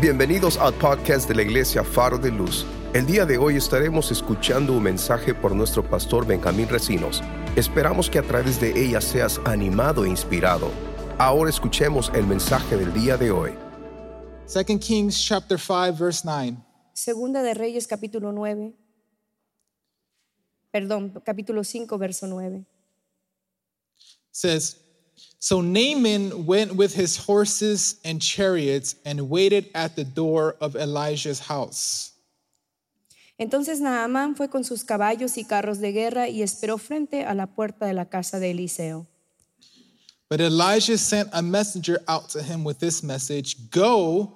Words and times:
Bienvenidos 0.00 0.58
al 0.58 0.74
podcast 0.74 1.28
de 1.28 1.34
la 1.34 1.42
Iglesia 1.42 1.82
Faro 1.82 2.18
de 2.18 2.30
Luz. 2.30 2.64
El 2.94 3.04
día 3.04 3.26
de 3.26 3.36
hoy 3.36 3.56
estaremos 3.56 4.12
escuchando 4.12 4.72
un 4.74 4.84
mensaje 4.84 5.34
por 5.34 5.56
nuestro 5.56 5.82
pastor 5.82 6.24
Benjamín 6.24 6.68
Recinos. 6.68 7.20
Esperamos 7.56 8.08
que 8.08 8.20
a 8.20 8.22
través 8.22 8.60
de 8.60 8.80
ella 8.80 9.00
seas 9.00 9.40
animado 9.44 10.04
e 10.04 10.08
inspirado. 10.08 10.70
Ahora 11.18 11.50
escuchemos 11.50 12.12
el 12.14 12.28
mensaje 12.28 12.76
del 12.76 12.94
día 12.94 13.16
de 13.16 13.32
hoy. 13.32 13.50
2 14.46 14.78
Kings 14.78 15.20
chapter 15.20 15.58
5 15.58 15.96
verse 15.98 16.22
9. 16.24 16.56
Segunda 16.92 17.42
de 17.42 17.54
Reyes 17.54 17.88
capítulo 17.88 18.30
9. 18.30 18.72
Perdón, 20.70 21.20
capítulo 21.24 21.64
5 21.64 21.98
verso 21.98 22.28
9. 22.28 22.64
says, 24.30 24.76
So 25.38 25.60
Naaman 25.60 26.46
went 26.46 26.74
with 26.74 26.94
his 26.94 27.16
horses 27.16 28.00
and 28.04 28.20
chariots 28.20 28.96
and 29.04 29.28
waited 29.28 29.70
at 29.74 29.96
the 29.96 30.04
door 30.04 30.56
of 30.60 30.76
Elijah's 30.76 31.40
house. 31.40 32.12
Entonces 33.38 33.80
Naamán 33.80 34.36
fue 34.36 34.48
con 34.48 34.64
sus 34.64 34.82
caballos 34.82 35.38
y 35.38 35.44
carros 35.44 35.78
de 35.78 35.92
guerra 35.92 36.28
y 36.28 36.42
esperó 36.42 36.76
frente 36.76 37.24
a 37.24 37.34
la 37.34 37.46
puerta 37.46 37.86
de 37.86 37.92
la 37.92 38.06
casa 38.06 38.40
de 38.40 38.50
Eliseo. 38.50 39.06
But 40.28 40.40
Elijah 40.40 40.98
sent 40.98 41.30
a 41.32 41.40
messenger 41.40 42.00
out 42.08 42.28
to 42.30 42.42
him 42.42 42.64
with 42.64 42.80
this 42.80 43.02
message 43.02 43.70
Go 43.70 44.34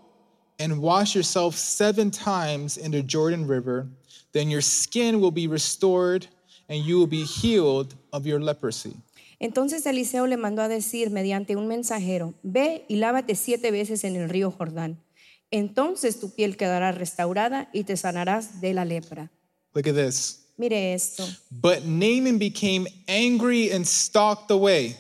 and 0.59 0.81
wash 0.81 1.17
yourself 1.17 1.57
seven 1.57 2.11
times 2.11 2.77
in 2.77 2.93
the 2.93 3.03
Jordan 3.03 3.47
River, 3.47 3.89
then 4.33 4.49
your 4.49 4.61
skin 4.61 5.21
will 5.21 5.33
be 5.33 5.49
restored 5.49 6.29
and 6.69 6.85
you 6.85 6.99
will 6.99 7.09
be 7.09 7.25
healed 7.25 7.95
of 8.13 8.25
your 8.25 8.41
leprosy. 8.41 8.95
Entonces 9.43 9.85
Eliseo 9.87 10.29
le 10.29 10.37
mandó 10.37 10.63
a 10.63 10.69
decir 10.69 11.11
mediante 11.11 11.57
un 11.57 11.67
mensajero, 11.67 12.33
ve 12.45 12.85
y 12.89 12.95
lávate 12.97 13.35
siete 13.35 13.73
veces 13.73 14.05
en 14.05 14.15
el 14.15 14.29
río 14.29 14.53
Jordán. 14.53 15.03
Entonces 15.51 16.21
tu 16.21 16.31
piel 16.31 16.57
quedará 16.57 16.93
restaurada 16.93 17.69
y 17.73 17.83
te 17.83 17.97
sanarás 17.97 18.61
de 18.61 18.73
la 18.73 18.85
lepra. 18.85 19.33
Look 19.75 19.89
at 19.89 19.95
this. 19.95 20.45
Mire 20.57 20.95
esto. 20.95 21.27
But 21.51 21.85
Naaman 21.85 22.39
became 22.39 22.87
angry 23.09 23.73
and 23.73 23.85
stalked 23.85 24.53
away. 24.53 24.97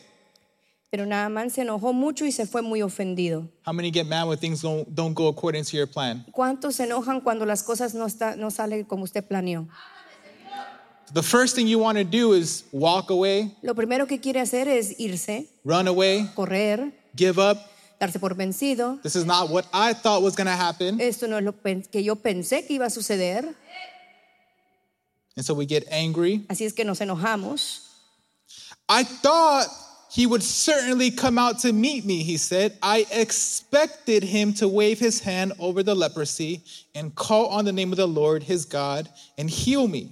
Pero 0.90 1.06
Naamán 1.06 1.48
se 1.50 1.62
enojó 1.62 1.92
mucho 1.92 2.26
y 2.26 2.32
se 2.32 2.44
fue 2.44 2.62
muy 2.62 2.82
ofendido. 2.82 3.48
How 3.64 3.72
many 3.72 3.92
get 3.92 4.06
mad 4.06 4.26
when 4.26 4.38
things 4.38 4.60
don't, 4.60 4.88
don't 4.88 5.14
go 5.14 5.28
according 5.28 5.64
to 5.64 5.76
your 5.76 5.86
plan? 5.88 6.26
¿Cuántos 6.32 6.74
se 6.76 6.84
enojan 6.84 7.20
cuando 7.20 7.46
las 7.46 7.62
cosas 7.62 7.94
no, 7.94 8.06
está, 8.06 8.34
no 8.34 8.50
salen 8.50 8.84
como 8.84 9.04
usted 9.04 9.24
planeó? 9.24 9.68
The 11.14 11.22
first 11.22 11.54
thing 11.54 11.66
you 11.66 11.78
want 11.78 11.98
to 11.98 12.04
do 12.04 12.32
is 12.32 12.64
walk 12.72 13.10
away, 13.10 13.50
Lo 13.62 13.74
primero 13.74 14.06
que 14.06 14.18
quiere 14.18 14.40
hacer 14.40 14.66
es 14.66 14.94
irse, 14.98 15.46
run 15.64 15.86
away, 15.86 16.26
correr, 16.34 16.90
give 17.14 17.38
up. 17.38 17.58
darse 18.00 18.18
por 18.18 18.30
vencido. 18.34 19.00
This 19.02 19.14
is 19.14 19.24
not 19.26 19.50
what 19.50 19.66
I 19.72 19.92
thought 19.92 20.22
was 20.22 20.34
going 20.34 20.46
to 20.46 20.56
happen. 20.56 21.00
Esto 21.00 21.26
no 21.26 21.36
es 21.36 21.44
lo 21.44 21.52
que 21.52 22.02
yo 22.02 22.16
pensé 22.16 22.66
que 22.66 22.78
iba 22.78 22.86
a 22.86 22.90
suceder. 22.90 23.54
And 25.36 25.44
so 25.44 25.54
we 25.54 25.66
get 25.66 25.84
angry. 25.90 26.44
Así 26.48 26.64
es 26.64 26.72
que 26.72 26.84
nos 26.84 26.98
enojamos. 27.00 27.80
I 28.88 29.04
thought 29.04 29.66
he 30.10 30.26
would 30.26 30.42
certainly 30.42 31.10
come 31.10 31.38
out 31.38 31.58
to 31.60 31.72
meet 31.72 32.04
me, 32.04 32.22
he 32.22 32.36
said. 32.36 32.76
I 32.82 33.06
expected 33.12 34.22
him 34.22 34.52
to 34.54 34.68
wave 34.68 34.98
his 34.98 35.20
hand 35.20 35.52
over 35.58 35.82
the 35.82 35.94
leprosy 35.94 36.62
and 36.94 37.14
call 37.14 37.46
on 37.48 37.64
the 37.64 37.72
name 37.72 37.92
of 37.92 37.96
the 37.98 38.08
Lord 38.08 38.42
his 38.42 38.64
God 38.64 39.08
and 39.38 39.48
heal 39.48 39.86
me. 39.88 40.10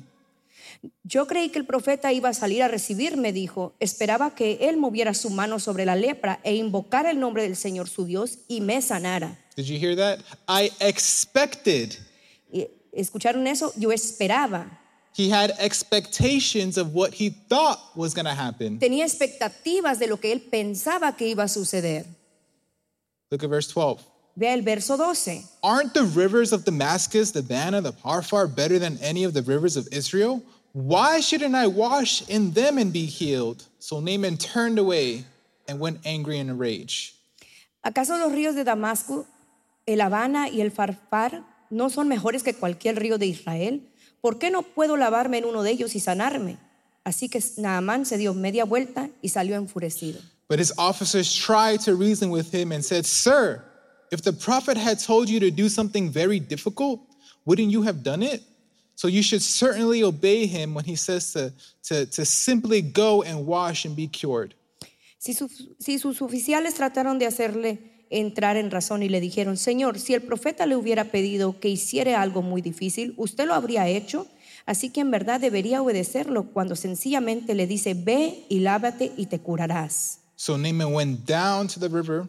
Yo 1.03 1.27
creí 1.27 1.51
que 1.51 1.59
el 1.59 1.67
profeta 1.67 2.13
iba 2.13 2.31
a 2.31 2.35
salir 2.35 2.63
a 2.63 2.69
recibirme, 2.69 3.33
dijo. 3.33 3.75
Esperaba 3.81 4.35
que 4.35 4.69
él 4.69 4.77
moviera 4.77 5.13
su 5.13 5.29
mano 5.29 5.59
sobre 5.59 5.85
la 5.85 5.97
lepra 5.97 6.41
e 6.43 6.55
invocara 6.55 7.11
el 7.11 7.21
nombre 7.21 7.43
del 7.43 7.57
Señor 7.57 7.89
su 7.89 8.05
Dios 8.07 8.39
y 8.49 8.61
me 8.61 8.81
sanara. 8.81 9.39
Did 9.57 9.67
you 9.67 9.79
hear 9.79 9.95
that? 9.97 10.21
I 10.49 10.71
expected. 10.81 11.97
Y, 12.51 12.67
¿Escucharon 12.93 13.47
eso? 13.47 13.73
Yo 13.77 13.93
esperaba. 13.93 14.79
He 15.13 15.29
had 15.29 15.53
expectations 15.59 16.79
of 16.79 16.95
what 16.95 17.13
he 17.13 17.31
thought 17.31 17.79
was 17.95 18.15
going 18.15 18.27
to 18.27 18.35
happen. 18.35 18.79
Tenía 18.79 19.05
expectativas 19.05 19.99
de 19.99 20.07
lo 20.07 20.19
que 20.19 20.33
él 20.33 20.41
pensaba 20.41 21.17
que 21.17 21.27
iba 21.29 21.45
a 21.45 21.49
suceder. 21.49 22.07
Look 23.31 23.45
at 23.45 23.51
verse 23.51 23.69
12. 23.69 24.01
Vea 24.37 24.55
el 24.55 24.63
verso 24.63 24.97
12. 24.97 25.45
Aren't 25.63 25.93
the 25.93 26.05
rivers 26.05 26.53
of 26.53 26.65
Damascus, 26.65 27.33
the 27.33 27.43
Banna, 27.43 27.83
the 27.83 27.93
Parfar 27.93 28.47
better 28.47 28.79
than 28.79 28.97
any 29.03 29.25
of 29.25 29.35
the 29.35 29.43
rivers 29.43 29.77
of 29.77 29.87
Israel? 29.93 30.43
Why 30.73 31.21
shouldn't 31.21 31.55
I 31.55 31.67
wash 31.67 32.23
in 32.29 32.53
them 32.53 32.79
and 32.79 32.93
be 32.93 33.07
healed? 33.07 33.65
So 33.81 34.01
Naaman 34.01 34.37
turned 34.37 34.79
away 34.79 35.25
and 35.67 35.81
went 35.81 35.99
angry 36.05 36.39
in 36.39 36.49
a 36.49 36.55
rage. 36.55 37.15
¿Acaso 37.83 38.19
los 38.19 38.31
ríos 38.33 38.55
de 38.55 38.63
Damasco, 38.63 39.27
el 39.87 40.01
Habana 40.01 40.49
y 40.49 40.61
el 40.61 40.71
Farfar 40.71 41.45
no 41.71 41.89
son 41.89 42.09
mejores 42.09 42.43
que 42.43 42.55
cualquier 42.55 43.01
río 43.01 43.19
de 43.19 43.27
Israel? 43.27 43.89
¿Por 44.21 44.39
qué 44.39 44.51
no 44.51 44.63
puedo 44.63 44.97
lavarme 44.97 45.39
en 45.39 45.45
uno 45.47 45.63
de 45.63 45.73
ellos 45.73 45.97
y 45.97 46.01
sanarme? 46.01 46.59
Así 47.05 47.29
que 47.29 47.43
Naamán 47.57 48.05
se 48.07 48.19
dio 48.19 48.35
media 48.35 48.65
vuelta 48.65 49.11
y 49.23 49.31
salió 49.31 49.57
enfurecido. 49.57 50.21
But 50.49 50.61
his 50.61 50.73
officers 50.77 51.35
tried 51.35 51.81
to 51.81 51.95
reason 51.97 52.31
with 52.31 52.53
him 52.53 52.71
and 52.73 52.85
said, 52.85 53.07
Sir, 53.07 53.65
if 54.13 54.23
the 54.23 54.33
prophet 54.33 54.77
had 54.77 54.99
told 54.99 55.29
you 55.29 55.41
to 55.41 55.51
do 55.51 55.69
something 55.69 56.11
very 56.11 56.39
difficult, 56.39 57.01
wouldn't 57.45 57.71
you 57.71 57.83
have 57.83 58.03
done 58.03 58.23
it? 58.23 58.43
So 59.01 59.09
you 59.09 59.23
should 59.23 59.41
certainly 59.41 60.03
obey 60.03 60.47
him 60.47 60.75
when 60.75 60.85
he 60.85 60.95
says 60.95 61.33
to, 61.33 61.55
to, 61.85 62.05
to 62.05 62.27
simply 62.27 62.83
go 62.83 63.23
and 63.23 63.47
wash 63.47 63.87
and 63.87 63.97
be 63.97 64.07
cured. 64.07 64.55
Si, 65.17 65.33
sus- 65.33 65.69
si 65.79 65.99
sus 65.99 66.21
oficiales 66.21 66.75
trataron 66.75 67.19
de 67.19 67.25
hacerle 67.25 67.79
entrar 68.11 68.59
en 68.59 68.71
razón 68.71 69.03
y 69.03 69.09
le 69.09 69.23
dijeron, 69.23 69.57
Señor, 69.57 69.99
si 69.99 70.13
el 70.13 70.21
profeta 70.21 70.67
le 70.67 70.77
hubiera 70.77 71.11
pedido 71.11 71.59
que 71.59 71.71
hiciera 71.71 72.21
algo 72.21 72.43
muy 72.43 72.61
difícil, 72.61 73.15
¿usted 73.17 73.47
lo 73.47 73.55
habría 73.55 73.89
hecho? 73.89 74.27
Así 74.67 74.91
que 74.91 75.01
en 75.01 75.11
verdad 75.11 75.41
debería 75.41 75.81
obedecerlo 75.81 76.53
cuando 76.53 76.77
sencillamente 76.77 77.55
le 77.55 77.67
dice, 77.67 77.95
ve 77.95 78.45
y 78.51 78.61
lávate 78.61 79.13
y 79.17 79.25
te 79.27 79.39
curarás. 79.39 80.19
So 80.37 80.59
Naaman 80.59 80.93
went 80.93 81.27
down 81.27 81.69
to 81.69 81.81
the 81.81 81.89
river 81.89 82.29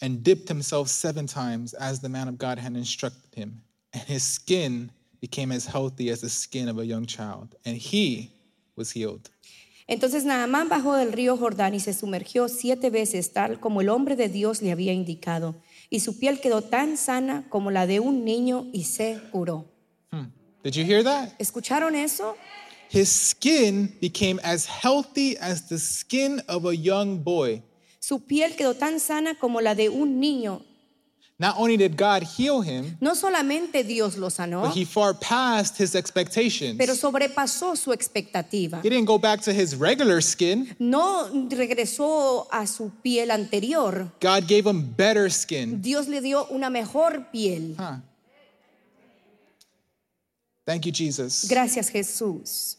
and 0.00 0.22
dipped 0.22 0.48
himself 0.48 0.88
seven 0.88 1.26
times 1.26 1.74
as 1.74 2.00
the 2.00 2.08
man 2.08 2.26
of 2.26 2.38
God 2.38 2.58
had 2.58 2.74
instructed 2.74 3.34
him. 3.34 3.60
And 3.92 4.02
his 4.08 4.22
skin 4.22 4.92
became 5.20 5.54
as 5.54 5.66
healthy 5.66 6.10
as 6.10 6.20
the 6.20 6.28
skin 6.28 6.68
of 6.68 6.78
a 6.78 6.84
young 6.84 7.06
child. 7.06 7.56
And 7.64 7.76
he 7.76 8.30
was 8.76 8.92
healed. 8.92 9.30
Entonces 9.86 10.24
Naamán 10.24 10.68
bajó 10.68 10.94
del 10.94 11.12
río 11.12 11.36
Jordán 11.36 11.74
y 11.74 11.80
se 11.80 11.92
sumergió 11.92 12.48
siete 12.48 12.90
veces, 12.90 13.32
tal 13.32 13.58
como 13.58 13.80
el 13.80 13.88
hombre 13.88 14.14
de 14.14 14.28
Dios 14.28 14.62
le 14.62 14.70
había 14.70 14.92
indicado. 14.92 15.56
Y 15.90 15.98
su 15.98 16.18
piel 16.18 16.40
quedó 16.40 16.62
tan 16.62 16.96
sana 16.96 17.44
como 17.48 17.72
la 17.72 17.88
de 17.88 17.98
un 17.98 18.24
niño 18.24 18.68
y 18.72 18.84
se 18.84 19.20
curó. 19.32 19.66
Did 20.62 20.74
you 20.74 20.84
hear 20.84 21.02
that? 21.02 21.30
¿Escucharon 21.38 21.96
eso? 21.96 22.36
His 22.90 23.08
skin 23.08 23.96
became 24.00 24.38
as 24.44 24.66
healthy 24.66 25.36
as 25.38 25.68
the 25.68 25.78
skin 25.78 26.40
of 26.48 26.66
a 26.66 26.74
young 26.74 27.22
boy. 27.22 27.62
Su 27.98 28.20
piel 28.20 28.54
quedó 28.56 28.74
tan 28.74 29.00
sana 29.00 29.34
como 29.34 29.60
la 29.60 29.74
de 29.74 29.88
un 29.88 30.20
niño. 30.20 30.62
Not 31.40 31.54
only 31.56 31.78
did 31.78 31.96
God 31.96 32.22
heal 32.22 32.60
him, 32.60 32.98
No 33.00 33.14
solamente 33.14 33.82
Dios 33.82 34.18
lo 34.18 34.28
sanó, 34.28 34.60
but 34.60 34.76
he 34.76 34.84
far 34.84 35.14
passed 35.14 35.78
his 35.78 35.94
expectations. 35.94 36.76
pero 36.76 36.94
sobrepasó 36.94 37.76
su 37.78 37.92
expectativa. 37.94 38.82
He 38.82 38.90
didn't 38.90 39.06
go 39.06 39.18
back 39.18 39.40
to 39.44 39.50
his 39.50 39.74
regular 39.74 40.20
skin. 40.20 40.76
No 40.78 41.30
regresó 41.48 42.46
a 42.52 42.66
su 42.66 42.92
piel 43.02 43.30
anterior. 43.30 44.12
God 44.20 44.46
gave 44.46 44.66
him 44.66 44.82
better 44.94 45.30
skin. 45.30 45.80
Dios 45.80 46.08
le 46.08 46.20
dio 46.20 46.46
una 46.50 46.68
mejor 46.68 47.28
piel. 47.32 47.74
Huh. 47.78 48.00
Thank 50.66 50.84
you, 50.84 50.92
Jesus. 50.92 51.46
Gracias 51.48 51.88
Jesús. 51.90 52.76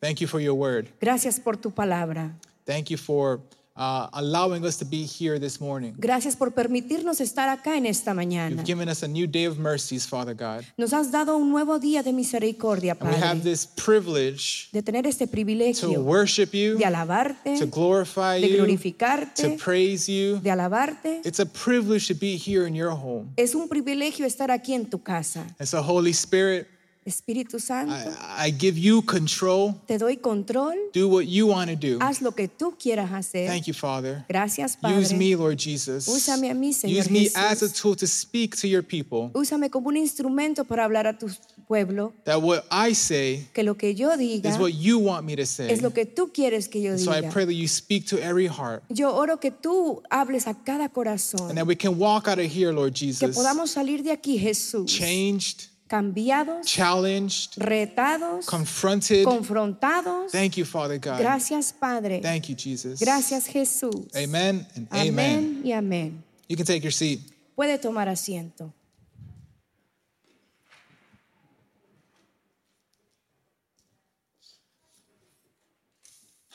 Thank 0.00 0.20
you 0.20 0.28
for 0.28 0.38
your 0.38 0.54
word. 0.54 0.88
Gracias 1.00 1.40
por 1.40 1.56
tu 1.56 1.72
palabra. 1.72 2.30
Thank 2.64 2.88
you 2.88 2.98
for 2.98 3.40
uh, 3.76 4.08
allowing 4.12 4.64
us 4.64 4.76
to 4.78 4.84
be 4.84 5.04
here 5.04 5.38
this 5.38 5.60
morning. 5.60 5.94
Gracias 5.98 6.36
por 6.36 6.52
permitirnos 6.52 7.20
estar 7.20 7.48
acá 7.48 7.76
en 7.76 7.86
esta 7.86 8.14
mañana. 8.14 8.50
You've 8.56 8.64
given 8.66 8.88
us 8.88 9.02
a 9.02 9.08
new 9.08 9.26
day 9.26 9.46
of 9.46 9.58
mercies, 9.58 10.06
Father 10.06 10.34
God. 10.34 10.64
Nos 10.76 10.92
has 10.92 11.10
dado 11.12 11.36
un 11.36 11.50
nuevo 11.50 11.78
día 11.78 12.02
de 12.02 12.12
misericordia, 12.12 12.96
And 13.00 13.10
we 13.10 13.16
have 13.16 13.38
Padre, 13.38 13.50
this 13.50 13.66
privilege 13.66 14.68
de 14.72 14.82
tener 14.82 15.06
este 15.06 15.26
to 15.26 15.30
privilegio 15.30 16.02
worship 16.02 16.54
you, 16.54 16.76
de 16.78 16.84
alabarte, 16.84 17.58
to 17.58 17.66
glorify 17.66 18.40
de 18.40 18.48
you, 18.48 18.56
to 18.56 18.62
glorificarte, 18.62 19.58
praise 19.62 20.08
you. 20.08 20.38
de 20.38 20.50
alabarte. 20.50 21.20
It's 21.24 21.40
a 21.40 21.46
privilege 21.46 22.08
to 22.08 22.14
be 22.14 22.36
here 22.36 22.66
in 22.66 22.74
your 22.74 22.92
home. 22.92 23.32
Es 23.36 23.54
un 23.54 23.68
privilegio 23.68 24.24
estar 24.26 24.50
aquí 24.50 24.74
en 24.74 24.86
tu 24.86 24.98
casa. 25.02 25.46
And 25.58 25.68
so, 25.68 25.82
Holy 25.82 26.12
Spirit, 26.12 26.68
Espíritu 27.06 27.60
Santo, 27.60 27.92
I, 27.94 28.48
I 28.48 28.50
give 28.50 28.76
you 28.78 29.00
control. 29.02 29.74
te 29.86 29.96
doy 29.96 30.16
control. 30.16 30.74
Do 30.92 31.08
what 31.08 31.26
you 31.26 31.46
want 31.46 31.70
to 31.70 31.76
do. 31.76 31.98
Haz 32.00 32.20
lo 32.20 32.32
que 32.32 32.48
tú 32.48 32.74
quieras 32.76 33.12
hacer. 33.12 33.48
Thank 33.48 33.66
you, 33.66 33.74
Father. 33.74 34.24
Gracias, 34.28 34.76
Padre. 34.76 34.98
Use 35.00 35.14
me, 35.14 35.36
Lord 35.36 35.56
Jesus. 35.58 36.08
Úsame 36.08 36.50
a 36.50 36.54
mí, 36.54 36.72
Señor 36.72 36.98
Use 36.98 37.10
me 37.10 37.20
Jesús. 37.28 37.36
as 37.36 37.62
a 37.62 37.72
tool 37.72 37.94
to 37.94 38.06
speak 38.06 38.56
to 38.56 38.66
your 38.66 38.82
people. 38.82 39.30
Úsame 39.34 39.70
como 39.70 39.88
un 39.88 39.96
instrumento 39.96 40.64
para 40.64 40.84
hablar 40.84 41.06
a 41.06 41.16
tu 41.16 41.28
pueblo 41.68 42.12
that 42.24 42.40
what 42.40 42.64
I 42.70 42.92
say 42.94 43.48
que 43.52 43.64
lo 43.64 43.74
que 43.74 43.92
yo 43.94 44.16
diga 44.16 44.48
is 44.48 44.56
what 44.56 44.72
you 44.74 44.98
want 45.00 45.26
me 45.26 45.34
to 45.34 45.44
say. 45.44 45.68
es 45.68 45.82
lo 45.82 45.90
que 45.92 46.06
tú 46.06 46.30
quieres 46.32 46.68
que 46.68 46.80
yo 46.80 46.92
And 46.92 47.00
so 47.00 47.10
I 47.10 47.22
diga. 47.22 47.32
pray 47.32 47.44
that 47.44 47.54
you 47.54 47.66
speak 47.66 48.06
to 48.10 48.18
every 48.22 48.46
heart 48.46 48.84
Yo 48.88 49.12
oro 49.12 49.38
que 49.38 49.50
tú 49.50 50.00
hables 50.08 50.46
a 50.46 50.54
cada 50.54 50.88
corazón, 50.88 51.48
and 51.48 51.58
that 51.58 51.66
we 51.66 51.74
can 51.74 51.98
walk 51.98 52.28
out 52.28 52.38
of 52.38 52.46
here, 52.46 52.72
Lord 52.72 52.94
que 52.94 53.06
Jesus, 53.12 53.34
podamos 53.34 53.70
salir 53.70 54.04
de 54.04 54.12
aquí, 54.12 54.38
Jesús, 54.38 54.86
changed, 54.86 55.66
cambiados, 55.88 56.66
challenged, 56.66 57.56
retados, 57.58 58.46
confronted. 58.46 59.24
confrontados. 59.24 60.32
Thank 60.32 60.56
you, 60.56 60.64
Father 60.64 60.98
God. 60.98 61.18
Gracias, 61.18 61.72
Padre. 61.72 62.20
Thank 62.20 62.48
you, 62.48 62.54
Jesus. 62.56 63.00
Gracias, 63.00 63.46
Jesús. 63.46 64.14
Amen 64.16 64.66
and 64.74 64.88
amen. 64.92 65.08
Amén 65.18 65.62
y 65.64 65.72
amén. 65.72 66.24
You 66.48 66.56
can 66.56 66.66
take 66.66 66.82
your 66.82 66.92
seat. 66.92 67.20
Puede 67.54 67.78
tomar 67.78 68.08
asiento. 68.08 68.72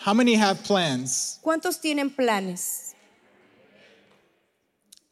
How 0.03 0.15
many 0.15 0.33
have 0.33 0.63
plans? 0.63 1.37
¿Cuántos 1.43 1.79
tienen 1.79 2.09
planes? 2.09 2.90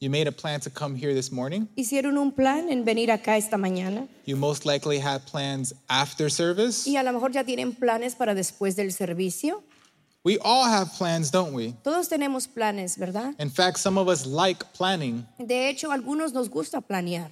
You 0.02 0.10
made 0.10 0.28
a 0.28 0.32
plan 0.32 0.62
to 0.62 0.70
come 0.70 0.96
here 0.96 1.14
this 1.14 1.30
morning. 1.30 1.68
¿Hicieron 1.76 2.18
un 2.18 2.32
plan 2.32 2.70
en 2.70 2.86
venir 2.86 3.12
acá 3.12 3.36
esta 3.36 3.58
mañana? 3.58 4.08
You 4.24 4.38
most 4.38 4.66
likely 4.66 4.98
had 4.98 5.26
plans 5.26 5.74
after 5.90 6.30
service. 6.30 6.88
Y 6.88 6.96
a 6.96 7.04
lo 7.04 7.12
mejor 7.12 7.32
ya 7.32 7.44
tienen 7.44 7.74
planes 7.74 8.16
para 8.16 8.34
después 8.34 8.78
del 8.78 8.94
servicio. 8.94 9.62
We 10.24 10.38
all 10.40 10.64
have 10.64 10.94
plans, 10.98 11.32
don't 11.32 11.54
we? 11.54 11.74
Todos 11.84 12.08
tenemos 12.08 12.48
planes, 12.48 12.98
¿verdad? 12.98 13.36
In 13.40 13.50
fact, 13.50 13.78
some 13.78 13.98
of 13.98 14.08
us 14.08 14.26
like 14.26 14.64
planning, 14.74 15.26
De 15.38 15.68
hecho, 15.68 15.92
algunos 15.92 16.32
nos 16.34 16.50
gusta 16.50 16.80
planear 16.80 17.30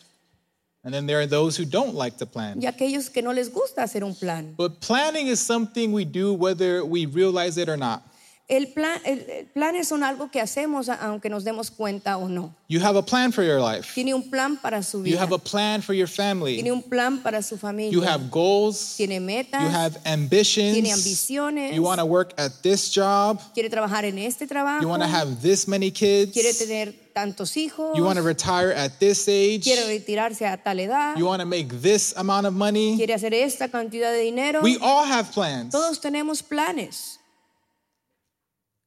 and 0.88 0.94
then 0.94 1.06
there 1.06 1.20
are 1.20 1.26
those 1.26 1.58
who 1.58 1.66
don't 1.66 1.96
like 1.96 2.18
to 2.18 2.26
plan. 2.26 2.62
y 2.62 2.66
aquellos 2.66 3.12
que 3.12 3.22
no 3.22 3.32
les 3.34 3.50
gusta 3.50 3.84
hacer 3.84 4.04
un 4.04 4.16
plan. 4.16 4.54
But 4.56 4.80
planning 4.80 5.28
is 5.28 5.40
something 5.42 5.92
we 5.92 6.06
do 6.06 6.34
whether 6.34 6.86
we 6.86 7.06
realize 7.06 7.58
it 7.58 7.68
or 7.68 7.76
not. 7.78 8.04
El 8.50 8.70
plan, 8.70 8.98
el- 9.04 9.46
planes 9.54 9.90
son 9.90 10.04
algo 10.04 10.32
que 10.32 10.40
hacemos 10.40 10.88
aunque 10.88 11.30
nos 11.30 11.44
demos 11.44 11.70
cuenta 11.70 12.16
o 12.16 12.30
no. 12.30 12.56
You 12.70 12.80
have 12.82 12.98
a 12.98 13.02
plan 13.02 13.34
for 13.34 13.44
your 13.44 13.60
life. 13.60 13.90
Tiene 13.94 14.14
un 14.14 14.30
plan 14.30 14.56
para 14.56 14.82
su 14.84 15.00
You 15.00 15.04
vida. 15.04 15.22
have 15.22 15.34
a 15.36 15.38
plan 15.38 15.82
for 15.82 15.94
your 15.94 16.08
Tiene 16.08 16.30
family. 16.30 16.72
un 16.72 16.82
plan 16.82 17.22
para 17.22 17.42
su 17.42 17.58
familia. 17.58 17.92
You 17.92 18.04
have 18.04 18.30
goals. 18.32 18.96
Tiene 18.96 19.20
metas. 19.20 19.62
You 19.62 19.68
have 19.68 19.98
ambitions. 20.06 20.74
Tiene 20.76 20.94
ambiciones. 20.94 21.76
You 21.76 21.84
want 21.84 22.00
to 22.00 22.06
work 22.06 22.34
at 22.38 22.54
this 22.62 22.90
job. 22.90 23.42
quiere 23.54 23.70
trabajar 23.70 24.06
en 24.06 24.18
este 24.18 24.48
trabajo. 24.48 24.82
You 24.82 24.88
want 24.88 25.04
to 25.04 25.10
have 25.10 25.42
this 25.42 25.68
many 25.68 25.92
kids. 25.92 26.32
quiere 26.32 26.54
tener 26.54 26.94
tantos 27.14 27.58
hijos. 27.58 27.98
You 27.98 28.06
want 28.06 28.16
to 28.18 28.24
retire 28.24 28.72
at 28.72 28.98
this 29.00 29.28
age. 29.28 29.64
quiere 29.66 29.86
retirarse 29.88 30.46
a 30.46 30.56
tal 30.56 30.80
edad. 30.80 31.18
You 31.18 31.26
want 31.26 31.42
to 31.42 31.46
make 31.46 31.82
this 31.82 32.14
amount 32.16 32.46
of 32.48 32.54
money. 32.54 32.96
quiere 32.96 33.14
hacer 33.14 33.34
esta 33.34 33.68
cantidad 33.68 34.14
de 34.14 34.22
dinero. 34.22 34.62
We 34.62 34.78
all 34.82 35.04
have 35.06 35.34
plans. 35.34 35.74
Todos 35.74 36.00
tenemos 36.00 36.42
planes. 36.42 37.17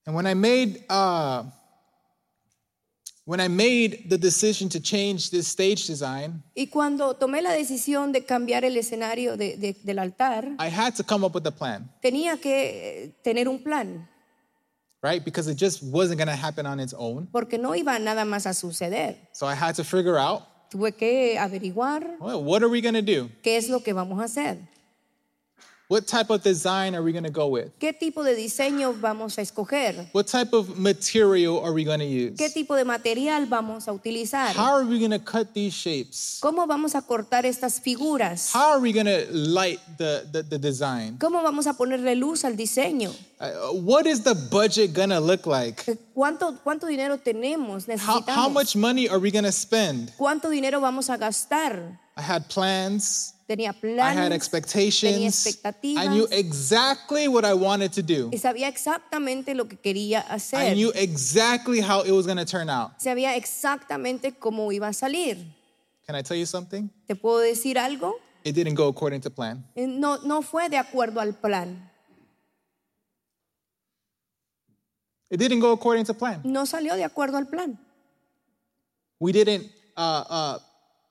And 0.06 0.14
when 0.16 0.26
I 0.26 0.34
made 0.34 0.84
uh, 0.88 1.44
when 3.26 3.38
I 3.40 3.48
made 3.48 4.08
the 4.08 4.18
decision 4.18 4.68
to 4.70 4.80
change 4.80 5.30
this 5.30 5.46
stage 5.46 5.86
design, 5.86 6.42
Y 6.56 6.66
cuando 6.66 7.14
tomé 7.14 7.42
la 7.42 7.50
decisión 7.52 8.12
de 8.12 8.24
cambiar 8.24 8.64
el 8.64 8.76
escenario 8.76 9.36
de- 9.36 9.56
de- 9.56 9.76
del 9.84 9.98
altar, 9.98 10.56
I 10.58 10.68
had 10.68 10.94
to 10.96 11.04
come 11.04 11.24
up 11.24 11.34
with 11.34 11.46
a 11.46 11.52
plan, 11.52 11.88
tenía 12.02 12.40
que 12.40 13.04
eh, 13.04 13.14
tener 13.22 13.46
un 13.48 13.62
plan, 13.62 14.08
right? 15.02 15.22
Because 15.24 15.48
it 15.48 15.56
just 15.58 15.82
wasn't 15.82 16.18
going 16.18 16.28
to 16.28 16.34
happen 16.36 16.66
on 16.66 16.80
its 16.80 16.94
own. 16.96 17.28
porque 17.30 17.58
no 17.58 17.74
iba 17.76 17.98
nada 18.00 18.24
más 18.24 18.46
a 18.46 18.54
suceder. 18.54 19.16
So 19.32 19.46
I 19.46 19.54
had 19.54 19.74
to 19.76 19.84
figure 19.84 20.16
out, 20.18 20.42
Tuve 20.70 20.92
que 20.96 21.36
averiguar 21.38 22.16
well, 22.20 22.42
what 22.42 22.62
are 22.62 22.68
we 22.70 22.80
going 22.80 22.94
to 22.94 23.02
do? 23.02 23.28
qué 23.42 23.56
es 23.58 23.68
lo 23.68 23.80
que 23.80 23.92
vamos 23.92 24.18
a 24.20 24.24
hacer, 24.24 24.58
What 25.90 26.06
type 26.06 26.30
of 26.30 26.44
design 26.44 26.94
are 26.94 27.02
we 27.02 27.10
going 27.10 27.24
to 27.24 27.32
go 27.32 27.48
with? 27.48 27.76
qué 27.80 27.92
tipo 27.92 28.22
de 28.22 28.36
diseño 28.36 28.94
vamos 29.00 29.36
a 29.38 29.42
escoger, 29.42 30.06
What 30.12 30.28
type 30.28 30.52
of 30.52 30.78
material 30.78 31.58
are 31.64 31.72
we 31.72 31.82
going 31.82 31.98
to 31.98 32.06
use? 32.06 32.36
qué 32.38 32.48
tipo 32.48 32.76
de 32.76 32.84
material 32.84 33.46
vamos 33.46 33.88
a 33.88 33.92
utilizar, 33.92 34.54
How 34.54 34.76
are 34.76 34.84
we 34.86 35.00
going 35.00 35.10
to 35.10 35.18
cut 35.18 35.52
these 35.52 35.74
shapes? 35.74 36.38
cómo 36.40 36.68
vamos 36.68 36.94
a 36.94 37.02
cortar 37.02 37.44
estas 37.44 37.80
figuras, 37.80 38.52
How 38.54 38.70
are 38.70 38.78
we 38.80 38.92
going 38.92 39.06
to 39.06 39.26
light 39.32 39.80
the, 39.98 40.28
the, 40.30 40.44
the 40.44 40.58
design? 40.60 41.18
cómo 41.18 41.42
vamos 41.42 41.66
a 41.66 41.72
ponerle 41.72 42.14
luz 42.14 42.44
al 42.44 42.54
diseño, 42.56 43.12
Uh, 43.40 43.72
what 43.72 44.06
is 44.06 44.20
the 44.22 44.34
budget 44.48 44.92
going 44.92 45.08
to 45.10 45.18
look 45.18 45.44
like? 45.44 45.84
cuánto, 46.14 46.56
cuánto 46.62 46.86
dinero 46.86 47.18
tenemos, 47.18 47.88
How, 47.98 48.20
how 48.28 48.48
much 48.48 48.76
money 48.76 49.08
are 49.08 49.18
we 49.18 49.32
going 49.32 49.42
to 49.44 49.50
spend? 49.50 50.12
cuánto 50.16 50.50
dinero 50.50 50.80
vamos 50.80 51.10
a 51.10 51.16
gastar. 51.18 51.98
I 52.16 52.22
had 52.22 52.48
plans. 52.48 53.32
Tenía 53.50 53.70
I 53.70 53.74
had 53.74 53.80
planes, 53.80 54.14
tenía 54.14 54.36
expectations. 54.36 55.46
expectativas. 55.46 56.04
I 56.04 56.06
knew 56.06 56.28
exactly 56.30 57.26
what 57.26 57.44
I 57.44 57.52
wanted 57.52 57.90
to 57.94 58.00
do. 58.02 58.30
y 58.32 58.38
sabía 58.38 58.68
exactamente 58.68 59.56
lo 59.56 59.66
que 59.66 59.76
quería 59.76 60.20
I 60.30 60.34
hacer. 60.36 60.74
knew 60.76 60.92
exactly 60.94 61.80
how 61.80 62.02
it 62.04 62.12
was 62.12 62.26
going 62.26 62.36
to 62.38 62.44
turn 62.44 62.70
out. 62.70 62.92
Sabía 63.00 63.34
exactamente 63.34 64.38
cómo 64.38 64.70
iba 64.70 64.86
a 64.86 64.92
salir. 64.92 65.36
Can 66.06 66.14
I 66.14 66.22
tell 66.22 66.36
you 66.36 66.46
something? 66.46 66.88
¿Te 67.08 67.16
puedo 67.16 67.38
decir 67.40 67.76
algo? 67.76 68.14
It 68.44 68.54
didn't 68.54 68.76
go 68.76 68.86
according 68.86 69.20
to 69.22 69.30
plan. 69.30 69.64
Eh, 69.74 69.84
No, 69.88 70.18
no 70.18 70.42
fue 70.42 70.68
de 70.68 70.76
acuerdo 70.78 71.20
al 71.20 71.34
plan. 71.34 71.90
It 75.28 75.38
didn't 75.40 75.58
go 75.60 75.72
according 75.72 76.04
to 76.04 76.14
plan. 76.14 76.40
No 76.44 76.66
salió 76.66 76.94
de 76.94 77.02
acuerdo 77.02 77.36
al 77.36 77.48
plan. 77.48 77.76
We 79.18 79.32
didn't, 79.32 79.66
uh, 79.96 80.24
uh, 80.30 80.58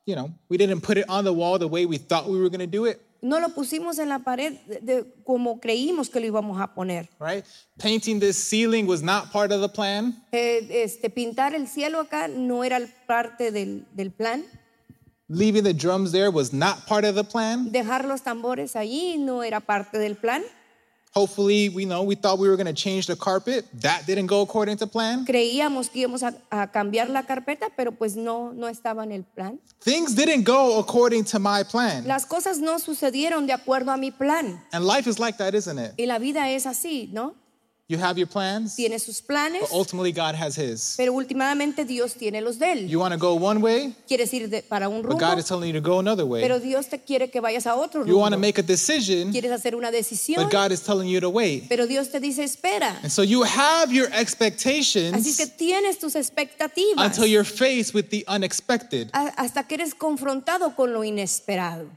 you 0.09 0.15
know, 0.15 0.31
we 0.49 0.57
didn't 0.57 0.81
put 0.81 0.97
it 0.97 1.05
on 1.07 1.23
the 1.23 1.31
wall 1.31 1.59
the 1.59 1.67
way 1.67 1.85
we 1.85 1.97
thought 1.99 2.27
we 2.27 2.39
were 2.39 2.49
going 2.49 2.59
to 2.59 2.65
do 2.67 2.85
it, 2.85 2.99
No 3.21 3.37
lo 3.39 3.49
pusimos 3.49 3.99
en 3.99 4.07
la 4.09 4.19
pared 4.19 4.53
de- 4.65 4.79
de- 4.81 5.03
como 5.25 5.59
creímos 5.59 6.09
que 6.09 6.19
lo 6.21 6.25
íbamos 6.27 6.59
a 6.59 6.73
poner. 6.73 7.07
right? 7.19 7.43
Painting 7.77 8.19
this 8.19 8.37
ceiling 8.37 8.87
was 8.87 9.03
not 9.03 9.29
part 9.31 9.51
of 9.51 9.59
the 9.61 9.67
plan. 9.69 10.15
Eh, 10.31 10.65
este, 10.83 11.09
pintar 11.09 11.53
el 11.53 11.67
cielo 11.67 11.99
acá 11.99 12.27
no 12.29 12.63
era 12.63 12.79
parte 13.07 13.51
del, 13.51 13.85
del 13.93 14.09
plan. 14.11 14.43
Leaving 15.27 15.63
the 15.63 15.73
drums 15.73 16.11
there 16.11 16.31
was 16.31 16.51
not 16.53 16.87
part 16.87 17.03
of 17.05 17.13
the 17.15 17.23
plan. 17.23 17.71
Dejar 17.71 18.05
los 18.05 18.21
tambores 18.23 18.75
allí 18.75 19.17
no 19.19 19.43
era 19.43 19.59
parte 19.59 19.99
del 19.99 20.15
plan. 20.15 20.41
Hopefully, 21.11 21.69
we 21.69 21.85
know 21.85 22.03
we 22.03 22.13
thought 22.15 22.37
we 22.37 22.47
were 22.47 22.55
going 22.55 22.67
to 22.67 22.73
change 22.73 23.07
the 23.07 23.15
carpet. 23.15 23.65
That 23.81 24.05
didn't 24.05 24.27
go 24.27 24.41
according 24.41 24.77
to 24.77 24.87
plan. 24.87 25.25
Creíamos 25.25 25.89
que 25.89 26.01
íbamos 26.05 26.21
a, 26.21 26.35
a 26.51 26.67
cambiar 26.67 27.09
la 27.09 27.23
carpeta, 27.23 27.69
pero 27.75 27.91
pues 27.91 28.15
no, 28.15 28.53
no 28.53 28.67
estaba 28.67 29.03
en 29.03 29.11
el 29.11 29.23
plan. 29.23 29.59
Things 29.81 30.13
didn't 30.13 30.43
go 30.43 30.77
according 30.77 31.23
to 31.25 31.39
my 31.39 31.63
plan. 31.63 32.07
Las 32.07 32.27
cosas 32.27 32.59
no 32.59 32.77
sucedieron 32.77 33.47
de 33.47 33.53
acuerdo 33.53 33.91
a 33.91 33.97
mi 33.97 34.11
plan. 34.11 34.63
And 34.71 34.85
life 34.85 35.09
is 35.09 35.17
like 35.19 35.37
that, 35.39 35.55
isn't 35.55 35.79
it? 35.79 35.93
Y 35.97 36.05
la 36.05 36.19
vida 36.19 36.47
es 36.51 36.67
así, 36.67 37.09
¿no? 37.11 37.33
You 37.91 37.97
have 37.99 38.19
your 38.19 38.27
plans, 38.27 38.75
Tiene 38.75 38.99
sus 38.99 39.19
planes, 39.19 39.61
but 39.61 39.71
ultimately 39.71 40.11
God 40.11 40.35
has 40.35 40.55
his. 40.55 40.93
pero 40.95 41.11
últimamente 41.11 41.85
Dios 41.85 42.13
tiene 42.13 42.39
los 42.39 42.59
de 42.59 42.71
él. 42.71 42.87
You 42.87 42.99
want 42.99 43.13
to 43.15 43.17
go 43.19 43.33
one 43.33 43.59
way, 43.61 43.95
Quieres 44.07 44.31
ir 44.31 44.47
de- 44.47 44.61
para 44.61 44.87
un 44.87 45.01
but 45.01 45.09
rumbo, 45.13 45.25
God 45.25 45.39
is 45.39 45.45
telling 45.45 45.73
you 45.73 45.81
to 45.81 45.81
go 45.81 45.97
another 45.97 46.23
way. 46.23 46.39
pero 46.39 46.59
Dios 46.59 46.87
te 46.87 46.99
quiere 46.99 47.31
que 47.31 47.41
vayas 47.41 47.65
a 47.65 47.73
otro 47.75 48.05
You 48.05 48.15
want 48.19 48.33
to 48.33 48.35
rumbo. 48.35 48.47
make 48.47 48.59
a 48.59 48.63
decision, 48.63 49.31
Quieres 49.31 49.51
hacer 49.51 49.73
una 49.75 49.89
decisión, 49.89 50.43
but 50.43 50.51
God 50.53 50.71
is 50.71 50.81
telling 50.83 51.09
you 51.09 51.19
to 51.19 51.31
wait. 51.31 51.67
pero 51.67 51.87
Dios 51.87 52.09
te 52.11 52.19
dice 52.19 52.43
espera. 52.43 52.99
And 53.01 53.09
so 53.11 53.23
you 53.23 53.41
have 53.43 53.91
your 53.91 54.05
Así 54.09 54.13
que 54.13 54.21
expectations 54.21 55.51
tienes 55.57 55.97
tus 55.97 56.13
expectativas 56.15 57.03
until 57.03 57.25
you're 57.25 57.43
faced 57.43 57.95
with 57.95 58.09
the 58.11 58.23
unexpected. 58.27 59.09
a- 59.13 59.33
hasta 59.35 59.63
que 59.67 59.73
eres 59.73 59.95
confrontado 59.95 60.75
con 60.75 60.93
lo 60.93 61.03
inesperado. 61.03 61.87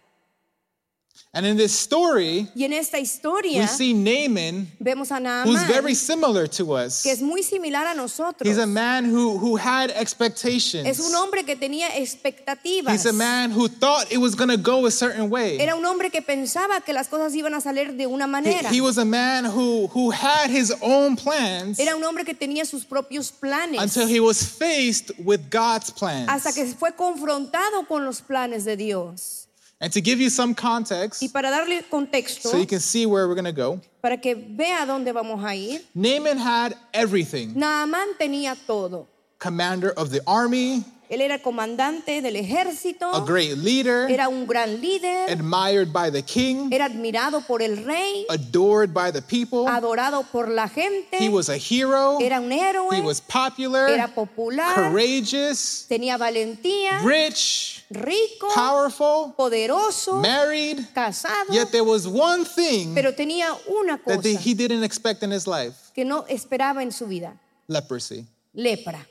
And 1.35 1.47
in 1.47 1.57
this 1.57 1.73
story, 1.73 2.47
Y 2.55 2.65
en 2.65 2.75
esta 2.75 2.99
we 2.99 3.67
see 3.67 3.95
Naaman, 3.95 4.67
vemos 4.79 5.11
a 5.11 5.45
who's 5.47 5.63
very 5.63 5.95
similar 5.95 6.47
to 6.47 6.75
us. 6.75 7.03
que 7.03 7.11
es 7.11 7.23
muy 7.23 7.43
similar 7.43 7.87
a 7.87 7.95
nosotros. 7.95 8.47
He's 8.47 8.59
a 8.59 8.67
man 8.67 9.07
who, 9.07 9.39
who 9.39 9.57
had 9.57 9.91
expectations. 9.93 10.87
Es 10.87 11.01
un 11.01 11.15
hombre 11.15 11.45
que 11.45 11.57
tenía 11.57 11.89
expectativas. 11.97 12.93
He's 12.93 13.07
a 13.07 13.15
man 13.15 13.51
who 13.51 13.69
thought 13.69 14.13
it 14.13 14.19
was 14.19 14.35
going 14.35 14.51
to 14.51 14.59
go 14.59 14.85
a 14.85 14.91
certain 14.91 15.31
way. 15.31 15.59
Era 15.59 15.75
un 15.75 15.87
hombre 15.87 16.11
que 16.11 16.21
pensaba 16.21 16.83
que 16.85 16.93
las 16.93 17.09
cosas 17.09 17.35
iban 17.35 17.55
a 17.55 17.63
salir 17.63 17.97
de 17.97 18.07
una 18.07 18.27
He, 18.45 18.77
he 18.77 18.81
was 18.83 18.99
a 18.99 19.05
man 19.07 19.47
who, 19.47 19.87
who 19.87 20.11
had 20.11 20.51
his 20.51 20.71
own 20.83 21.17
plans 21.17 21.79
Era 21.79 21.97
un 21.97 22.05
hombre 22.05 22.25
que 22.27 22.35
tenía 22.35 22.67
sus 22.67 22.85
propios 22.85 23.33
planes. 23.33 23.81
until 23.81 24.07
he 24.07 24.21
was 24.21 24.45
faced 24.45 25.13
with 25.19 25.49
God's 25.49 25.91
plans. 25.91 26.29
hasta 26.29 26.53
que 26.53 26.67
fue 26.75 26.93
confrontado 26.95 27.89
con 27.89 28.05
los 28.05 28.21
planes 28.21 28.67
de 28.67 28.77
Dios. 28.77 29.42
And 29.83 29.93
to 29.95 30.01
give 30.01 30.21
you 30.21 30.31
some 30.31 30.55
context, 30.55 31.21
Y 31.25 31.29
para 31.29 31.51
darle 31.51 31.83
contexto, 31.91 32.51
so 32.51 32.57
you 32.57 32.67
can 32.69 32.79
see 32.79 33.05
where 33.05 33.27
we're 33.27 33.35
going 33.35 33.47
to 33.47 33.51
go, 33.53 33.81
para 34.01 34.17
que 34.17 34.37
vea 34.37 34.87
dónde 34.87 35.13
vamos 35.13 35.45
a 35.45 35.57
ir, 35.57 35.81
Naaman 35.93 36.39
had 36.39 36.77
everything 36.95 37.53
Naamán 37.57 38.17
tenía 38.17 38.57
todo. 38.65 39.09
commander 39.41 39.91
of 39.97 40.11
the 40.11 40.21
army, 40.25 40.85
Él 41.11 41.21
era 41.21 41.41
comandante 41.43 42.23
del 42.23 42.37
ejército, 42.37 43.13
a 43.13 43.27
great 43.27 43.59
leader, 43.59 44.09
era 44.09 44.29
un 44.29 44.47
gran 44.47 44.81
líder, 44.81 45.29
admired 45.29 45.93
by 45.93 46.11
the 46.11 46.23
king, 46.23 46.73
era 46.73 46.85
admirado 46.85 47.45
por 47.45 47.61
el 47.61 47.85
rey, 47.85 48.25
adored 48.31 48.95
by 48.95 49.11
the 49.11 49.21
people. 49.21 49.67
adorado 49.69 50.25
por 50.31 50.49
la 50.49 50.71
He 51.19 51.29
was 51.29 51.49
a 51.49 51.57
hero. 51.57 52.19
era 52.21 52.41
un 52.41 52.53
héroe, 52.53 52.97
He 52.97 53.01
was 53.01 53.21
popular, 53.21 53.89
era 53.89 54.07
popular, 54.07 54.77
courageous, 54.77 55.87
tenía 55.89 56.17
valentía, 56.17 57.01
rich, 57.03 57.82
rico, 57.95 58.49
powerful, 58.55 59.35
poderoso, 59.37 60.21
married. 60.21 60.79
casado, 60.95 61.51
Yet 61.51 61.71
there 61.73 61.85
was 61.85 62.07
one 62.07 62.45
thing 62.45 62.95
pero 62.95 63.13
tenía 63.13 63.57
una 63.69 63.99
that 63.99 64.17
cosa 64.23 64.29
he 64.39 64.55
didn't 64.55 64.83
expect 64.85 65.23
in 65.23 65.31
his 65.31 65.47
life 65.47 65.91
que 65.95 66.05
no 66.05 66.25
esperaba 66.29 66.83
en 66.83 66.91
su 66.93 67.07
vida, 67.07 67.39
leprosy. 67.69 68.27
lepra. 68.55 69.07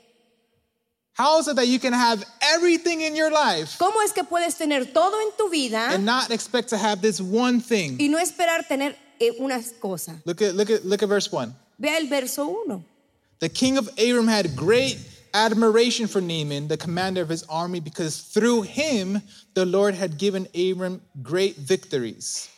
How 1.14 1.38
is 1.38 1.46
it 1.46 1.56
that 1.56 1.66
you 1.68 1.78
can 1.78 1.92
have 1.92 2.24
everything 2.40 3.02
in 3.02 3.14
your 3.14 3.30
life 3.30 3.76
¿Cómo 3.78 4.02
es 4.02 4.12
que 4.12 4.24
puedes 4.24 4.56
tener 4.56 4.86
todo 4.94 5.20
en 5.20 5.30
tu 5.36 5.50
vida 5.50 5.90
and 5.92 6.06
not 6.06 6.30
expect 6.30 6.70
to 6.70 6.78
have 6.78 7.02
this 7.02 7.20
one 7.20 7.60
thing? 7.60 7.98
y 8.00 8.08
no 8.08 8.18
esperar 8.18 8.66
tener 8.66 8.96
eh, 9.20 9.32
una 9.38 9.60
cosa? 9.80 10.20
Look 10.24 10.40
at 10.40 10.54
look 10.54 10.70
at 10.70 10.84
look 10.86 11.02
at 11.02 11.08
verse 11.08 11.30
1. 11.30 11.54
Vea 11.78 11.98
el 11.98 12.08
verso 12.08 12.46
1. 12.66 12.84
The 13.40 13.48
king 13.50 13.76
of 13.76 13.90
Aram 13.98 14.26
had 14.28 14.54
great 14.56 14.96
admiration 15.34 16.06
for 16.08 16.20
Naaman, 16.20 16.68
the 16.68 16.76
commander 16.76 17.22
of 17.22 17.28
his 17.28 17.44
army, 17.48 17.80
because 17.80 18.18
through 18.32 18.62
him 18.62 19.22
the 19.54 19.64
Lord 19.66 19.94
had 19.94 20.18
given 20.18 20.46
Aram 20.54 21.00
great 21.22 21.56
victories. 21.56 22.48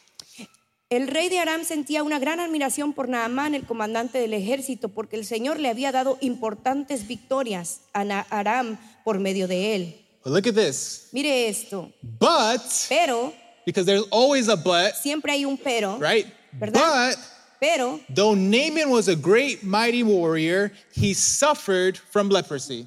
El 0.91 1.09
rey 1.09 1.29
de 1.29 1.39
Aram 1.41 1.65
sentía 1.65 2.03
una 2.05 2.19
gran 2.21 2.39
admiración 2.41 2.93
por 2.95 3.09
Naamán, 3.09 3.55
el 3.55 3.65
comandante 3.65 4.19
del 4.19 4.33
ejército, 4.35 4.91
porque 4.91 5.17
el 5.17 5.25
Señor 5.25 5.59
le 5.59 5.69
había 5.69 5.91
dado 5.91 6.19
importantes 6.21 7.07
victorias 7.09 7.81
a 7.95 8.05
Na- 8.05 8.27
Aram 8.31 8.79
por 9.05 9.19
medio 9.19 9.49
de 9.49 9.75
él. 9.75 9.95
But 10.23 10.33
look 10.33 10.47
at 10.47 10.55
this. 10.55 11.09
Mire 11.13 11.49
esto. 11.49 11.91
But 12.03 12.61
Pero, 12.89 13.33
because 13.67 13.87
there's 13.87 14.05
always 14.11 14.49
a 14.49 14.57
but, 14.57 14.95
siempre 14.95 15.33
hay 15.33 15.45
un 15.45 15.57
pero, 15.57 15.99
right? 15.99 16.27
¿Verdad? 16.53 17.17
But 17.17 17.19
pero, 17.65 17.99
though 18.11 18.35
Naaman 18.35 18.91
was 18.91 19.09
a 19.09 19.17
great 19.17 19.63
mighty 19.65 20.03
warrior, 20.03 20.71
he 20.93 21.15
suffered 21.15 21.97
from 21.97 22.29
leprosy. 22.29 22.87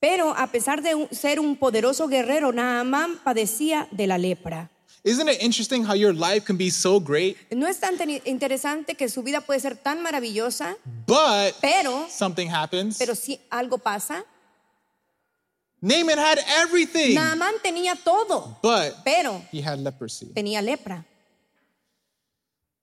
pero 0.00 0.34
a 0.34 0.46
pesar 0.46 0.82
de 0.82 1.08
ser 1.14 1.38
un 1.38 1.56
poderoso 1.56 2.08
guerrero, 2.08 2.52
Naamán 2.52 3.18
padecía 3.22 3.86
de 3.92 4.06
la 4.06 4.16
lepra. 4.16 4.70
Isn't 5.04 5.28
it 5.28 5.42
interesting 5.42 5.84
how 5.84 5.94
your 5.94 6.14
life 6.14 6.44
can 6.46 6.56
be 6.56 6.70
so 6.70 6.98
great, 7.00 7.36
No 7.52 7.66
es 7.66 7.80
tan 7.80 7.96
interesante 8.24 8.94
que 8.96 9.08
su 9.08 9.22
vida 9.22 9.40
puede 9.42 9.60
ser 9.60 9.76
tan 9.76 10.00
maravillosa, 10.02 10.76
but 11.06 11.54
pero, 11.60 12.06
something 12.08 12.48
happens? 12.48 12.96
pero 12.98 13.14
si 13.14 13.38
algo 13.50 13.76
pasa, 13.78 14.24
Naaman 15.82 16.18
had 16.18 16.38
everything, 16.62 17.14
Naamán 17.14 17.60
tenía 17.62 17.94
todo, 18.02 18.56
but 18.62 18.94
pero 19.04 19.42
he 19.52 19.60
had 19.60 19.80
leprosy. 19.80 20.32
tenía 20.32 20.62
lepra. 20.62 21.04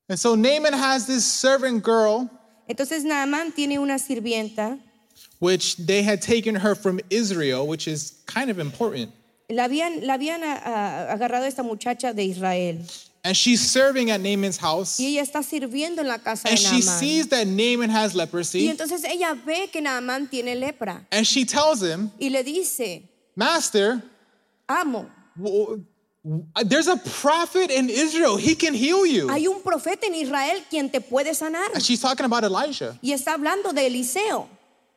And 0.09 0.19
so 0.19 0.35
Naaman 0.35 0.73
has 0.73 1.05
this 1.05 1.23
servant 1.23 1.83
girl, 1.83 2.29
Entonces 2.67 3.03
Naamán 3.03 3.53
tiene 3.55 3.77
una 3.79 3.95
sirvienta, 3.99 4.79
which 5.39 5.77
they 5.77 6.01
had 6.03 6.21
taken 6.21 6.55
her 6.55 6.75
from 6.75 6.99
Israel, 7.09 7.65
which 7.67 7.87
is 7.87 8.13
kind 8.25 8.49
of 8.49 8.59
important. 8.59 9.11
la 9.49 9.67
habían, 9.67 10.05
la 10.05 10.17
habían 10.17 10.41
ah, 10.43 11.07
agarrado 11.15 11.45
esta 11.47 11.63
muchacha 11.63 12.13
de 12.13 12.23
Israel 12.23 12.77
And 13.23 13.35
she's 13.35 13.59
serving 13.69 14.11
at 14.11 14.21
Naaman's 14.21 14.57
house. 14.57 14.97
y 14.99 15.07
ella 15.17 15.23
está 15.23 15.43
sirviendo 15.43 15.99
en 15.99 16.07
la 16.07 16.19
casa 16.19 16.43
de 16.47 16.51
And 16.51 16.59
she 16.59 16.81
sees 16.81 17.27
that 17.29 17.45
Naaman 17.47 17.89
has 17.89 18.13
Y 18.13 18.17
leprosy. 18.19 18.67
entonces 18.69 19.03
ella 19.03 19.35
ve 19.45 19.67
que 19.71 19.81
Naamán 19.81 20.29
tiene 20.29 20.55
lepra 20.55 21.05
And 21.11 21.25
she 21.27 21.45
tells 21.45 21.81
him, 21.83 22.11
y 22.19 22.29
le 22.29 22.43
dice, 22.43 23.03
Master, 23.35 24.01
amo, 24.67 25.07
there's 26.65 26.87
a 26.87 26.97
prophet 26.97 27.71
in 27.71 27.89
Israel. 27.89 28.37
He 28.37 28.55
can 28.55 28.73
heal 28.73 29.05
you. 29.05 29.29
hay 29.29 29.47
un 29.47 29.61
profeta 29.61 30.05
en 30.07 30.15
Israel 30.15 30.61
quien 30.69 30.89
te 30.89 30.99
puede 31.01 31.33
sanar. 31.33 31.73
And 31.73 31.81
she's 31.81 32.01
talking 32.01 32.25
about 32.25 32.43
Elijah. 32.43 32.97
Y 33.01 33.11
está 33.11 33.33
hablando 33.33 33.73
de 33.73 33.85
Eliseo. 33.87 34.47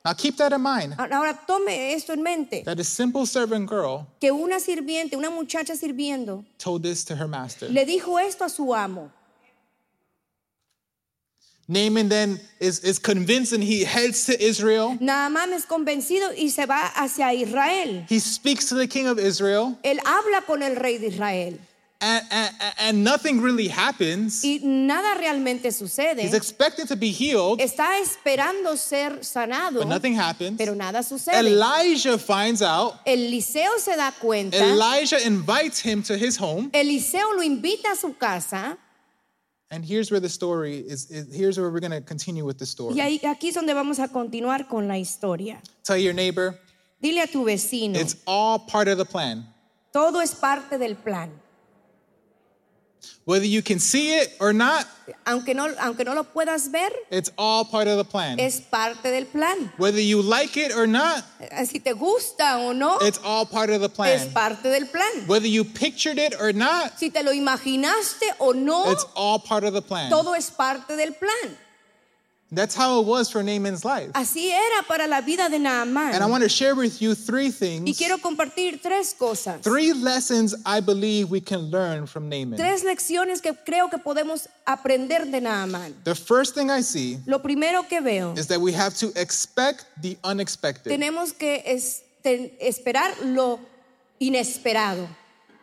Now 0.05 0.15
keep 0.15 0.37
that 0.39 0.53
in 0.53 0.61
mind. 0.61 0.95
Ahora 0.99 1.39
tome 1.47 1.95
esto 1.95 2.13
en 2.13 2.23
mente, 2.23 2.65
That 2.65 2.81
a 2.81 2.85
simple 2.85 3.25
servant 3.25 3.69
girl 3.69 4.09
que 4.21 4.33
una 4.33 4.59
sirviente, 4.59 5.15
una 5.15 5.31
muchacha 5.31 5.77
sirviendo, 5.77 6.45
told 6.59 6.83
this 6.83 7.05
to 7.05 7.15
her 7.15 7.29
master. 7.29 7.69
le 7.71 7.85
dijo 7.85 8.19
esto 8.19 8.45
a 8.45 8.49
su 8.49 8.75
amo. 8.75 9.13
Naaman 11.69 12.09
then 12.09 12.41
is, 12.61 12.81
is 12.81 12.99
convinced 12.99 13.53
and 13.53 13.63
he 13.63 13.85
heads 13.85 14.27
to 14.27 14.41
Israel. 14.43 14.99
Naamán 15.01 15.53
es 15.53 15.65
convencido 15.65 16.33
y 16.37 16.49
se 16.49 16.67
va 16.67 16.91
hacia 16.95 17.33
Israel. 17.33 18.05
He 18.09 18.19
speaks 18.19 18.69
to 18.69 18.75
the 18.75 18.87
king 18.87 19.07
of 19.07 19.19
Israel, 19.19 19.79
Él 19.85 19.99
habla 20.05 20.43
con 20.47 20.63
el 20.63 20.77
rey 20.77 20.99
de 20.99 21.07
Israel 21.07 21.59
and, 22.03 22.25
and, 22.31 22.55
and 22.79 23.05
nothing 23.05 23.41
really 23.41 23.69
happens. 23.69 24.43
y 24.45 24.59
nada 24.63 25.15
realmente 25.19 25.73
sucede. 25.73 26.21
He's 26.21 26.35
expecting 26.35 26.87
to 26.87 26.97
be 26.97 27.13
healed, 27.13 27.61
Está 27.61 28.01
esperando 28.01 28.77
ser 28.77 29.23
sanado, 29.23 29.81
but 29.81 29.87
nothing 29.87 30.15
happens. 30.15 30.59
pero 30.59 30.75
nada 30.75 31.03
sucede. 31.03 31.39
Elijah 31.39 32.19
finds 32.19 32.61
out. 32.61 32.95
Eliseo 33.07 33.79
se 33.79 33.97
da 33.97 34.11
cuenta. 34.21 34.59
Elijah 34.59 35.25
invites 35.25 35.79
him 35.79 36.03
to 36.03 36.17
his 36.19 36.37
home. 36.37 36.71
Eliseo 36.73 37.35
lo 37.35 37.43
invita 37.43 37.93
a 37.93 37.97
su 37.97 38.15
casa 38.15 38.77
And 39.73 39.83
here's 39.83 40.11
where 40.11 40.21
the 40.21 40.29
story 40.29 40.81
is, 40.87 41.11
is 41.11 41.35
here's 41.35 41.59
where 41.59 41.71
we're 41.71 41.81
going 41.81 41.93
to 41.93 42.03
continue 42.03 42.45
with 42.45 42.59
the 42.59 42.67
story. 42.67 42.95
y 42.95 43.01
ahí, 43.01 43.21
aquí 43.25 43.49
es 43.49 43.55
donde 43.55 43.73
vamos 43.73 43.99
a 43.99 44.09
continuar 44.09 44.69
con 44.69 44.87
la 44.87 44.99
historia. 44.99 45.63
Tell 45.83 45.97
your 45.97 46.13
neighbor, 46.13 46.59
Dile 47.01 47.23
a 47.23 47.27
tu 47.27 47.43
vecino, 47.43 47.97
it's 47.99 48.17
all 48.27 48.59
part 48.59 48.87
of 48.87 48.99
the 48.99 49.07
plan. 49.07 49.47
todo 49.91 50.21
es 50.21 50.35
parte 50.35 50.77
del 50.77 50.95
plan. 50.97 51.31
Whether 53.25 53.47
you 53.47 53.63
can 53.63 53.79
see 53.79 54.15
it 54.19 54.35
or 54.41 54.53
not, 54.53 54.85
Aunque 55.27 55.55
no, 55.55 55.73
aunque 55.79 56.05
no 56.05 56.13
lo 56.15 56.25
puedas 56.25 56.69
ver, 56.73 56.91
it's 57.11 57.31
all 57.39 57.65
part 57.65 57.87
of 57.87 57.97
the 57.97 58.05
plan. 58.05 58.41
es 58.41 58.61
parte 58.61 59.11
del 59.13 59.27
plan. 59.27 59.73
Whether 59.79 60.01
you 60.01 60.21
like 60.23 60.57
it 60.57 60.73
or 60.75 60.89
not, 60.89 61.23
Eh, 61.41 61.65
Si 61.65 61.79
te 61.79 61.93
gusta 61.93 62.57
o 62.59 62.73
no, 62.73 62.99
it's 63.01 63.21
all 63.25 63.47
part 63.47 63.71
of 63.71 63.81
the 63.81 63.89
es 63.89 63.95
plan. 63.95 64.31
parte 64.33 64.69
del 64.71 64.87
plan. 64.87 65.27
Whether 65.29 65.47
you 65.47 65.63
pictured 65.65 66.19
it 66.19 66.35
or 66.41 66.53
not, 66.53 66.99
Si 66.99 67.11
te 67.11 67.23
lo 67.23 67.31
imaginaste 67.33 68.27
o 68.41 68.51
no, 68.53 68.91
it's 68.91 69.07
all 69.15 69.39
part 69.39 69.63
of 69.63 69.73
the 69.73 69.83
plan. 69.83 70.11
todo 70.11 70.33
es 70.35 70.51
parte 70.51 70.97
del 70.97 71.13
plan. 71.13 71.57
That's 72.55 72.75
how 72.75 73.01
it 73.01 73.07
was 73.07 73.31
for 73.31 73.43
Naaman's 73.43 73.83
life. 73.83 74.13
Así 74.13 74.51
era 74.51 74.83
para 74.87 75.07
la 75.07 75.23
vida 75.23 75.49
de 75.49 75.59
Naamán. 75.59 76.13
And 76.13 76.23
I 76.23 76.27
want 76.27 76.43
to 76.43 76.51
share 76.51 76.75
with 76.75 77.01
you 77.01 77.15
three 77.15 77.51
things. 77.51 77.89
Y 77.89 77.95
quiero 77.95 78.19
compartir 78.19 78.81
tres 78.83 79.15
cosas. 79.19 79.63
three 79.63 79.95
lessons 79.95 80.55
I 80.67 80.81
believe 80.81 81.31
we 81.31 81.41
can 81.41 81.71
learn 81.71 82.07
from 82.07 82.29
Naaman. 82.29 82.59
Tres 82.59 82.85
lecciones 82.85 83.41
que 83.41 83.55
creo 83.65 83.89
que 83.89 83.97
podemos 83.99 84.49
aprender 84.67 85.25
de 85.31 85.41
Naamán. 85.41 85.95
The 86.05 86.15
first 86.15 86.55
thing 86.55 86.69
I 86.71 86.83
see 86.83 87.19
Lo 87.27 87.39
primero 87.39 87.85
que 87.89 88.03
veo, 88.03 88.35
is 88.37 88.49
that 88.49 88.61
we 88.61 88.73
have 88.73 88.95
to 88.99 89.11
expect 89.19 89.87
the 90.03 90.19
unexpected. 90.23 90.91
tenemos 90.93 91.33
que 91.33 91.63
es- 91.65 92.03
te- 92.23 92.53
esperar 92.61 93.15
lo 93.25 93.61
inesperado. 94.21 95.09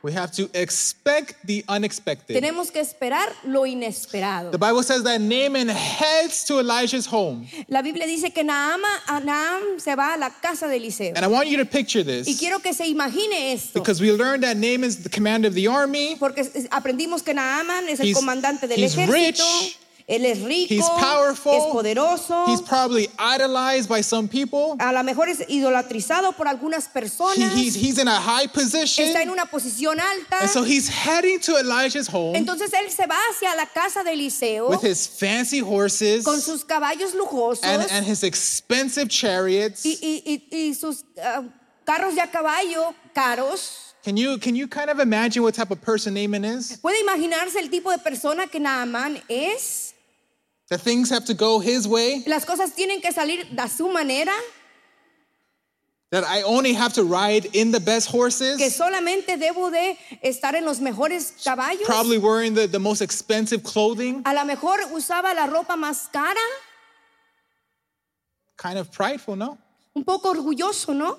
We 0.02 0.14
have 0.14 0.32
to 0.34 0.50
expect 0.54 1.36
the 1.46 1.66
unexpected. 1.68 2.34
Tenemos 2.34 2.72
que 2.72 2.80
esperar 2.80 3.28
lo 3.44 3.66
inesperado. 3.66 4.52
The 4.52 4.58
Bible 4.58 4.82
says 4.84 5.04
that 5.04 5.20
Naaman 5.20 5.68
heads 5.68 6.46
to 6.46 6.60
Elijah's 6.60 7.06
home. 7.06 7.48
La 7.68 7.82
Biblia 7.82 8.08
dice 8.08 8.34
que 8.34 8.44
Naama, 8.44 8.88
Naam 9.26 9.78
se 9.80 9.94
va 9.96 10.14
a 10.14 10.18
la 10.18 10.30
casa 10.30 10.68
de 10.68 10.78
Eliseo. 10.78 11.14
And 11.18 11.26
I 11.26 11.28
want 11.28 11.50
you 11.50 11.58
to 11.58 11.66
picture 11.66 12.04
this. 12.04 12.28
Y 12.28 12.36
quiero 12.40 12.60
que 12.60 12.74
se 12.74 12.88
imagine 12.88 13.52
esto. 13.52 13.78
because 13.78 14.00
we 14.00 14.12
learned 14.14 14.44
that 14.44 14.56
Naaman 14.56 14.86
is 14.86 15.04
the 15.04 15.10
commander 15.10 15.50
of 15.50 15.54
the 15.54 15.68
army. 15.68 16.16
Porque 16.18 16.44
aprendimos 16.72 17.22
que 17.22 17.34
Naaman 17.34 17.90
es 17.90 18.00
el 18.00 18.14
comandante 18.14 18.68
del 18.68 18.80
he's 18.80 18.96
ejército. 18.96 19.12
rich. 19.14 19.78
Él 20.10 20.26
es 20.26 20.42
rico, 20.42 20.74
He's 20.74 20.90
powerful. 21.00 21.54
es 21.54 21.64
poderoso. 21.72 22.46
He's 22.48 22.62
probably 22.64 23.08
idolized 23.20 23.88
by 23.88 24.02
some 24.02 24.28
people. 24.28 24.76
a 24.80 24.92
lo 24.92 25.04
mejor 25.04 25.30
es 25.30 25.40
idolatrizado 25.48 26.36
por 26.36 26.48
algunas 26.48 26.88
He- 26.88 26.92
personas. 26.94 27.54
he's, 27.54 27.76
he's 27.76 28.00
in 28.00 28.08
a 28.08 28.20
high 28.20 28.48
position. 28.48 29.06
está 29.06 29.22
en 29.22 29.30
una 29.30 29.46
posición 29.46 30.00
alta. 30.00 30.38
And 30.42 30.50
so 30.50 30.64
he's 30.64 30.90
heading 30.90 31.40
to 31.42 31.58
Elijah's 31.60 32.08
home 32.08 32.36
Entonces 32.36 32.72
él 32.74 32.90
se 32.90 33.06
va 33.06 33.18
hacia 33.32 33.56
la 33.56 33.68
casa 33.68 34.04
de 34.04 34.14
Eliseo 34.14 34.70
with 34.70 34.82
his 34.84 35.06
fancy 35.06 35.60
horses 35.62 36.24
con 36.26 36.42
sus 36.42 36.64
caballos 36.66 37.14
lujosos 37.14 37.64
and, 37.64 37.84
and 37.92 38.04
his 38.08 38.24
expensive 38.24 39.10
chariots. 39.10 39.86
y, 39.86 39.98
y- 40.02 40.42
y- 40.52 40.74
sus 40.74 41.04
ah, 41.24 41.44
carros 41.86 42.16
de 42.16 42.22
a 42.22 42.28
caballo 42.32 42.96
caros. 43.14 43.86
Can 44.04 44.16
you, 44.18 44.38
can 44.40 44.56
you 44.56 44.68
kind 44.68 44.90
of 44.90 45.00
imagine 45.00 45.44
what 45.44 45.54
type 45.54 45.72
of 45.72 45.82
person 45.82 46.14
Naaman 46.16 46.46
is? 46.46 46.78
¿Puede 46.82 47.00
imaginarse 47.02 47.60
el 47.60 47.70
tipo 47.70 47.92
de 47.92 47.98
persona 48.00 48.48
que 48.48 48.58
Naamán 48.60 49.22
es? 49.28 49.89
That 50.70 50.82
things 50.82 51.10
have 51.10 51.26
to 51.26 51.34
go 51.34 51.60
his 51.60 51.88
way? 51.88 52.24
Las 52.28 52.46
cosas 52.46 52.76
tienen 52.76 53.02
que 53.02 53.12
salir 53.12 53.46
de 53.50 53.68
su 53.68 53.90
manera, 53.90 54.34
That 56.12 56.24
I 56.24 56.42
only 56.42 56.74
have 56.74 56.94
to 56.94 57.04
ride 57.04 57.46
in 57.54 57.72
the 57.72 57.80
best 57.80 58.08
horses. 58.10 58.58
que 58.58 58.72
solamente 58.72 59.38
debo 59.38 59.70
de 59.72 59.96
estar 60.24 60.56
en 60.56 60.66
los 60.66 60.80
mejores 60.80 61.34
caballos. 61.44 61.86
Probably 61.86 62.18
wearing 62.18 62.56
the, 62.56 62.68
the 62.68 62.80
most 62.80 63.02
expensive 63.02 63.64
clothing? 63.64 64.24
A 64.26 64.34
lo 64.34 64.44
mejor 64.46 64.80
usaba 64.92 65.36
la 65.36 65.46
ropa 65.48 65.76
más 65.76 66.12
cara, 66.12 66.40
Kind 68.58 68.78
of 68.78 68.92
prideful, 68.92 69.36
no? 69.36 69.58
un 69.96 70.04
poco 70.04 70.30
orgulloso, 70.32 70.94
¿no? 70.96 71.18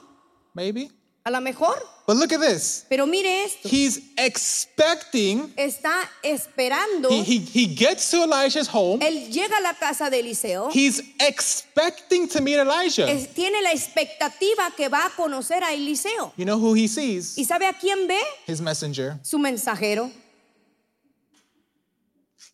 Maybe? 0.55 0.91
A 1.31 1.33
lo 1.33 1.41
mejor. 1.41 1.77
But 2.09 2.17
look 2.17 2.33
at 2.33 2.41
this. 2.41 2.85
Pero 2.89 3.07
mire 3.07 3.45
esto. 3.45 3.69
He's 3.69 4.01
expecting, 4.19 5.53
Está 5.57 6.09
esperando. 6.25 7.09
he, 7.09 7.23
he, 7.23 7.39
he 7.39 7.67
gets 7.73 8.11
to 8.11 8.25
Elijah's 8.25 8.67
home. 8.67 8.99
Él 9.01 9.31
llega 9.31 9.57
a 9.59 9.61
la 9.61 9.75
casa 9.75 10.11
de 10.11 10.19
Eliseo. 10.19 10.71
He's 10.73 11.01
expecting 11.21 12.27
to 12.29 12.41
meet 12.43 12.59
Elijah. 12.59 13.07
es- 13.09 13.29
tiene 13.33 13.63
la 13.63 13.71
expectativa 13.71 14.73
que 14.77 14.89
va 14.89 15.07
a 15.07 15.11
conocer 15.11 15.63
a 15.63 15.73
Eliseo. 15.73 16.33
You 16.37 16.45
know 16.45 16.59
who 16.59 16.75
he 16.75 16.89
sees? 16.89 17.39
¿Y 17.39 17.45
sabe 17.45 17.67
a 17.67 17.75
quién 17.75 18.09
ve? 18.09 18.19
His 18.49 18.61
messenger. 18.61 19.17
Su 19.23 19.39
mensajero. 19.39 20.11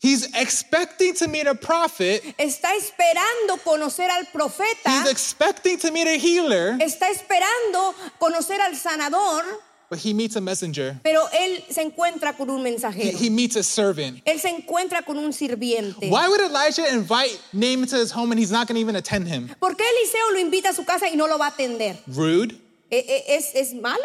He's 0.00 0.26
expecting 0.34 1.14
to 1.14 1.28
meet 1.28 1.46
a 1.46 1.54
prophet. 1.54 2.22
Está 2.38 2.74
esperando 2.76 3.56
conocer 3.64 4.08
al 4.10 4.24
profeta. 4.26 4.90
He's 4.90 5.10
expecting 5.10 5.78
to 5.78 5.90
meet 5.90 6.06
a 6.06 6.18
healer, 6.18 6.78
Está 6.80 7.08
esperando 7.10 7.94
conocer 8.20 8.60
al 8.60 8.72
sanador. 8.76 9.42
but 9.88 9.98
he 9.98 10.12
meets 10.12 10.34
a 10.36 10.40
messenger. 10.40 10.98
Pero 11.02 11.26
él 11.32 11.62
se 11.70 11.80
encuentra 11.82 12.36
con 12.36 12.50
un 12.50 12.62
mensajero. 12.62 13.16
he 13.18 13.30
meets 13.30 13.56
a 13.56 13.62
servant. 13.62 14.20
Él 14.26 14.38
se 14.40 14.48
encuentra 14.50 15.04
con 15.06 15.16
un 15.16 15.32
sirviente. 15.32 16.10
Why 16.10 16.28
would 16.28 16.40
Elijah 16.40 16.92
invite 16.92 17.40
Naaman 17.52 17.86
to 17.88 17.96
his 17.96 18.10
home 18.10 18.32
and 18.32 18.38
he's 18.38 18.50
not 18.50 18.66
going 18.66 18.74
to 18.74 18.80
even 18.80 18.96
attend 18.96 19.26
him? 19.28 19.48
¿Por 19.60 19.74
qué 19.74 19.84
Eliseo 19.84 20.32
lo 20.32 20.40
invita 20.40 20.70
a 20.70 20.74
su 20.74 20.84
casa 20.84 21.06
y 21.08 21.14
no 21.16 21.26
lo 21.26 21.38
va 21.38 21.46
a 21.46 21.50
atender? 21.52 21.96
Rude. 22.08 22.54
¿E- 22.90 22.98
e- 22.98 23.36
¿Es, 23.36 23.54
es 23.54 23.72
malo? 23.74 24.04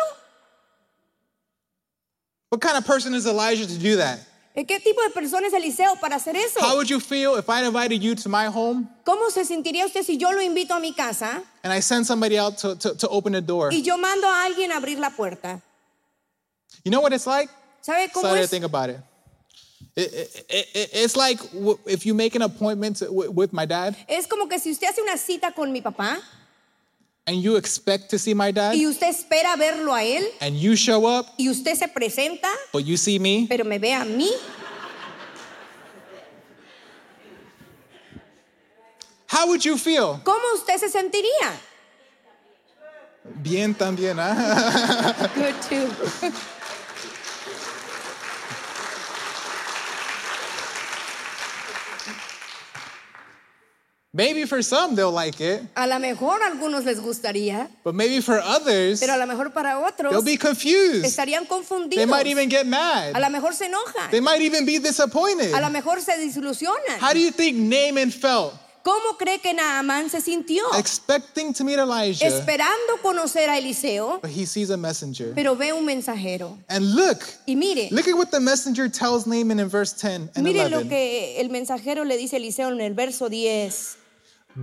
What 2.49 2.61
kind 2.61 2.77
of 2.77 2.85
person 2.85 3.13
is 3.13 3.25
Elijah 3.25 3.65
to 3.65 3.77
do 3.77 3.97
that? 3.97 4.19
¿E- 4.53 4.65
¿Qué 4.65 4.79
tipo 4.81 5.01
de 5.01 5.09
persona 5.11 5.47
es 5.47 5.53
Eliseo 5.53 5.95
para 6.01 6.17
hacer 6.17 6.35
eso? 6.35 6.59
How 6.59 6.75
would 6.75 6.87
you 6.89 6.99
feel 6.99 7.37
if 7.37 7.47
I 7.49 7.65
invited 7.65 8.01
you 8.01 8.15
to 8.15 8.27
my 8.29 8.47
home 8.47 8.85
¿Cómo 9.05 9.31
se 9.31 9.45
sentiría 9.45 9.85
usted 9.85 10.03
si 10.03 10.17
yo 10.17 10.31
lo 10.31 10.41
invito 10.41 10.73
a 10.73 10.79
mi 10.79 10.93
casa 10.93 11.41
and 11.63 11.71
I 11.73 11.79
send 11.81 12.05
somebody 12.05 12.37
out 12.37 12.57
to, 12.57 12.75
to, 12.75 12.95
to 12.95 13.07
open 13.09 13.31
the 13.33 13.41
door? 13.41 13.69
y 13.71 13.81
yo 13.81 13.97
mando 13.97 14.27
a 14.27 14.43
alguien 14.45 14.71
a 14.71 14.77
abrir 14.77 14.99
la 14.99 15.09
puerta? 15.11 15.61
You 16.83 16.91
know 16.91 17.01
what 17.01 17.13
it's 17.13 17.25
like? 17.27 17.49
¿Sabe 17.81 18.09
cómo 18.11 18.21
Sorry 18.27 18.39
to 18.39 18.43
es? 18.45 18.49
think 18.49 18.65
about 18.65 18.89
it. 18.89 18.97
It- 19.95 20.13
it- 20.13 20.45
it- 20.49 20.67
it- 20.73 20.89
it's 20.93 21.15
like 21.15 21.39
if 21.85 22.05
you 22.05 22.13
make 22.13 22.35
an 22.35 22.41
appointment 22.43 22.97
to- 22.99 23.11
with 23.11 23.29
with 23.29 23.53
my 23.53 23.65
dad 23.65 23.95
Es 24.07 24.27
como 24.27 24.47
que 24.47 24.59
si 24.59 24.71
usted 24.71 24.87
hace 24.87 25.01
una 25.01 25.17
cita 25.17 25.51
con 25.53 25.71
mi 25.71 25.81
papá 25.81 26.19
and 27.25 27.41
you 27.41 27.55
expect 27.55 28.09
to 28.09 28.17
see 28.17 28.33
my 28.33 28.51
dad 28.51 28.73
y 28.75 28.85
usted 28.87 29.09
espera 29.09 29.55
verlo 29.55 29.93
a 29.93 30.03
él 30.03 30.23
and 30.39 30.57
you 30.57 30.75
show 30.75 31.05
up, 31.05 31.27
y 31.37 31.49
usted 31.49 31.75
se 31.75 31.87
presenta, 31.87 32.49
but 32.73 32.83
you 32.83 32.97
see 32.97 33.19
me, 33.19 33.45
pero 33.47 33.63
me 33.63 33.77
ve 33.77 33.93
a 33.93 34.03
mí, 34.03 34.29
how 39.27 39.47
would 39.47 39.63
you 39.63 39.77
feel? 39.77 40.19
¿cómo 40.23 40.53
usted 40.55 40.77
se 40.77 40.89
sentiría? 40.89 41.51
Bien 43.23 43.75
también, 43.75 44.17
¿ah? 44.19 45.29
Good 45.35 45.55
too. 45.69 46.31
Maybe 54.13 54.45
for 54.45 54.61
some 54.61 54.93
they'll 54.93 55.09
like 55.13 55.39
it, 55.39 55.61
A 55.73 55.87
lo 55.87 55.97
mejor 55.97 56.41
a 56.43 56.47
algunos 56.47 56.83
les 56.83 56.99
gustaría, 56.99 57.69
but 57.81 57.95
maybe 57.95 58.19
for 58.21 58.39
others 58.39 58.99
pero 58.99 59.13
a 59.13 59.17
lo 59.17 59.25
mejor 59.25 59.53
para 59.53 59.69
they'll 59.75 60.09
otros 60.11 60.25
be 60.25 60.35
confused. 60.37 61.05
estarían 61.05 61.43
They 61.43 61.47
confundidos. 61.47 62.07
might 62.09 62.27
even 62.27 62.49
get 62.49 62.63
A 62.65 62.69
mad. 62.69 63.13
lo 63.17 63.29
mejor 63.29 63.53
se 63.53 63.67
enojan. 63.67 64.11
They 64.11 64.19
might 64.19 64.41
even 64.41 64.65
be 64.65 64.79
disappointed. 64.79 65.53
A 65.53 65.61
lo 65.61 65.69
mejor 65.69 66.01
se 66.01 66.17
desilusionan. 66.17 66.99
How 66.99 67.13
do 67.13 67.19
you 67.19 67.31
think 67.31 67.55
Naaman 67.57 68.11
felt? 68.11 68.53
¿Cómo 68.83 69.15
cree 69.17 69.37
que 69.39 69.53
Naamán 69.53 70.09
se 70.09 70.19
sintió? 70.19 70.63
Expecting 70.77 71.53
to 71.53 71.63
meet 71.63 71.77
Elijah, 71.79 72.25
Esperando 72.25 72.97
conocer 73.01 73.47
a 73.47 73.59
Eliseo, 73.59 74.19
but 74.21 74.31
he 74.31 74.45
sees 74.45 74.71
a 74.71 74.75
messenger. 74.75 75.31
pero 75.35 75.55
ve 75.55 75.71
un 75.71 75.85
mensajero. 75.85 76.57
And 76.67 76.95
look, 76.95 77.19
Y 77.47 77.55
mire, 77.55 77.87
look 77.91 78.07
at 78.09 78.15
what 78.17 78.31
the 78.31 78.39
messenger 78.41 78.89
tells 78.89 79.25
Naaman 79.25 79.59
in 79.61 79.69
verse 79.69 79.93
10 79.93 80.31
and 80.35 80.43
mire 80.43 80.67
lo 80.67 80.79
11. 80.79 80.89
que 80.89 81.39
el 81.39 81.49
mensajero 81.49 82.03
le 82.03 82.17
dice 82.17 82.33
a 82.33 82.39
Eliseo 82.39 82.69
en 82.71 82.81
el 82.81 82.93
verso 82.95 83.29
10. 83.29 83.97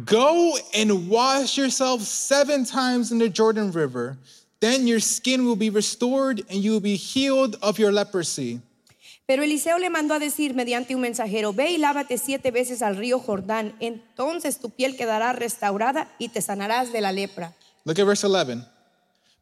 Go 0.05 0.57
and 0.75 1.09
wash 1.09 1.57
yourself 1.57 2.03
seven 2.03 2.65
times 2.65 3.11
in 3.11 3.19
the 3.19 3.29
Jordan 3.29 3.73
River. 3.73 4.17
Then 4.61 4.87
your 4.87 5.01
skin 5.01 5.45
will 5.45 5.57
be 5.57 5.71
restored 5.71 6.43
and 6.51 6.63
you 6.63 6.73
will 6.73 6.81
be 6.81 6.97
healed 6.97 7.57
of 7.63 7.79
your 7.79 7.93
leprosy. 7.93 8.61
Pero 9.27 9.43
Eliseo 9.43 9.79
le 9.79 9.91
mandó 9.91 10.15
a 10.15 10.19
decir 10.19 10.55
mediante 10.55 10.95
un 10.95 11.03
mensajero, 11.03 11.53
ve 11.53 11.73
y 11.73 11.77
lávate 11.77 12.17
siete 12.17 12.51
veces 12.51 12.81
al 12.81 12.97
río 12.97 13.21
Jordán, 13.21 13.75
entonces 13.79 14.59
tu 14.59 14.71
piel 14.71 14.97
quedará 14.97 15.35
restaurada 15.35 16.09
y 16.19 16.29
te 16.29 16.41
sanarás 16.41 16.93
de 16.93 17.03
la 17.03 17.13
lepra. 17.13 17.53
Look 17.85 17.99
at 17.99 18.07
verse 18.07 18.25
11. 18.25 18.65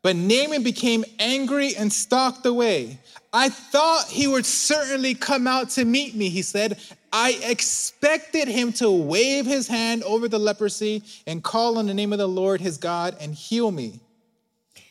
But 0.02 0.16
Naaman 0.16 0.62
became 0.62 1.04
angry 1.18 1.76
and 1.76 1.92
stalked 1.92 2.46
away. 2.46 2.98
I 3.32 3.48
thought 3.48 4.06
he 4.08 4.26
would 4.26 4.44
certainly 4.44 5.14
come 5.14 5.46
out 5.46 5.70
to 5.70 5.84
meet 5.84 6.14
me, 6.14 6.30
he 6.30 6.42
said. 6.42 6.78
I 7.18 7.38
expected 7.48 8.46
him 8.46 8.74
to 8.74 8.90
wave 8.90 9.46
his 9.46 9.66
hand 9.66 10.02
over 10.02 10.28
the 10.28 10.38
leprosy 10.38 11.02
and 11.26 11.42
call 11.42 11.78
on 11.78 11.86
the 11.86 11.94
name 11.94 12.12
of 12.12 12.18
the 12.18 12.28
Lord 12.28 12.60
his 12.60 12.76
God 12.76 13.16
and 13.18 13.34
heal 13.34 13.72
me. 13.72 14.00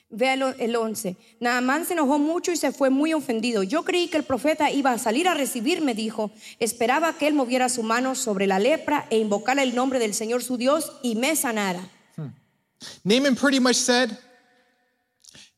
Vea 0.09 0.33
el 0.33 0.55
el 0.59 0.75
11. 0.75 1.15
Naamán 1.39 1.85
se 1.85 1.93
enojó 1.93 2.17
mucho 2.17 2.51
y 2.51 2.55
se 2.55 2.71
fue 2.71 2.89
muy 2.89 3.13
ofendido. 3.13 3.61
Yo 3.61 3.83
creí 3.83 4.09
que 4.09 4.17
el 4.17 4.23
profeta 4.23 4.71
iba 4.71 4.91
a 4.91 4.97
salir 4.97 5.27
a 5.27 5.35
recibirme, 5.35 5.93
dijo. 5.93 6.31
Esperaba 6.59 7.13
que 7.13 7.27
él 7.27 7.35
moviera 7.35 7.69
su 7.69 7.83
mano 7.83 8.15
sobre 8.15 8.47
la 8.47 8.57
lepra 8.57 9.05
e 9.11 9.19
invocara 9.19 9.61
el 9.61 9.75
nombre 9.75 9.99
del 9.99 10.15
Señor 10.15 10.41
su 10.41 10.57
Dios 10.57 10.93
y 11.03 11.13
me 11.13 11.35
sanara. 11.35 11.87
Naaman 13.03 13.35
pretty 13.35 13.59
much 13.59 13.75
said, 13.75 14.17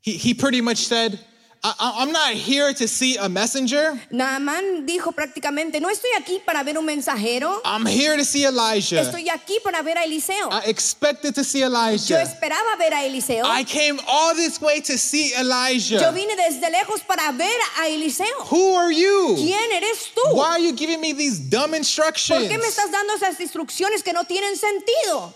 he, 0.01 0.17
he 0.17 0.33
pretty 0.33 0.59
much 0.59 0.79
said, 0.79 1.17
I, 1.63 1.73
I'm 1.99 2.11
not 2.11 2.33
here 2.33 2.73
to 2.73 2.87
see 2.87 3.17
a 3.17 3.27
messenger. 3.27 3.99
Naamán 4.11 4.85
dijo 4.85 5.11
prácticamente, 5.11 5.81
no 5.81 5.89
estoy 5.89 6.11
aquí 6.17 6.39
para 6.45 6.63
ver 6.63 6.77
un 6.77 6.85
mensajero, 6.85 7.59
I'm 7.65 7.85
here 7.85 8.15
to 8.15 8.23
see 8.23 8.45
Elijah. 8.45 9.01
estoy 9.01 9.27
aquí 9.29 9.59
para 9.63 9.81
ver 9.81 9.97
a 9.97 10.05
Eliseo. 10.05 10.49
I 10.51 10.65
expected 10.67 11.35
to 11.35 11.43
see 11.43 11.63
Elijah. 11.63 12.13
Yo 12.13 12.17
esperaba 12.17 12.77
ver 12.77 12.93
a 12.93 13.05
Eliseo. 13.05 13.43
I 13.45 13.63
came 13.63 13.99
all 14.07 14.35
this 14.35 14.61
way 14.61 14.81
to 14.81 14.97
see 14.97 15.33
Elijah. 15.33 15.99
Yo 15.99 16.11
vine 16.11 16.35
desde 16.35 16.69
lejos 16.71 17.01
para 17.05 17.31
ver 17.31 17.59
a 17.79 17.87
Eliseo. 17.87 18.45
Who 18.49 18.75
are 18.75 18.91
you? 18.91 19.35
¿Quién 19.37 19.71
eres 19.73 20.11
tú? 20.15 20.35
Why 20.35 20.49
are 20.51 20.59
you 20.59 20.73
giving 20.73 21.01
me 21.01 21.13
these 21.13 21.39
dumb 21.39 21.73
instructions? 21.73 22.39
¿Por 22.39 22.49
qué 22.49 22.57
me 22.57 22.67
estás 22.67 22.91
dando 22.91 23.15
esas 23.15 23.39
instrucciones 23.39 24.03
que 24.03 24.13
no 24.13 24.23
tienen 24.25 24.55
sentido? 24.55 25.33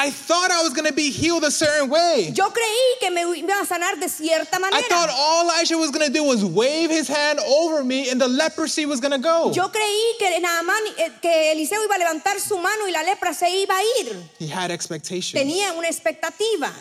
I 0.00 0.10
thought 0.10 0.52
I 0.52 0.62
was 0.62 0.72
going 0.74 0.86
to 0.86 0.92
be 0.94 1.10
healed 1.10 1.42
a 1.42 1.50
certain 1.50 1.90
way. 1.90 2.32
Yo 2.32 2.50
creí 2.50 3.00
que 3.00 3.10
me 3.10 3.22
iba 3.22 3.60
a 3.60 3.66
sanar 3.66 3.98
de 3.98 4.08
cierta 4.08 4.60
manera. 4.60 4.78
I 4.78 4.82
thought 4.82 5.10
all 5.10 5.44
Elijah 5.44 5.76
was 5.76 5.90
going 5.90 6.06
to 6.06 6.12
do 6.12 6.22
was 6.22 6.44
wave 6.44 6.88
his 6.88 7.08
hand 7.08 7.40
over 7.40 7.82
me 7.82 8.08
and 8.08 8.20
the 8.20 8.28
leprosy 8.28 8.86
was 8.86 9.00
going 9.00 9.10
to 9.10 9.18
go. 9.18 9.50
Yo 9.52 9.68
creí 9.70 10.18
que 10.20 10.40
Naamán, 10.40 10.80
eh, 10.98 11.10
que 11.20 11.52
Eliseo 11.52 11.82
iba 11.84 11.96
a 11.96 11.98
levantar 11.98 12.38
su 12.38 12.56
mano 12.58 12.86
y 12.86 12.92
la 12.92 13.02
lepra 13.02 13.34
se 13.34 13.50
iba 13.50 13.76
a 13.76 13.82
ir. 14.00 14.22
He 14.38 14.46
had 14.46 14.70
expectations. 14.70 15.32
Tenía 15.34 15.72
una 15.72 15.88
expectativa. 15.88 16.72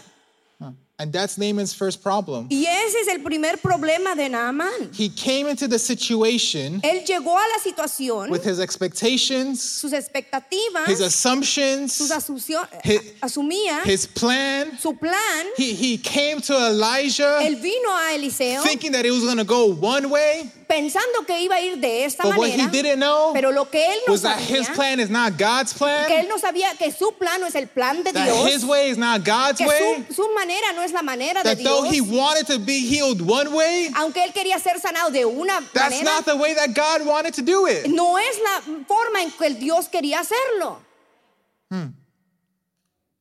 And 0.99 1.13
that's 1.13 1.37
Naaman's 1.37 1.73
first 1.75 2.01
problem. 2.01 2.47
Y 2.49 2.65
ese 2.65 2.95
es 2.95 3.07
el 3.09 3.19
primer 3.19 3.57
problema 3.57 4.15
de 4.15 4.29
Naamán. 4.29 4.95
He 4.95 5.09
came 5.09 5.47
into 5.47 5.67
the 5.67 5.77
situation 5.77 6.81
Él 6.81 7.05
llegó 7.05 7.37
a 7.37 7.45
la 7.53 7.59
situación, 7.63 8.31
with 8.31 8.43
his 8.43 8.59
expectations, 8.59 9.61
sus 9.61 9.93
expectativas, 9.93 10.87
his 10.87 10.99
assumptions, 11.01 11.93
sus 11.93 12.09
His- 12.83 13.13
asumía 13.21 13.83
his 13.85 14.07
plan. 14.07 14.75
su 14.79 14.93
plan. 14.93 15.45
He, 15.55 15.73
he 15.73 15.99
came 15.99 16.41
to 16.41 16.53
Elijah 16.55 17.41
Él 17.43 17.61
vino 17.61 17.89
a 17.91 18.15
Eliseo 18.15 18.63
thinking 18.63 18.91
that 18.93 19.05
it 19.05 19.11
was 19.11 19.23
going 19.23 19.37
to 19.37 19.43
go 19.43 19.67
one 19.67 20.09
way, 20.09 20.49
pensando 20.67 21.25
que 21.25 21.39
iba 21.41 21.55
a 21.55 21.61
ir 21.61 21.77
de 21.79 22.03
esta 22.05 22.23
but 22.23 22.37
what 22.37 22.49
he 22.49 22.57
manera. 22.57 22.71
didn't 22.71 22.99
know 22.99 23.31
Pero 23.33 23.51
lo 23.51 23.65
que 23.69 23.85
él 23.85 23.99
no 24.05 24.11
was 24.13 24.21
that 24.23 24.37
his 24.39 24.67
sabía, 24.67 24.75
plan 24.75 24.99
is 24.99 25.09
not 25.09 25.37
God's 25.37 25.71
que 25.73 25.79
plan, 25.79 26.11
él 26.11 26.27
no 26.27 26.37
sabía 26.37 26.77
que 26.77 26.91
su 26.91 27.11
plan 27.13 27.39
no 27.39 27.47
es 27.47 27.55
el 27.55 27.67
plan 27.67 28.03
de 28.03 28.11
that 28.11 28.27
his 28.45 28.61
Dios, 28.61 28.65
way 28.65 28.89
is 28.89 28.97
not 28.97 29.23
God's 29.23 29.57
que 29.59 29.65
way, 29.67 30.05
su, 30.09 30.13
su 30.13 30.33
manera 30.35 30.73
no 30.75 30.81
es 30.83 30.91
la 30.91 31.01
manera 31.01 31.41
de 31.41 31.55
that 31.55 31.63
though 31.63 31.83
Dios. 31.83 31.95
he 31.95 32.01
wanted 32.01 32.45
to 32.47 32.59
be 32.59 32.79
healed 32.85 33.21
one 33.21 33.51
way, 33.53 33.89
Aunque 33.95 34.23
él 34.23 34.33
quería 34.33 34.59
ser 34.59 34.79
sanado 34.79 35.09
de 35.11 35.25
una 35.25 35.61
that's 35.73 35.95
manera, 35.95 36.03
not 36.15 36.25
the 36.25 36.35
way 36.35 36.53
that 36.53 36.73
God 36.75 37.05
wanted 37.07 37.33
to 37.33 37.41
do 37.41 37.65
it. 37.67 37.87
no 37.87 38.17
es 38.17 38.37
la 38.43 38.61
forma 38.87 39.21
en 39.23 39.31
que 39.31 39.45
el 39.47 39.55
Dios 39.59 39.87
quería 39.87 40.19
hacerlo. 40.19 40.79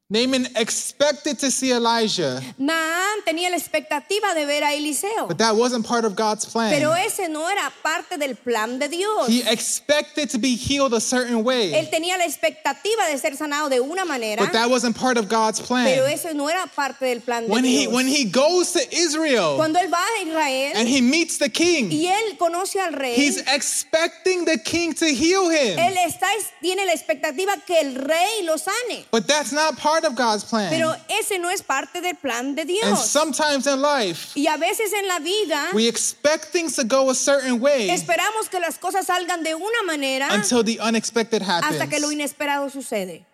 Naaman 0.09 0.47
expected 0.55 1.37
to 1.41 1.51
see 1.51 1.73
Elijah, 1.73 2.41
Naán 2.61 3.25
tenía 3.27 3.51
la 3.51 3.57
expectativa 3.57 4.35
de 4.37 4.47
ver 4.47 4.63
a 4.63 4.73
Eliseo, 4.73 5.27
but 5.27 5.39
that 5.39 5.57
wasn't 5.57 5.85
part 5.85 6.05
of 6.05 6.15
God's 6.15 6.45
plan. 6.47 6.73
pero 6.73 6.95
ese 6.95 7.29
no 7.29 7.49
era 7.49 7.73
parte 7.83 8.17
del 8.17 8.37
plan 8.37 8.79
de 8.79 8.89
Dios. 8.89 9.27
He 9.27 9.43
expected 9.51 10.31
to 10.31 10.39
be 10.39 10.55
healed 10.55 10.95
a 10.95 11.01
certain 11.01 11.43
way. 11.43 11.73
Él 11.75 11.91
tenía 11.91 12.17
la 12.17 12.25
expectativa 12.25 13.11
de 13.11 13.19
ser 13.19 13.33
sanado 13.37 13.69
de 13.69 13.81
una 13.81 14.05
manera, 14.05 14.43
but 14.45 14.53
that 14.53 14.71
wasn't 14.71 14.95
part 14.95 15.17
of 15.17 15.29
God's 15.29 15.59
plan. 15.59 15.85
pero 15.85 16.07
ese 16.07 16.33
no 16.35 16.49
era 16.49 16.69
parte 16.69 17.05
del 17.05 17.21
plan 17.21 17.45
de 17.45 17.51
When 17.51 17.65
he 17.65 17.87
Dios. 17.87 17.93
when 17.93 18.07
he 18.07 18.27
goes 18.27 18.75
to 18.75 18.97
Israel 18.97 19.57
Cuando 19.57 19.81
él 19.81 19.93
va 19.93 19.99
a 19.99 20.23
Israel 20.23 20.73
and 20.77 20.89
he 20.89 21.01
meets 21.01 21.39
the 21.39 21.49
king, 21.49 21.91
y 21.91 22.07
él 22.07 22.39
conoce 22.39 22.77
al 22.79 22.93
rey, 22.93 23.17
he's 23.17 23.39
expecting 23.53 24.45
the 24.45 24.59
king 24.59 24.95
to 24.95 25.07
heal 25.07 25.49
him. 25.51 25.77
él 25.81 25.97
está, 26.07 26.29
tiene 26.63 26.87
la 26.87 26.93
expectativa 26.93 27.57
que 27.67 27.81
el 27.81 27.97
rey 27.97 28.45
lo 28.45 28.57
sane. 28.57 29.05
But 29.11 29.27
that's 29.27 29.51
not 29.51 29.77
part 29.77 29.96
part 29.97 30.05
of 30.05 30.17
God's 30.17 30.45
plan. 30.45 30.71
Pero 30.71 30.95
ese 31.09 31.39
no 31.39 31.51
es 31.51 31.63
parte 31.63 32.01
del 32.01 32.17
plan 32.17 32.55
de 32.55 32.67
and 32.85 32.97
sometimes 32.97 33.67
in 33.67 33.81
life, 33.81 34.33
Y 34.35 34.47
a 34.47 34.57
veces 34.57 34.93
en 34.93 35.07
la 35.09 35.19
vida 35.19 35.71
we 35.73 35.87
expect 35.89 36.53
things 36.53 36.77
to 36.77 36.85
go 36.85 37.11
a 37.11 37.15
certain 37.15 37.61
way 37.61 37.89
esperamos 37.91 38.49
que 38.51 38.61
las 38.61 38.79
cosas 38.79 39.07
salgan 39.07 39.43
de 39.43 39.55
una 39.55 39.83
manera 39.85 40.29
until 40.33 40.63
the 40.63 40.79
unexpected 40.81 41.43
hasta 41.43 41.87
que 41.89 42.01
lo 42.01 42.09
happens. 42.09 42.13
inesperado 42.13 42.71
sucede. 42.71 43.25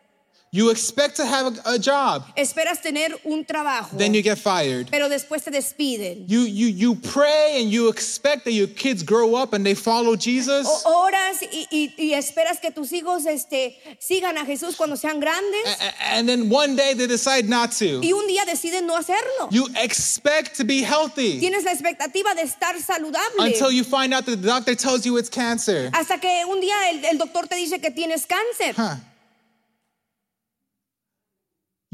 You 0.55 0.69
expect 0.69 1.17
to 1.17 1.25
have 1.25 1.47
a, 1.65 1.77
a 1.77 1.79
job, 1.79 2.27
Esperas 2.37 2.83
tener 2.83 3.09
un 3.25 3.43
trabajo, 3.43 3.97
then 3.97 4.13
you 4.13 4.21
get 4.21 4.37
fired. 4.37 4.91
pero 4.91 5.09
después 5.09 5.43
te 5.43 5.51
despiden. 5.51 6.27
You, 6.29 6.43
you, 6.43 6.67
you 6.69 6.95
pray 6.95 7.63
and 7.63 7.71
you 7.71 7.89
expect 7.89 8.45
that 8.45 8.53
your 8.53 8.67
kids 8.67 9.03
grow 9.03 9.35
up 9.35 9.55
and 9.55 9.65
they 9.65 9.73
follow 9.75 10.15
Jesus. 10.15 10.67
O- 10.69 11.09
Oras 11.09 11.41
y, 11.41 11.67
y- 11.73 11.95
y 11.97 12.13
esperas 12.13 12.61
que 12.61 12.71
tus 12.71 12.93
hijos 12.93 13.25
este, 13.25 13.79
sigan 13.99 14.37
a 14.37 14.45
Jesús 14.45 14.77
cuando 14.77 14.95
sean 14.97 15.21
grandes 15.21 15.65
A- 15.81 15.85
a- 15.87 16.19
And 16.19 16.29
then 16.29 16.51
one 16.51 16.77
day 16.77 16.93
they 16.93 17.07
decide 17.07 17.49
not 17.49 17.73
to. 17.79 18.01
y 18.03 18.13
un 18.13 18.27
día 18.29 18.45
deciden 18.45 18.87
no 18.87 18.95
hacerlo. 18.99 19.49
You 19.51 19.69
expect 19.83 20.59
to 20.59 20.65
be 20.65 20.83
healthy 20.83 21.41
Tienes 21.41 21.65
la 21.65 21.73
expectativa 21.73 22.35
de 22.35 22.43
estar 22.43 22.79
saludable 22.79 23.39
until 23.47 23.71
you 23.73 23.85
find 23.85 24.13
out 24.13 24.27
that 24.27 24.43
the 24.43 24.49
doctor 24.49 24.75
tells 24.75 25.07
you 25.07 25.17
it's 25.17 25.31
cancer. 25.31 25.89
hasta 25.95 26.19
que 26.21 26.45
un 26.47 26.61
día 26.61 26.91
el, 26.91 27.05
el 27.07 27.17
doctor 27.17 27.47
te 27.49 27.57
dice 27.57 27.81
que 27.81 27.91
tienes 27.91 28.27
cáncer. 28.27 28.75
Huh. 28.77 28.97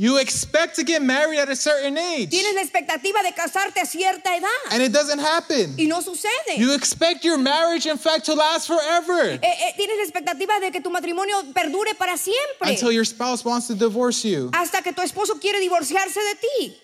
You 0.01 0.19
expect 0.19 0.77
to 0.77 0.85
get 0.85 1.03
married 1.03 1.41
at 1.41 1.49
a 1.49 1.57
certain 1.57 1.99
age, 1.99 2.31
Tienes 2.31 2.55
la 2.55 2.61
expectativa 2.63 3.21
de 3.25 3.33
casarte 3.33 3.81
a 3.81 3.85
cierta 3.85 4.37
edad 4.37 4.49
and 4.71 4.81
it 4.81 4.93
doesn't 4.93 5.19
happen. 5.19 5.75
y 5.77 5.87
no 5.89 6.01
sucede. 6.03 6.57
You 6.57 6.73
expect 6.75 7.25
your 7.25 7.37
marriage, 7.37 7.85
in 7.87 7.99
fact, 7.99 8.25
to 8.27 8.35
last 8.35 8.69
forever 8.69 9.31
Eh, 9.33 9.41
eh, 9.43 9.75
tienes 9.77 9.97
la 9.99 10.05
expectativa 10.05 10.61
de 10.61 10.71
que 10.71 10.81
tu 10.81 10.91
matrimonio 10.91 11.53
perdure 11.53 11.97
para 11.99 12.17
siempre 12.17 12.71
until 12.71 12.93
your 12.93 13.05
spouse 13.05 13.45
wants 13.45 13.67
to 13.67 13.75
divorce 13.75 14.25
you. 14.25 14.51
hasta 14.53 14.83
que 14.83 14.93
tu 14.93 15.03
esposo 15.03 15.41
quiere 15.41 15.59
divorciarse 15.59 16.21
de 16.21 16.35
ti. 16.37 16.79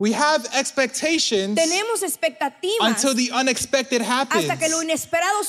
We 0.00 0.12
have 0.12 0.46
expectations 0.54 1.58
Tenemos 1.58 2.02
expectativas 2.02 2.80
until 2.80 3.14
the 3.14 3.30
unexpected 3.32 4.00
happens. 4.00 4.48
hasta 4.48 4.58
que 4.58 4.70
lo 4.70 4.82
inesperado 4.82 5.42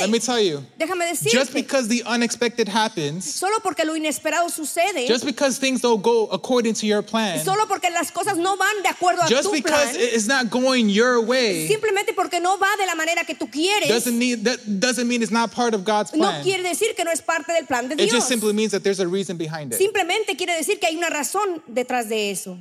Let 0.00 0.10
me 0.10 0.20
tell 0.20 0.38
you, 0.38 0.64
Déjame 0.78 1.12
just 1.28 1.52
because 1.52 1.88
the 1.88 2.04
unexpected 2.04 2.68
happens, 2.68 3.24
solo 3.24 3.58
porque 3.58 3.84
lo 3.84 3.96
inesperado 3.96 4.48
sucede, 4.48 5.08
just 5.08 5.24
because 5.24 5.58
things 5.58 5.80
don't 5.80 6.02
go 6.02 6.28
according 6.28 6.74
to 6.74 6.86
your 6.86 7.02
plan, 7.02 7.44
solo 7.44 7.66
porque 7.66 7.90
las 7.90 8.12
cosas 8.12 8.36
no 8.36 8.56
van 8.56 8.80
de 8.84 8.90
acuerdo 8.90 9.22
a 9.24 9.28
just 9.28 9.48
tu 9.48 9.52
because 9.52 9.96
plan, 9.96 10.08
it's 10.14 10.28
not 10.28 10.50
going 10.50 10.88
your 10.88 11.20
way, 11.20 11.66
simplemente 11.66 12.14
porque 12.14 12.38
no 12.40 12.58
va 12.58 12.76
de 12.78 12.86
la 12.86 12.94
manera 12.94 13.24
que 13.24 13.34
tú 13.34 13.50
quieres, 13.50 13.88
doesn't 13.88 14.16
need 14.16 14.44
that 14.44 14.60
doesn't 14.78 15.08
mean 15.08 15.20
it's 15.20 15.32
not 15.32 15.50
part 15.50 15.74
of 15.74 15.84
God's 15.84 16.12
no 16.12 16.28
plan. 16.28 16.44
quiere 16.44 16.62
decir 16.62 16.94
que 16.94 17.04
no 17.04 17.10
es 17.10 17.20
parte 17.22 17.52
del 17.52 17.66
plan 17.66 17.88
de 17.88 17.94
It 17.94 18.08
Dios. 18.08 18.12
just 18.12 18.28
simply 18.28 18.52
means 18.52 18.70
that 18.70 18.84
there's 18.84 19.00
a 19.00 19.08
reason 19.08 19.36
behind 19.36 19.72
it. 19.72 19.78
Simplemente 19.80 20.36
quiere 20.36 20.56
decir 20.56 20.78
que 20.78 20.86
hay 20.86 20.96
una 20.96 21.10
razón 21.10 21.60
detrás 21.66 22.08
de 22.08 22.30
eso. 22.30 22.56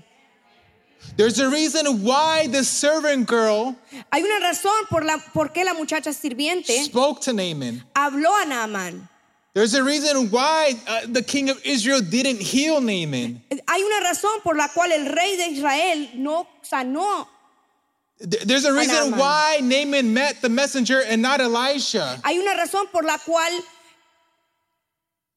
There's 1.17 1.39
a 1.39 1.49
reason 1.49 2.03
why 2.03 2.47
the 2.47 2.63
servant 2.63 3.27
girl 3.27 3.75
Hay 4.11 4.21
una 4.21 4.39
razón 4.39 4.87
por 4.89 5.03
la 5.03 5.17
por 5.33 5.49
qué 5.53 5.63
la 5.63 5.73
muchacha 5.73 6.11
sirviente 6.13 6.83
spoke 6.85 7.21
to 7.21 7.33
Naaman. 7.33 7.83
habló 7.95 8.29
a 8.41 8.45
Naamán. 8.45 9.07
There's 9.53 9.73
a 9.73 9.81
reason 9.83 10.29
why 10.31 10.73
uh, 10.85 11.01
the 11.07 11.23
king 11.23 11.49
of 11.49 11.61
Israel 11.63 12.01
didn't 12.01 12.41
heal 12.41 12.81
Naaman. 12.81 13.41
Hay 13.69 13.81
una 13.81 14.01
razón 14.01 14.41
por 14.43 14.55
la 14.57 14.67
cual 14.67 14.91
el 14.91 15.05
rey 15.05 15.37
de 15.37 15.47
Israel 15.55 16.09
no 16.15 16.45
sanó. 16.61 17.27
There's 18.19 18.65
a 18.65 18.73
reason 18.73 19.11
Naaman. 19.11 19.19
why 19.19 19.59
Naaman 19.61 20.13
met 20.13 20.41
the 20.41 20.49
messenger 20.49 21.01
and 21.07 21.21
not 21.21 21.39
Elisha. 21.39 22.19
Hay 22.25 22.37
una 22.37 22.53
razón 22.55 22.91
por 22.91 23.03
la 23.03 23.17
cual 23.19 23.51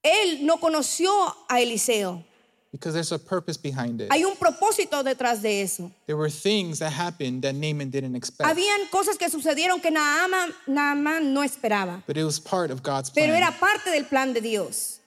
él 0.02 0.42
no 0.42 0.57
conoció 0.59 1.09
a 1.48 1.61
Eliseo. 1.61 2.24
Because 2.70 2.92
there's 2.92 3.12
a 3.12 3.18
purpose 3.18 3.57
behind 3.57 4.02
it. 4.02 4.12
Hay 4.12 4.24
un 4.24 4.37
propósito 4.37 5.02
detrás 5.02 5.40
de 5.40 5.62
eso. 5.62 5.90
There 6.07 6.18
were 6.18 6.28
things 6.28 6.81
that 6.81 6.92
happened 6.92 7.40
that 7.42 7.54
Naaman 7.54 7.88
didn't 7.90 8.14
expect. 8.14 8.46
Habían 8.48 8.90
cosas 8.90 9.16
que 9.16 9.28
sucedieron 9.31 9.81
que 9.81 9.90
Naamán, 9.90 10.52
Naamán 10.66 11.33
no 11.33 11.42
esperaba, 11.42 12.02
But 12.07 12.18
it 12.18 12.24
was 12.24 12.38
part 12.38 12.70
of 12.70 12.83
God's 12.83 13.09
plan. 13.11 13.26
pero 13.26 13.35
era 13.35 13.52
parte 13.59 13.90
del 13.90 14.04
plan 14.04 14.35
de 14.35 14.42
Dios. 14.42 15.00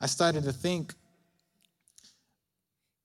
I 0.00 0.06
started 0.06 0.44
to 0.44 0.52
think 0.52 0.94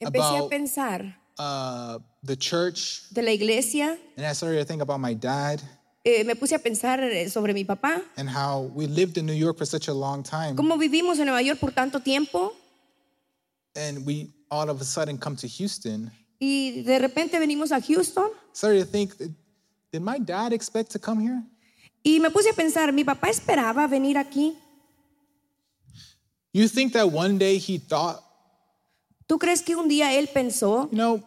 Empecé 0.02 0.22
a 0.24 0.38
About- 0.38 0.50
pensar 0.52 1.16
uh, 1.40 2.00
the 2.24 2.36
church, 2.36 3.10
de 3.12 3.22
la 3.22 3.32
iglesia, 3.32 3.98
and 4.16 4.26
I 4.26 4.34
started 4.34 4.60
to 4.60 4.66
think 4.66 4.82
about 4.82 5.00
my 5.00 5.14
dad 5.14 5.62
eh, 6.08 6.24
me 6.24 6.36
puse 6.36 6.56
a 6.56 6.60
pensar 6.60 7.02
eh, 7.04 7.30
sobre 7.30 7.54
mi 7.54 7.66
papá, 7.66 8.02
and 8.16 8.30
how 8.30 8.62
we 8.74 8.88
lived 8.88 9.18
in 9.18 9.26
New 9.26 9.34
York 9.36 9.58
for 9.58 9.66
such 9.66 9.90
a 9.90 9.94
long 9.94 10.24
time. 10.24 10.56
cómo 10.56 10.78
vivimos 10.78 11.20
en 11.20 11.26
Nueva 11.26 11.42
York 11.42 11.60
por 11.60 11.72
tanto 11.72 12.00
tiempo 12.02 12.54
And 13.76 14.06
we 14.06 14.30
all 14.50 14.70
of 14.70 14.82
a 14.82 14.86
sudden 14.86 15.18
come 15.18 15.36
to 15.36 15.48
Houston. 15.48 16.10
y 16.40 16.82
de 16.84 17.00
repente 17.00 17.38
venimos 17.40 17.72
a 17.72 17.82
Houston 17.82 18.30
Started 18.54 18.86
to 18.86 18.86
think, 18.92 19.14
did 19.92 20.02
my 20.02 20.18
dad 20.20 20.54
expect 20.54 20.92
to 20.92 21.00
come 21.00 21.20
here? 21.20 21.44
y 22.04 22.20
me 22.22 22.30
puse 22.30 22.50
a 22.50 22.54
pensar, 22.54 22.94
mi 22.94 23.04
papá 23.04 23.30
esperaba 23.30 23.86
venir 23.88 24.18
aquí. 24.18 24.56
You 26.54 26.68
think 26.70 26.94
that 26.94 27.12
one 27.12 27.38
day 27.38 27.58
he 27.60 27.78
thought, 27.78 28.24
¿Tú 29.28 29.38
crees 29.38 29.62
que 29.62 29.76
un 29.76 29.90
día 29.90 30.14
él 30.14 30.30
pensó, 30.34 30.90
you 30.90 30.98
know, 30.98 31.22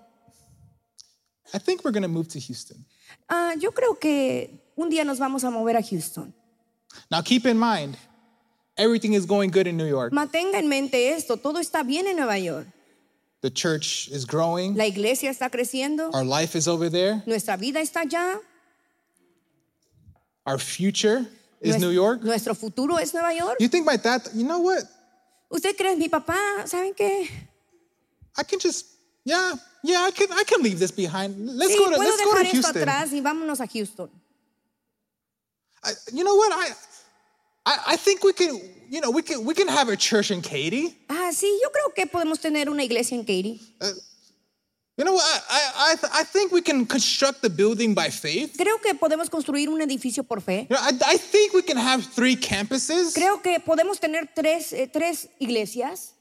I 1.53 1.59
think 1.59 1.85
we're 1.85 1.93
going 1.93 2.03
to 2.03 2.09
move 2.09 2.29
to 2.29 2.41
Houston. 2.41 2.85
ah, 3.29 3.55
yo 3.59 3.71
creo 3.73 3.99
que 4.01 4.70
un 4.81 4.89
día 4.91 5.05
nos 5.05 5.19
vamos 5.19 5.45
a 5.45 5.51
mover 5.51 5.77
a 5.77 5.83
Houston? 5.83 6.33
Now 7.11 7.23
keep 7.23 7.47
in 7.47 7.59
mind, 7.59 7.97
everything 8.77 9.13
is 9.15 9.27
going 9.27 9.51
good 9.51 9.67
in 9.67 9.77
New 9.77 9.87
York. 9.87 10.13
Mantenga 10.13 10.59
en 10.59 10.69
mente 10.69 11.11
esto, 11.11 11.37
todo 11.37 11.59
está 11.61 11.83
bien 11.87 12.07
en 12.07 12.17
Nueva 12.17 12.39
York. 12.39 12.67
The 13.43 13.51
church 13.51 14.09
is 14.13 14.25
growing, 14.27 14.75
La 14.77 14.87
iglesia 14.87 15.31
está 15.31 15.49
creciendo, 15.51 16.11
our 16.13 16.25
life 16.25 16.55
is 16.57 16.69
over 16.69 16.91
there, 16.91 17.23
nuestra 17.27 17.57
vida 17.57 17.81
está 17.81 18.03
allá, 18.03 18.39
our 20.47 20.59
future 20.59 21.27
is 21.61 21.79
New 21.79 21.91
York. 21.91 22.23
nuestro 22.23 22.55
futuro 22.55 22.97
es 22.99 23.15
Nueva 23.15 23.33
York. 23.35 23.57
You 23.61 23.69
think 23.69 23.87
my 23.87 23.97
dad, 23.97 24.23
you 24.35 24.45
know 24.45 24.59
what? 24.61 24.85
¿Usted 25.51 25.77
cree, 25.77 25.97
mi 25.97 26.09
papá, 26.09 26.67
saben 26.67 26.95
qué? 26.95 27.29
I 28.37 28.43
can 28.45 28.59
just, 28.61 28.87
yeah, 29.25 29.55
yeah, 29.83 30.03
I 30.07 30.11
can, 30.13 30.29
I 30.33 30.45
can 30.45 30.63
leave 30.63 30.79
this 30.79 30.91
behind. 30.93 31.35
Let's 31.39 31.73
Sí, 31.73 31.79
go 31.79 31.91
to, 31.91 31.97
puedo 31.97 31.99
let's 32.11 32.25
go 32.25 32.35
to 32.35 32.41
esto 32.43 32.53
Houston. 32.53 32.83
atrás 32.83 33.13
y 33.13 33.21
vámonos 33.21 33.61
a 33.61 33.67
Houston. 33.67 34.11
I, 35.85 35.93
you 36.13 36.25
know 36.25 36.35
what? 36.35 36.53
I, 36.53 36.71
I, 37.67 37.79
I 37.89 37.97
think 37.97 38.23
we 38.25 38.33
can, 38.33 38.61
you 38.91 39.01
know, 39.01 39.11
we 39.11 39.23
can, 39.23 39.45
we 39.45 39.55
can 39.55 39.69
have 39.69 39.89
a 39.89 39.97
church 39.97 40.31
in 40.31 40.43
Katy. 40.43 40.95
Ah, 41.09 41.31
sí, 41.33 41.47
yo 41.63 41.71
creo 41.71 41.95
que 41.95 42.07
podemos 42.07 42.39
tener 42.41 42.69
una 42.69 42.83
iglesia 42.85 43.17
en 43.17 43.25
Katy. 43.25 43.61
You 44.99 45.05
know 45.07 45.15
what? 45.15 45.25
I, 45.25 45.39
I, 45.49 45.93
I, 45.93 45.95
th- 45.97 46.13
I 46.13 46.25
think 46.25 46.53
we 46.53 46.61
can 46.61 46.85
construct 46.85 47.41
the 47.41 47.49
building 47.49 47.95
by 47.95 48.11
faith. 48.11 48.55
Creo 48.59 48.83
que 48.83 48.93
podemos 48.95 49.31
construir 49.31 49.69
un 49.71 49.81
edificio 49.81 50.23
por 50.29 50.41
fe. 50.43 50.67
You 50.69 50.77
know, 50.77 50.83
I, 50.83 50.93
I 51.15 51.17
think 51.17 51.55
we 51.55 51.63
can 51.63 51.79
have 51.79 52.05
three 52.05 52.37
campuses. 52.37 53.15
Creo 53.15 53.43
que 53.43 53.59
podemos 53.61 53.99
tener 53.99 54.29
tres, 54.35 54.75
eh, 54.75 54.87
tres 54.93 55.29
iglesias. 55.41 56.13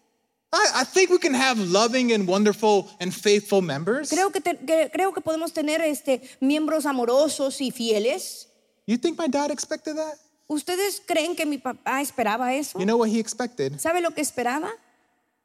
I, 0.53 0.65
I 0.75 0.83
think 0.85 1.09
we 1.09 1.17
can 1.19 1.33
have 1.33 1.59
loving 1.59 2.13
and 2.13 2.25
wonderful 2.25 2.89
and 3.01 3.13
faithful 3.13 3.61
members. 3.61 4.09
Creo 4.11 4.31
que, 4.31 4.39
te- 4.39 4.55
que- 4.65 4.89
creo 4.93 5.13
que 5.13 5.21
podemos 5.21 5.51
tener 5.53 5.81
este, 5.81 6.21
miembros 6.41 6.85
amorosos 6.85 7.59
y 7.59 7.71
fieles. 7.71 8.45
You 8.89 8.97
think 8.97 9.19
my 9.19 9.27
dad 9.27 9.51
expected 9.51 9.97
that? 9.97 10.15
¿Ustedes 10.49 10.99
creen 11.05 11.35
que 11.35 11.45
mi 11.45 11.59
papá 11.59 12.01
esperaba 12.01 12.55
eso? 12.55 12.79
You 12.79 12.85
know 12.87 12.97
what 12.97 13.09
he 13.09 13.19
expected? 13.19 13.79
¿Sabe 13.79 14.01
lo 14.01 14.09
que 14.09 14.23
esperaba? 14.23 14.71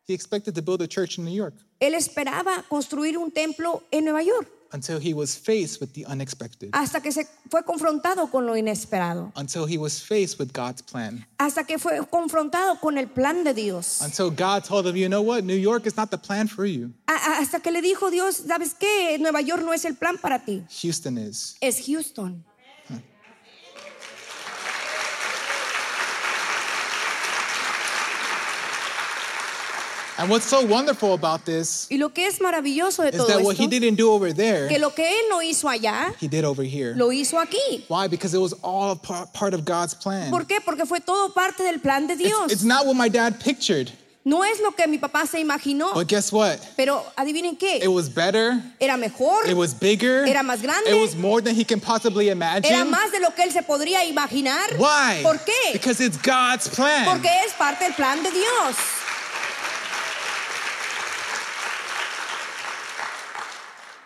He 0.09 0.15
expected 0.15 0.55
to 0.55 0.63
build 0.63 0.81
a 0.81 0.87
church 0.87 1.19
in 1.19 1.27
New 1.27 1.31
York 1.31 1.53
Él 1.79 1.95
esperaba 1.95 2.65
construir 2.71 3.19
un 3.19 3.31
templo 3.31 3.83
en 3.91 4.07
Nueva 4.07 4.23
York 4.23 4.49
until 4.73 4.99
he 4.99 5.13
was 5.13 5.37
faced 5.37 5.79
with 5.79 5.93
the 5.93 6.07
unexpected, 6.07 6.71
hasta 6.73 7.03
que 7.03 7.13
se 7.13 7.27
fue 7.51 7.63
confrontado 7.65 8.31
con 8.31 8.47
lo 8.47 8.55
inesperado, 8.57 9.31
until 9.37 9.67
he 9.67 9.77
was 9.77 10.01
faced 10.01 10.39
with 10.39 10.51
God's 10.55 10.81
plan, 10.81 11.27
hasta 11.39 11.65
que 11.65 11.79
fue 11.79 12.01
confrontado 12.11 12.81
con 12.81 12.97
el 12.97 13.09
plan 13.09 13.45
de 13.45 13.53
Dios, 13.53 14.01
until 14.01 14.31
God 14.31 14.65
told 14.65 14.87
him, 14.87 14.97
you 14.97 15.09
know 15.09 15.21
what? 15.21 15.45
New 15.45 15.55
York 15.55 15.87
is 15.87 15.99
not 15.99 16.11
the 16.11 16.17
plan 16.17 16.49
for 16.49 16.65
you. 16.65 16.95
Hasta 17.07 17.61
que 17.61 17.71
le 17.71 17.83
dijo 17.83 18.11
Dios, 18.11 18.37
¿sabes 18.47 18.75
qué? 18.75 19.19
Nueva 19.19 19.43
York 19.43 19.63
no 19.63 19.75
es 19.75 19.85
el 19.85 19.97
plan 19.97 20.17
para 20.17 20.39
ti, 20.39 20.65
Houston 20.81 21.19
is. 21.19 21.57
es 21.61 21.87
Houston. 21.87 22.43
And 30.17 30.31
what's 30.31 30.47
so 30.47 30.63
wonderful 30.65 31.13
about 31.15 31.45
this 31.45 31.89
Y 31.91 31.97
lo 31.97 32.11
que 32.11 32.27
es 32.27 32.39
maravilloso 32.41 33.03
de 33.03 33.11
is 33.11 33.17
todo 33.17 33.27
that 33.27 33.43
what 33.43 33.57
he 33.57 33.65
esto, 33.65 33.71
didn't 33.81 33.97
do 33.97 34.13
over 34.13 34.33
there, 34.33 34.69
que 34.69 34.79
lo 34.79 34.91
que 34.91 35.05
él 35.09 35.29
no 35.29 35.41
hizo 35.43 35.69
allá, 35.69 36.15
he 36.21 36.29
did 36.29 36.45
over 36.45 36.63
here. 36.63 36.95
lo 36.95 37.09
hizo 37.11 37.39
aquí. 37.41 37.85
Why? 37.89 38.07
Because 38.09 38.33
it 38.35 38.39
was 38.41 38.53
all 38.63 38.95
par- 38.97 39.27
part 39.33 39.55
of 39.55 39.65
God's 39.65 39.95
plan. 39.95 40.31
¿Por 40.31 40.45
qué? 40.47 40.61
Porque 40.65 40.87
fue 40.87 41.01
todo 41.01 41.31
parte 41.31 41.65
del 41.65 41.81
plan 41.81 42.07
de 42.07 42.15
It's, 42.15 42.23
Dios. 42.23 42.53
it's 42.53 42.65
not 42.65 42.87
what 42.87 42.95
my 42.95 43.09
dad 43.09 43.41
pictured. 43.41 43.91
No 44.27 44.43
es 44.43 44.59
lo 44.61 44.71
que 44.71 44.87
mi 44.87 44.97
papá 44.97 45.27
se 45.27 45.39
imaginó. 45.39 45.93
But 45.93 46.07
guess 46.09 46.33
what? 46.33 46.59
Pero 46.79 47.05
adivinen 47.15 47.59
qué. 47.59 47.83
It 47.83 47.89
was 47.89 48.09
better. 48.09 48.59
Era 48.81 48.97
mejor. 48.97 49.47
It 49.47 49.55
was 49.55 49.75
bigger. 49.75 50.25
Era 50.27 50.43
más 50.43 50.63
grande. 50.63 50.89
It 50.91 50.99
was 50.99 51.15
more 51.15 51.43
than 51.43 51.55
he 51.55 51.63
can 51.65 51.79
possibly 51.79 52.31
imagine. 52.31 52.73
Era 52.73 52.85
más 52.87 53.13
de 53.13 53.21
lo 53.21 53.33
que 53.35 53.43
él 53.43 53.53
se 53.53 53.63
podría 53.63 54.03
imaginar. 54.05 54.79
Why? 54.79 55.23
¿Por 55.23 55.39
qué? 55.45 55.73
Because 55.75 56.01
it's 56.01 56.17
God's 56.17 56.69
plan. 56.69 57.05
Porque 57.05 57.29
es 57.45 57.53
parte 57.53 57.85
del 57.85 57.93
plan 57.95 58.23
de 58.23 58.31
Dios. 58.31 58.77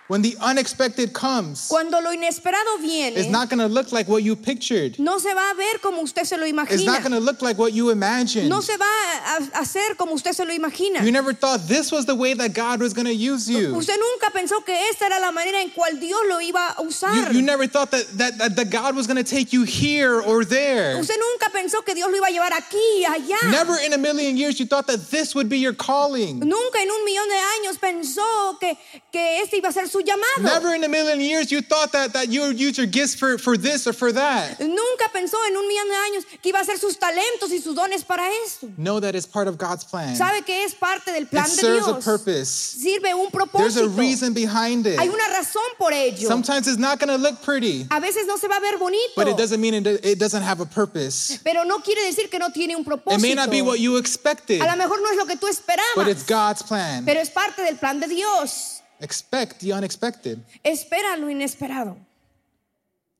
When 0.08 0.22
the 0.22 0.36
unexpected 0.40 1.12
comes, 1.12 1.68
Cuando 1.68 2.00
lo 2.00 2.10
inesperado 2.10 2.78
viene, 2.80 3.16
it's 3.18 3.28
not 3.28 3.50
going 3.50 3.58
to 3.60 3.66
look 3.68 3.92
like 3.92 4.08
what 4.08 4.22
you 4.22 4.34
pictured. 4.36 4.98
no 4.98 5.18
se 5.18 5.34
va 5.34 5.50
a 5.50 5.54
ver 5.54 5.78
como 5.82 6.00
usted 6.02 6.24
se 6.24 6.36
lo 6.38 6.44
It's 6.46 6.54
not 6.54 6.66
imagina. 6.68 7.02
going 7.02 7.12
to 7.12 7.20
look 7.20 7.42
like 7.42 7.58
what 7.58 7.74
you 7.74 7.90
imagined. 7.90 8.48
No 8.48 8.60
se 8.62 8.74
va 8.78 8.86
a 8.86 9.60
hacer 9.60 9.96
como 9.98 10.14
usted 10.14 10.32
se 10.32 10.44
lo 10.46 10.54
imagina. 10.54 11.04
You 11.04 11.12
never 11.12 11.34
thought 11.34 11.60
this 11.68 11.92
was 11.92 12.06
the 12.06 12.14
way 12.14 12.32
that 12.32 12.54
God 12.54 12.80
was 12.80 12.94
going 12.94 13.04
to 13.06 13.14
use 13.14 13.50
you. 13.50 13.74
Usted 13.76 13.98
nunca 13.98 14.30
pensó 14.32 14.64
que 14.64 14.74
esta 14.90 15.04
era 15.06 15.20
la 15.20 15.30
manera 15.30 15.60
en 15.60 15.68
cual 15.70 16.00
Dios 16.00 16.20
lo 16.26 16.40
iba 16.40 16.70
a 16.78 16.82
You, 16.82 16.88
usar. 16.88 17.32
you 17.34 17.42
never 17.42 17.66
thought 17.66 17.90
that, 17.90 18.06
that, 18.16 18.38
that, 18.38 18.56
that 18.56 18.70
God 18.70 18.96
was 18.96 19.06
going 19.06 19.22
to 19.22 19.30
take 19.30 19.52
you 19.52 19.64
here 19.64 20.22
or 20.22 20.42
there. 20.44 20.96
Usted 20.98 21.16
nunca 21.18 21.50
pensó 21.54 21.84
que 21.84 21.94
Dios 21.94 22.10
lo 22.10 22.16
iba 22.16 22.28
a 22.28 22.32
llevar 22.32 22.52
aquí 22.52 22.80
y 23.00 23.04
allá. 23.04 23.50
Never 23.50 23.76
in 23.84 23.92
a 23.92 23.98
million 23.98 24.38
years 24.38 24.58
you 24.58 24.64
thought 24.64 24.86
that 24.86 25.10
this 25.10 25.34
would 25.34 25.50
be 25.50 25.58
your 25.58 25.74
calling. 25.74 26.38
Nunca 26.40 26.80
en 26.80 26.90
un 26.90 27.04
millón 27.04 27.28
de 27.28 27.36
años 27.60 27.78
pensó 27.78 28.58
que, 28.58 28.78
que 29.12 29.42
este 29.42 29.58
iba 29.58 29.68
a 29.68 29.72
ser 29.72 29.86
su 29.86 29.97
llamado. 30.00 30.42
Never 30.42 30.74
in 30.74 30.84
a 30.84 30.88
million 30.88 31.20
years 31.20 31.50
you 31.50 31.60
thought 31.62 31.92
that, 31.92 32.12
that 32.12 32.28
you 32.28 32.42
would 32.42 32.58
use 32.58 32.76
your 32.78 32.86
gifts 32.86 33.14
for, 33.14 33.38
for 33.38 33.56
this 33.56 33.86
or 33.86 33.92
for 33.92 34.12
that. 34.12 34.58
Nunca 34.60 35.08
pensó 35.12 35.36
en 35.48 35.56
un 35.56 35.66
millón 35.68 35.88
de 35.88 35.96
años 35.96 36.24
que 36.42 36.50
iba 36.50 36.60
a 36.60 36.64
ser 36.64 36.78
sus 36.78 36.96
talentos 36.98 37.50
y 37.50 37.58
sus 37.58 37.74
dones 37.74 38.04
para 38.04 38.28
esto. 38.44 38.68
Know 38.76 39.00
that 39.00 39.14
it's 39.14 39.26
part 39.26 39.48
of 39.48 39.58
God's 39.58 39.84
plan. 39.84 40.14
Sabe 40.16 40.42
que 40.44 40.64
es 40.64 40.74
parte 40.74 41.12
del 41.12 41.22
It 41.24 41.30
plan 41.30 41.44
de 41.44 41.50
serves 41.50 41.86
a 41.88 41.94
purpose. 42.00 42.48
Sirve 42.48 43.14
un 43.14 43.30
propósito. 43.30 43.58
There's 43.58 43.76
a 43.76 43.88
reason 43.88 44.32
behind 44.34 44.86
it. 44.86 44.98
Hay 44.98 45.08
una 45.08 45.24
razón 45.28 45.62
por 45.78 45.92
ello. 45.92 46.28
Sometimes 46.28 46.66
it's 46.68 46.78
not 46.78 46.98
going 46.98 47.08
to 47.08 47.16
look 47.16 47.42
pretty, 47.42 47.86
A 47.90 48.00
veces 48.00 48.26
no 48.26 48.36
se 48.36 48.48
va 48.48 48.56
a 48.56 48.60
ver 48.60 48.78
bonito. 48.78 49.12
but 49.16 49.28
it 49.28 49.36
doesn't 49.36 49.60
mean 49.60 49.74
it, 49.74 49.86
it 50.04 50.18
doesn't 50.18 50.42
have 50.42 50.60
a 50.60 50.66
purpose. 50.66 51.38
Pero 51.44 51.64
no 51.64 51.80
quiere 51.80 52.02
decir 52.04 52.30
que 52.30 52.38
no 52.38 52.50
tiene 52.50 52.74
un 52.76 52.84
propósito. 52.84 53.14
It 53.18 53.22
may 53.22 53.34
not 53.34 53.50
be 53.50 53.62
what 53.62 53.78
you 53.80 53.96
expected, 53.96 54.60
A 54.60 54.66
lo 54.66 54.76
mejor 54.76 55.00
no 55.00 55.10
es 55.10 55.16
lo 55.16 55.26
que 55.26 55.36
tú 55.36 55.48
esperabas. 55.48 55.94
but 55.96 56.08
it's 56.08 56.24
God's 56.24 56.62
plan. 56.62 57.04
pero 57.04 57.20
es 57.20 57.30
parte 57.30 57.62
del 57.62 57.76
plan 57.76 58.00
de 58.00 58.08
Dios. 58.08 58.77
Expect 59.00 59.60
the 59.60 59.72
unexpected. 59.72 60.42
Espera 60.64 61.16
lo 61.18 61.28
inesperado. 61.28 61.96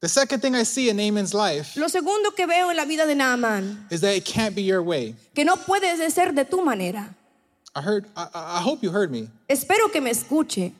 The 0.00 0.08
second 0.08 0.40
thing 0.40 0.54
I 0.54 0.62
see 0.62 0.90
in 0.90 0.96
Naaman's 0.96 1.34
life 1.34 1.76
Lo 1.76 1.88
segundo 1.88 2.30
que 2.30 2.46
veo 2.46 2.70
en 2.70 2.76
la 2.76 2.84
vida 2.84 3.04
de 3.04 3.16
Naaman, 3.16 3.86
is 3.90 4.00
that 4.00 4.14
it 4.14 4.24
can't 4.24 4.54
be 4.54 4.62
your 4.62 4.82
way. 4.82 5.14
que 5.34 5.44
no 5.44 5.56
puedes 5.56 5.98
de 5.98 6.10
ser 6.10 6.32
de 6.32 6.44
tu 6.44 6.64
manera. 6.64 7.14
I 7.74 7.80
heard. 7.80 8.06
I, 8.16 8.28
I 8.34 8.60
hope 8.60 8.82
you 8.82 8.90
heard 8.90 9.10
me. 9.10 9.28
Espero 9.48 9.90
que 9.92 10.00
me 10.00 10.10
escuche. 10.10 10.72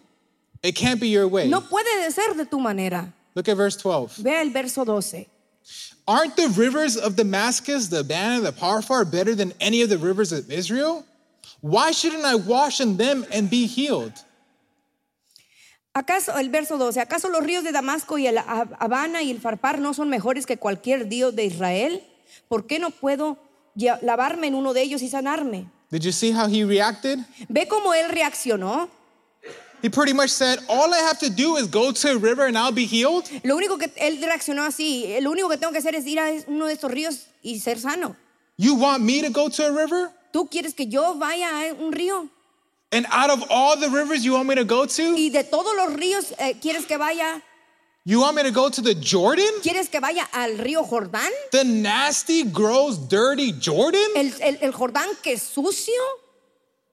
It 0.62 0.74
can't 0.74 1.00
be 1.00 1.08
your 1.08 1.28
way. 1.28 1.48
No 1.48 1.61
puede 1.61 2.04
de 2.04 2.11
ser 2.11 2.34
de 2.34 2.44
tu 2.44 2.58
manera. 2.58 3.12
Look 3.34 3.48
at 3.48 3.56
verse 3.56 3.76
12. 3.76 4.16
Vea 4.18 4.40
el 4.40 4.50
verso 4.50 4.84
12. 4.84 5.26
Aren't 6.08 6.37
the 6.37 6.48
rivers 6.56 6.96
of 6.96 7.16
Damascus, 7.16 7.88
the 7.88 8.00
Abana, 8.00 8.40
the 8.40 8.52
Pharpar 8.52 9.08
better 9.08 9.34
than 9.34 9.52
any 9.61 9.82
of 9.82 9.90
the 9.90 9.98
rivers 9.98 10.32
of 10.32 10.50
Israel? 10.50 11.04
Why 11.61 11.90
shouldn't 11.90 12.24
I 12.24 12.37
wash 12.37 12.80
in 12.80 12.96
them 12.96 13.26
and 13.30 13.50
be 13.50 13.66
healed? 13.66 14.14
¿Acaso, 15.94 16.37
el 16.38 16.48
verso 16.51 16.79
12, 16.79 17.01
¿acaso 17.01 17.29
los 17.29 17.42
ríos 17.42 17.64
de 17.64 17.72
Damasco 17.72 18.18
y 18.18 18.27
el 18.27 18.37
Hab- 18.38 18.77
Habana 18.79 19.22
y 19.22 19.31
el 19.31 19.40
Farpar 19.40 19.81
no 19.81 19.94
son 19.94 20.09
mejores 20.09 20.46
que 20.46 20.57
cualquier 20.57 21.09
dios 21.09 21.35
de 21.35 21.44
Israel? 21.46 22.03
¿Por 22.46 22.66
qué 22.66 22.79
no 22.79 22.90
puedo 22.90 23.37
lavarme 24.03 24.46
en 24.48 24.55
uno 24.55 24.74
de 24.74 24.83
ellos 24.83 25.03
y 25.03 25.09
sanarme? 25.09 25.66
Did 25.90 26.03
you 26.03 26.12
see 26.12 26.33
how 26.33 26.46
he 26.48 26.64
reacted? 26.64 27.18
¿Ve 27.48 27.66
cómo 27.66 27.94
él 27.94 28.09
reaccionó? 28.11 28.88
He 29.83 29.88
pretty 29.90 30.12
much 30.12 30.29
said, 30.31 30.59
All 30.68 30.92
I 30.92 30.98
have 31.09 31.18
to 31.20 31.31
do 31.31 31.57
is 31.57 31.68
go 31.70 31.92
to 31.92 32.09
a 32.11 32.14
river 32.18 32.46
and 32.46 32.57
I'll 32.59 32.72
be 32.74 32.85
healed. 32.87 33.24
Lo 33.44 33.57
único 33.57 33.79
que 33.79 33.90
él 33.96 34.20
reaccionó 34.22 34.64
así, 34.64 35.07
lo 35.20 35.31
único 35.31 35.48
que 35.48 35.57
tengo 35.57 35.72
que 35.72 35.79
hacer 35.79 35.94
es 35.94 36.05
ir 36.07 36.18
a 36.20 36.29
uno 36.48 36.66
de 36.66 36.72
estos 36.74 36.90
ríos 36.90 37.27
y 37.42 37.61
ser 37.61 37.79
sano. 37.81 38.14
You 38.57 38.74
want 38.74 39.03
me 39.05 39.22
to 39.22 39.31
go 39.31 39.48
to 39.48 39.64
a 39.64 39.70
river? 39.70 40.11
¿Tú 40.33 40.48
quieres 40.48 40.74
que 40.74 40.87
yo 40.88 41.14
vaya 41.14 41.48
a 41.48 41.72
un 41.74 41.92
río? 41.92 42.29
And 42.90 43.07
out 43.11 43.31
of 43.31 43.44
all 43.51 43.77
the 43.79 43.90
rivers 43.90 44.24
you 44.24 44.33
want 44.33 44.48
me 44.48 44.55
to 44.55 44.64
go 44.64 44.87
to, 44.87 45.03
Y 45.16 45.29
de 45.31 45.44
todos 45.44 45.74
los 45.77 45.92
ríos, 45.94 46.33
eh, 46.38 46.55
¿quieres 46.61 46.87
que 46.87 46.96
vaya? 46.96 47.42
you 48.07 48.20
want 48.20 48.35
me 48.35 48.42
to 48.42 48.51
go 48.51 48.70
to 48.70 48.81
the 48.81 48.94
Jordan? 48.94 49.61
¿Quieres 49.62 49.90
que 49.90 50.01
vaya 50.01 50.27
al 50.33 50.57
río 50.57 50.83
Jordán? 50.88 51.31
The 51.53 51.64
nasty, 51.64 52.44
gross, 52.44 52.96
dirty 52.96 53.53
Jordan? 53.62 54.01
¿El, 54.16 54.33
el, 54.40 54.59
el 54.62 54.72
Jordán 54.72 55.09
que 55.22 55.35
es 55.35 55.42
sucio, 55.42 55.92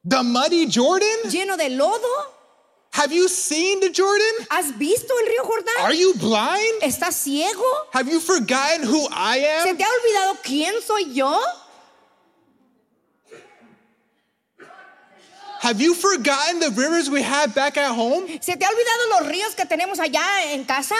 The 0.08 0.22
muddy 0.22 0.70
Jordan? 0.70 1.30
lleno 1.32 1.56
de 1.56 1.70
lodo? 1.70 2.34
Have 2.92 3.14
you 3.14 3.28
seen 3.30 3.80
the 3.80 3.92
Jordan? 3.94 4.48
¿Has 4.50 4.78
visto 4.78 5.14
el 5.22 5.28
río 5.28 5.44
Jordán? 5.44 5.86
Are 5.86 5.94
you 5.98 6.14
blind? 6.16 6.82
¿Estás 6.82 7.16
ciego? 7.16 7.64
Have 7.94 8.10
you 8.12 8.20
forgotten 8.20 8.84
who 8.86 9.08
I 9.12 9.40
¿Se 9.64 9.70
am? 9.70 9.78
te 9.78 9.84
ha 9.84 9.88
olvidado 9.88 10.38
quién 10.44 10.74
soy 10.86 11.14
yo? 11.14 11.40
Have 15.66 15.82
you 15.82 15.96
forgotten 15.96 16.60
the 16.60 16.70
rivers 16.80 17.10
we 17.10 17.24
had 17.24 17.56
back 17.56 17.76
at 17.76 17.90
home? 17.92 18.28
¿Se 18.40 18.56
te 18.56 18.66
ha 18.66 18.70
olvidado 18.70 19.20
los 19.20 19.28
ríos 19.32 19.56
que 19.56 19.66
tenemos 19.66 19.98
allá 20.00 20.54
en 20.54 20.64
casa? 20.64 20.94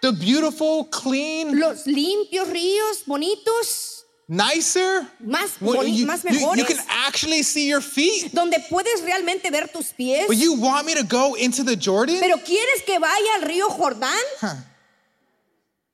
The 0.00 0.10
beautiful, 0.10 0.86
clean, 0.90 1.56
Los 1.56 1.86
limpios 1.86 2.48
ríos, 2.48 3.04
bonitos, 3.06 4.04
nicer. 4.26 5.06
más, 5.24 5.52
Well, 5.60 5.86
you, 5.86 6.04
más 6.04 6.24
you- 6.24 6.56
you 6.56 6.64
can 6.64 6.78
actually 7.06 7.44
see 7.44 7.68
your 7.68 7.80
feet. 7.80 8.32
donde 8.32 8.58
puedes 8.68 9.02
realmente 9.02 9.52
ver 9.52 9.68
tus 9.68 9.92
pies. 9.92 10.26
But 10.26 10.36
you 10.36 10.54
want 10.54 10.84
me 10.86 10.94
to 10.94 11.04
go 11.04 11.36
into 11.36 11.62
the 11.62 11.76
Jordan? 11.76 12.18
Pero 12.18 12.38
¿quieres 12.38 12.82
que 12.84 12.98
vaya 12.98 13.34
al 13.36 13.42
río 13.42 13.68
Jordán? 13.70 14.18
Huh. 14.42 14.48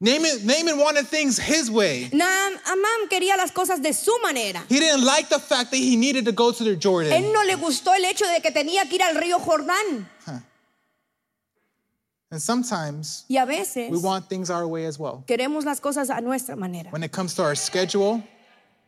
Naaman, 0.04 0.44
Naaman 0.46 0.78
wanted 0.78 1.06
things 1.08 1.38
his 1.38 1.70
way. 1.70 2.10
Quería 3.08 3.36
las 3.36 3.50
cosas 3.52 3.80
de 3.82 3.92
su 3.92 4.12
manera. 4.22 4.62
He 4.68 4.78
didn't 4.78 5.04
like 5.04 5.28
the 5.30 5.38
fact 5.38 5.70
that 5.70 5.78
he 5.78 5.96
needed 5.96 6.24
to 6.26 6.32
go 6.32 6.52
to 6.52 6.62
the 6.64 6.76
Jordan. 6.76 7.12
Él 7.12 7.32
no 7.32 7.42
le 7.42 7.54
gustó 7.56 7.94
el 7.94 8.04
hecho 8.04 8.26
de 8.26 8.40
que 8.40 8.50
tenía 8.50 8.88
que 8.88 8.96
ir 8.96 9.02
al 9.02 9.14
río 9.14 9.38
Jordán. 9.38 10.06
And 12.30 12.40
sometimes 12.42 13.24
Y 13.28 13.36
a 13.36 13.46
veces 13.46 13.90
we 13.90 13.98
want 13.98 14.28
things 14.28 14.50
our 14.50 14.66
way 14.66 14.86
as 14.86 14.98
well. 14.98 15.22
queremos 15.26 15.64
las 15.64 15.80
cosas 15.80 16.10
a 16.10 16.20
nuestra 16.20 16.56
manera. 16.56 16.90
When 16.90 17.02
it 17.04 17.12
comes 17.12 17.34
to 17.36 17.42
our 17.42 17.54
schedule, 17.54 18.22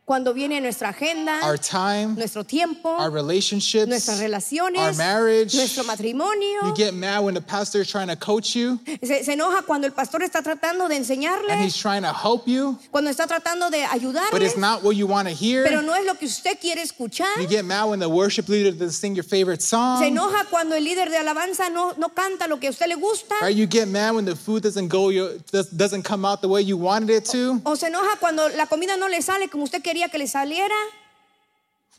Cuando 0.07 0.33
viene 0.33 0.61
nuestra 0.61 0.91
agenda, 0.91 1.41
our 1.43 1.57
time, 1.57 2.15
nuestro 2.15 2.45
tiempo, 2.45 2.87
our 2.97 3.11
relationships, 3.11 3.89
nuestras 3.89 4.21
our 4.21 4.93
marriage, 4.95 5.53
nuestro 5.53 5.83
matrimonio. 5.83 6.63
you 6.63 6.73
get 6.77 6.93
mad 6.93 7.25
when 7.25 7.33
the 7.33 7.41
pastor 7.41 7.81
is 7.81 7.91
trying 7.91 8.07
to 8.07 8.15
coach 8.15 8.55
you 8.55 8.79
Se, 9.03 9.25
se 9.25 9.33
enoja 9.33 9.65
cuando 9.65 9.85
el 9.85 9.91
pastor 9.91 10.21
está 10.23 10.41
tratando 10.41 10.87
de 10.87 10.95
enseñarle. 10.95 11.49
and 11.51 11.61
he's 11.61 11.75
trying 11.75 12.03
to 12.03 12.13
help 12.13 12.47
you, 12.47 12.79
cuando 12.89 13.11
está 13.11 13.27
tratando 13.27 13.69
de 13.69 13.83
ayudarle. 13.83 14.31
but 14.31 14.41
it's 14.41 14.55
not 14.55 14.81
what 14.81 14.95
you 14.95 15.05
want 15.07 15.27
to 15.27 15.33
hear. 15.33 15.65
pero 15.65 15.81
no 15.81 15.93
es 15.93 16.05
lo 16.05 16.13
que 16.13 16.25
usted 16.25 16.57
quiere 16.57 16.81
escuchar. 16.81 17.27
You 17.37 17.45
get 17.49 17.65
mad 17.65 17.89
when 17.89 17.99
the 17.99 18.07
worship 18.07 18.47
leader 18.47 18.71
doesn't 18.71 18.91
sing 18.91 19.13
your 19.13 19.25
favorite 19.25 19.61
song. 19.61 19.99
Se 19.99 20.07
enoja 20.07 20.45
cuando 20.49 20.77
el 20.77 20.85
líder 20.85 21.09
de 21.09 21.17
alabanza 21.17 21.69
no, 21.69 21.91
no 21.97 22.07
canta 22.15 22.47
lo 22.47 22.61
que 22.61 22.67
a 22.67 22.69
usted 22.69 22.87
le 22.87 22.95
gusta. 22.95 23.35
Right? 23.41 23.57
You 23.57 23.67
get 23.67 23.89
mad 23.89 24.15
when 24.15 24.23
the 24.23 24.37
food 24.37 24.63
doesn't 24.63 24.87
go 24.87 25.09
your, 25.09 25.31
does- 25.51 25.69
doesn't 25.69 26.03
come 26.03 26.23
out 26.23 26.39
the 26.39 26.47
way 26.47 26.61
you 26.61 26.77
wanted 26.77 27.09
it 27.09 27.25
to. 27.25 27.59
O 27.65 27.75
se 27.75 27.87
enoja 27.87 28.17
cuando 28.21 28.47
la 28.55 28.67
comida 28.67 28.95
no 28.95 29.09
le 29.09 29.21
sale 29.21 29.49
como 29.49 29.65
usted 29.65 29.81
quería 29.81 29.96
que 30.07 30.19
le 30.19 30.25
saliera. 30.27 30.75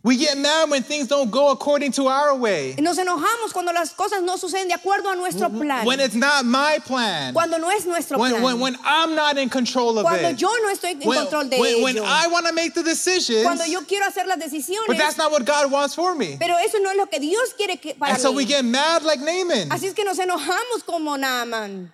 We 0.04 0.16
get 0.16 0.38
mad 0.38 0.70
when 0.70 0.84
things 0.84 1.08
don't 1.08 1.28
go 1.28 1.50
according 1.50 1.90
to 1.92 2.06
our 2.06 2.32
way. 2.36 2.76
Nos 2.78 2.96
enojamos 2.98 3.52
cuando 3.52 3.72
las 3.72 3.92
cosas 3.94 4.22
no 4.22 4.36
suceden 4.36 4.68
de 4.68 4.74
acuerdo 4.74 5.10
a 5.10 5.16
nuestro 5.16 5.50
plan. 5.50 5.84
When 5.84 5.98
it's 5.98 6.14
not 6.14 6.44
my 6.46 6.78
plan. 6.86 7.34
Cuando 7.34 7.58
no 7.58 7.68
es 7.68 7.84
nuestro 7.84 8.16
When, 8.16 8.30
plan. 8.30 8.42
when, 8.44 8.60
when 8.60 8.76
I'm 8.84 9.16
not 9.16 9.38
in 9.38 9.48
control 9.50 9.98
of 9.98 10.04
Cuando 10.04 10.28
it. 10.28 10.38
yo 10.38 10.46
no 10.62 10.70
estoy 10.72 10.92
en 10.92 11.00
When, 11.00 11.18
control 11.18 11.48
de 11.48 11.58
when, 11.58 11.82
when 11.82 11.96
ello. 11.96 12.04
I 12.06 12.28
want 12.28 12.46
to 12.46 12.52
make 12.52 12.74
the 12.74 12.84
decisions, 12.84 13.42
Cuando 13.42 13.64
yo 13.64 13.80
quiero 13.88 14.06
hacer 14.06 14.24
las 14.28 14.38
but 14.38 14.46
decisiones. 14.48 14.96
that's 14.98 15.18
not 15.18 15.32
what 15.32 15.44
God 15.44 15.68
wants 15.72 15.96
for 15.96 16.14
me. 16.14 16.36
Pero 16.38 16.54
eso 16.64 16.78
no 16.78 16.90
es 16.90 16.96
lo 16.96 17.06
que 17.06 17.18
Dios 17.18 17.52
quiere 17.56 17.76
que 17.80 17.94
para 17.94 18.12
And 18.12 18.20
so 18.22 18.30
mí. 18.32 18.36
we 18.36 18.44
get 18.44 18.64
mad 18.64 19.02
like 19.02 19.18
Naaman. 19.20 19.68
Así 19.72 19.88
es 19.88 19.94
que 19.94 20.04
nos 20.04 20.16
enojamos 20.20 20.84
como 20.86 21.16
Naaman. 21.16 21.92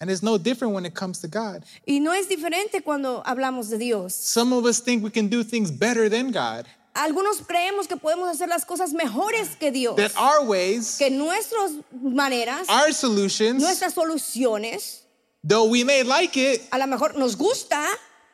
And 0.00 0.10
it's 0.10 0.22
no 0.22 0.38
different 0.38 0.74
when 0.74 0.86
it 0.86 0.94
comes 0.94 1.20
to 1.22 1.28
God. 1.28 1.64
Y 1.86 1.98
no 1.98 2.12
es 2.12 2.28
diferente 2.28 2.82
cuando 2.84 3.22
hablamos 3.24 3.68
de 3.68 3.78
Dios. 3.78 4.14
Some 4.14 4.52
of 4.52 4.64
us 4.64 4.78
think 4.78 5.02
we 5.02 5.10
can 5.10 5.28
do 5.28 5.42
things 5.42 5.72
better 5.72 6.08
than 6.08 6.30
God. 6.30 6.66
Algunos 6.94 7.40
creemos 7.42 7.86
que 7.88 7.96
podemos 7.96 8.28
hacer 8.28 8.48
las 8.48 8.64
cosas 8.64 8.92
mejores 8.92 9.56
que 9.58 9.70
Dios. 9.72 9.96
That 9.96 10.12
our 10.16 10.44
ways, 10.44 10.96
Que 10.98 11.10
nuestras 11.10 11.72
maneras, 11.92 12.68
our 12.68 12.92
solutions, 12.92 13.62
nuestras 13.62 13.94
soluciones, 13.94 15.02
though 15.42 15.64
we 15.64 15.84
may 15.84 16.02
like 16.02 16.36
it 16.36 16.62
a 16.72 16.78
lo 16.78 16.86
mejor 16.86 17.16
nos 17.16 17.36
gusta 17.36 17.84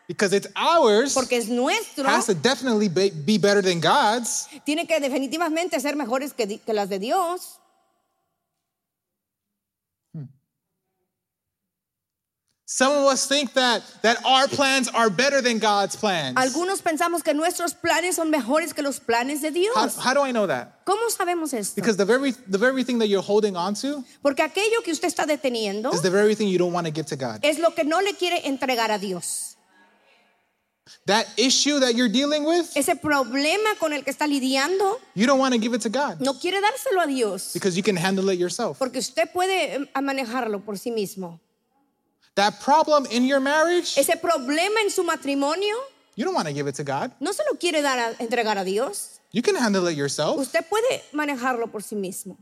because 0.06 0.34
it's 0.34 0.48
ours, 0.56 1.14
porque 1.14 1.32
es 1.32 1.48
nuestro, 1.48 2.04
has 2.06 2.26
to 2.26 2.34
definitely 2.34 2.88
be, 2.88 3.10
be 3.10 3.38
better 3.38 3.62
than 3.62 3.80
God's. 3.80 4.48
tiene 4.64 4.86
que 4.86 5.00
definitivamente 5.00 5.78
ser 5.80 5.96
mejores 5.96 6.32
que, 6.34 6.58
que 6.58 6.72
las 6.72 6.88
de 6.88 6.98
Dios. 6.98 7.58
Some 12.74 12.90
of 12.90 13.04
us 13.04 13.28
think 13.28 13.52
that, 13.52 13.84
that 14.02 14.18
our 14.26 14.48
plans 14.48 14.88
are 14.88 15.08
better 15.08 15.40
than 15.40 15.60
God's 15.60 15.94
plans. 15.94 16.36
Algunos 16.36 16.82
pensamos 16.82 17.22
que 17.22 17.32
nuestros 17.32 17.72
planes 17.72 18.16
son 18.16 18.32
mejores 18.32 18.74
que 18.74 18.82
los 18.82 18.98
planes 18.98 19.42
de 19.42 19.50
How, 19.50 19.52
Dios. 19.52 19.96
how 19.96 20.12
do 20.12 20.22
I 20.22 20.32
know 20.32 20.48
that? 20.48 20.84
¿Cómo 20.84 21.08
sabemos 21.08 21.54
esto? 21.54 21.76
Because 21.76 21.96
the 21.96 22.04
very, 22.04 22.32
the 22.32 22.58
very 22.58 22.82
thing 22.82 22.98
that 22.98 23.06
you're 23.06 23.22
holding 23.22 23.54
on 23.54 23.74
to 23.74 24.02
Porque 24.22 24.40
aquello 24.42 24.82
que 24.84 24.90
usted 24.90 25.06
está 25.06 25.24
deteniendo 25.24 25.94
is 25.94 26.02
the 26.02 26.10
very 26.10 26.34
thing 26.34 26.48
you 26.48 26.58
don't 26.58 26.72
want 26.72 26.84
to 26.88 26.92
give 26.92 27.06
to 27.06 27.14
God. 27.14 27.38
es 27.44 27.60
lo 27.60 27.76
que 27.76 27.84
no 27.84 28.00
le 28.00 28.14
quiere 28.14 28.40
entregar 28.44 28.90
a 28.90 28.98
Dios. 28.98 29.54
That 31.06 31.26
issue 31.36 31.78
that 31.78 31.94
you're 31.94 32.10
dealing 32.10 32.44
with, 32.44 32.66
Ese 32.74 32.96
problema 32.96 33.78
con 33.78 33.92
el 33.92 34.02
que 34.02 34.10
está 34.10 34.26
lidiando, 34.26 35.00
you 35.14 35.28
don't 35.28 35.38
want 35.38 35.54
to 35.54 35.60
give 35.60 35.74
it 35.74 35.82
to 35.82 35.90
God 35.90 36.20
no 36.20 36.40
quiere 36.40 36.60
dárselo 36.60 37.04
a 37.04 37.06
Dios. 37.06 37.52
because 37.52 37.76
you 37.76 37.84
can 37.84 37.94
handle 37.96 38.28
it 38.30 38.38
yourself. 38.40 38.80
Porque 38.80 38.98
usted 38.98 39.30
puede 39.32 39.76
eh, 39.76 40.00
manejarlo 40.02 40.64
por 40.64 40.76
sí 40.76 40.90
mismo. 40.90 41.38
That 42.36 42.60
problem 42.60 43.06
in 43.06 43.24
your 43.24 43.40
marriage, 43.40 43.96
Ese 43.96 44.16
problema 44.20 44.80
en 44.82 44.90
su 44.90 45.04
matrimonio, 45.04 45.74
you 46.16 46.24
don't 46.24 46.34
want 46.34 46.48
to 46.48 46.54
give 46.54 46.66
it 46.66 46.74
to 46.76 46.84
God. 46.84 47.12
no 47.20 47.32
se 47.32 47.42
lo 47.50 47.56
quiere 47.58 47.80
dar 47.82 47.98
a, 47.98 48.14
entregar 48.22 48.58
a 48.58 48.64
Dios. 48.64 49.20
You 49.32 49.42
can 49.42 49.54
handle 49.56 49.86
it 49.88 49.96
yourself. 49.96 50.38
Usted 50.38 50.64
puede 50.68 51.02
manejarlo 51.12 51.70
por 51.70 51.80
sí 51.82 51.96
mismo. 51.96 52.36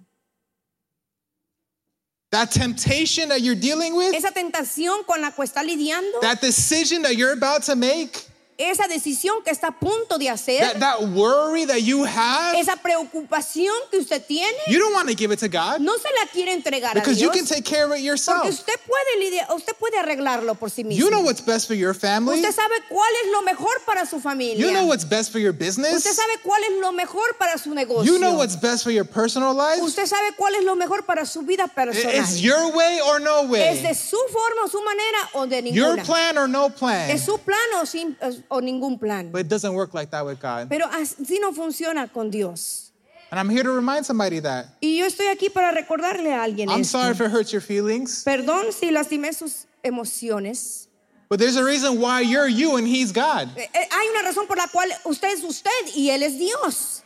That 2.31 2.50
temptation 2.50 3.28
that 3.28 3.42
you're 3.42 3.55
dealing 3.55 3.94
with, 3.94 4.14
Esa 4.14 4.31
tentación 4.31 5.05
con 5.07 5.20
la 5.20 5.33
que 5.33 5.44
está 5.44 5.62
lidiando, 5.62 6.20
that 6.22 6.40
decision 6.40 7.02
that 7.02 7.14
you're 7.16 7.33
about 7.33 7.62
to 7.64 7.76
make, 7.76 8.26
esa 8.58 8.86
decisión 8.86 9.42
que 9.44 9.50
está 9.50 9.68
a 9.68 9.78
punto 9.78 10.18
de 10.18 10.28
hacer, 10.28 10.60
that, 10.60 10.78
that 10.78 11.02
worry 11.14 11.64
that 11.66 11.80
you 11.82 12.04
have, 12.04 12.58
esa 12.58 12.76
preocupación 12.76 13.74
que 13.90 13.98
usted 13.98 14.22
tiene, 14.26 14.52
you 14.68 14.78
don't 14.78 14.92
want 14.94 15.08
to 15.08 15.14
give 15.14 15.32
it 15.32 15.38
to 15.40 15.48
God 15.48 15.80
no 15.80 15.92
se 15.98 16.08
la 16.20 16.26
quiere 16.30 16.52
entregar 16.52 16.92
a 16.92 17.00
because 17.00 17.20
you 17.20 17.28
can 17.30 17.44
Dios. 17.44 17.48
take 17.48 17.64
care 17.64 17.84
of 17.84 17.90
it 17.92 17.94
Porque 17.96 18.04
yourself. 18.04 18.44
usted 18.48 18.74
puede 18.86 19.18
lidiar, 19.24 19.46
usted 19.54 19.74
puede 19.76 19.98
arreglarlo 19.98 20.54
por 20.54 20.68
sí 20.70 20.84
mismo. 20.84 20.98
You 21.04 21.10
know 21.10 21.20
what's 21.22 21.40
best 21.44 21.66
for 21.66 21.74
your 21.74 21.94
family. 21.94 22.36
Usted 22.40 22.52
sabe 22.52 22.74
cuál 22.88 23.10
es 23.24 23.30
lo 23.32 23.42
mejor 23.42 23.72
para 23.86 24.06
su 24.06 24.20
familia. 24.20 24.56
You 24.64 24.72
know 24.72 24.84
what's 24.86 25.04
best 25.08 25.32
for 25.32 25.38
your 25.40 25.52
business. 25.52 25.94
Usted 25.94 26.12
sabe 26.12 26.38
cuál 26.44 26.62
es 26.64 26.80
lo 26.80 26.92
mejor 26.92 27.36
para 27.38 27.58
su 27.58 27.70
negocio. 27.74 28.04
You 28.12 28.18
know 28.18 28.34
what's 28.36 28.56
best 28.56 28.84
for 28.84 28.90
your 28.92 29.04
personal 29.04 29.54
life. 29.54 29.80
Usted 29.82 30.06
sabe 30.06 30.34
cuál 30.36 30.54
es 30.56 30.64
lo 30.64 30.76
mejor 30.76 31.04
para 31.04 31.24
su 31.26 31.42
vida 31.42 31.66
personal. 31.68 32.14
It's 32.14 32.40
your 32.40 32.70
way 32.76 33.00
or 33.00 33.18
no 33.20 33.42
¿Es 33.54 33.82
de 33.82 33.88
way. 33.88 33.94
su 33.94 34.18
forma 34.30 34.64
o 34.64 34.68
su 34.68 34.80
manera 34.82 35.30
o 35.34 35.46
de 35.46 35.62
Your 35.72 35.96
ninguna? 35.96 36.04
plan 36.04 36.38
or 36.38 36.48
no 36.48 36.68
plan. 36.70 37.10
¿Es 37.10 37.24
su 37.24 37.38
plan 37.38 37.58
o, 37.80 37.86
sin- 37.86 38.16
o 38.52 38.60
ningún 38.60 38.98
plan? 39.00 39.32
But 39.32 39.40
it 39.40 39.48
doesn't 39.48 39.72
work 39.72 39.94
like 39.94 40.10
that 40.10 40.24
with 40.24 40.38
God. 40.40 40.68
Pero 40.68 40.86
así 40.86 41.38
no 41.40 41.52
funciona 41.52 42.12
con 42.12 42.30
Dios. 42.30 42.92
And 43.30 43.40
I'm 43.40 43.48
here 43.48 43.62
to 43.62 43.70
remind 43.72 44.04
somebody 44.04 44.40
that. 44.40 44.66
Y 44.82 44.98
yo 44.98 45.06
estoy 45.06 45.26
aquí 45.28 45.48
para 45.52 45.72
recordarle 45.72 46.32
a 46.34 46.42
alguien 46.44 46.68
I'm 46.68 46.82
esto. 46.82 46.98
sorry 46.98 47.12
if 47.12 47.20
it 47.22 47.30
hurts 47.30 47.50
your 47.50 47.62
feelings, 47.62 48.22
Perdón 48.24 48.72
si 48.72 48.90
lastimé 48.90 49.32
sus 49.34 49.66
emociones. 49.82 50.88
but 51.30 51.38
there's 51.38 51.56
a 51.56 51.64
reason 51.64 51.98
why 51.98 52.20
you're 52.20 52.46
you 52.46 52.76
and 52.76 52.86
He's 52.86 53.10
God. 53.10 53.48
Eh, 53.56 53.66
eh, 53.74 53.88
Hay 53.90 54.08
una 54.10 54.22
razón 54.28 54.46
por 54.46 54.58
la 54.58 54.66
cual 54.68 54.88
usted 55.06 55.32
es 55.32 55.42
usted 55.42 55.70
y 55.96 56.10
Él 56.10 56.22
es 56.22 56.38
Dios. 56.38 57.01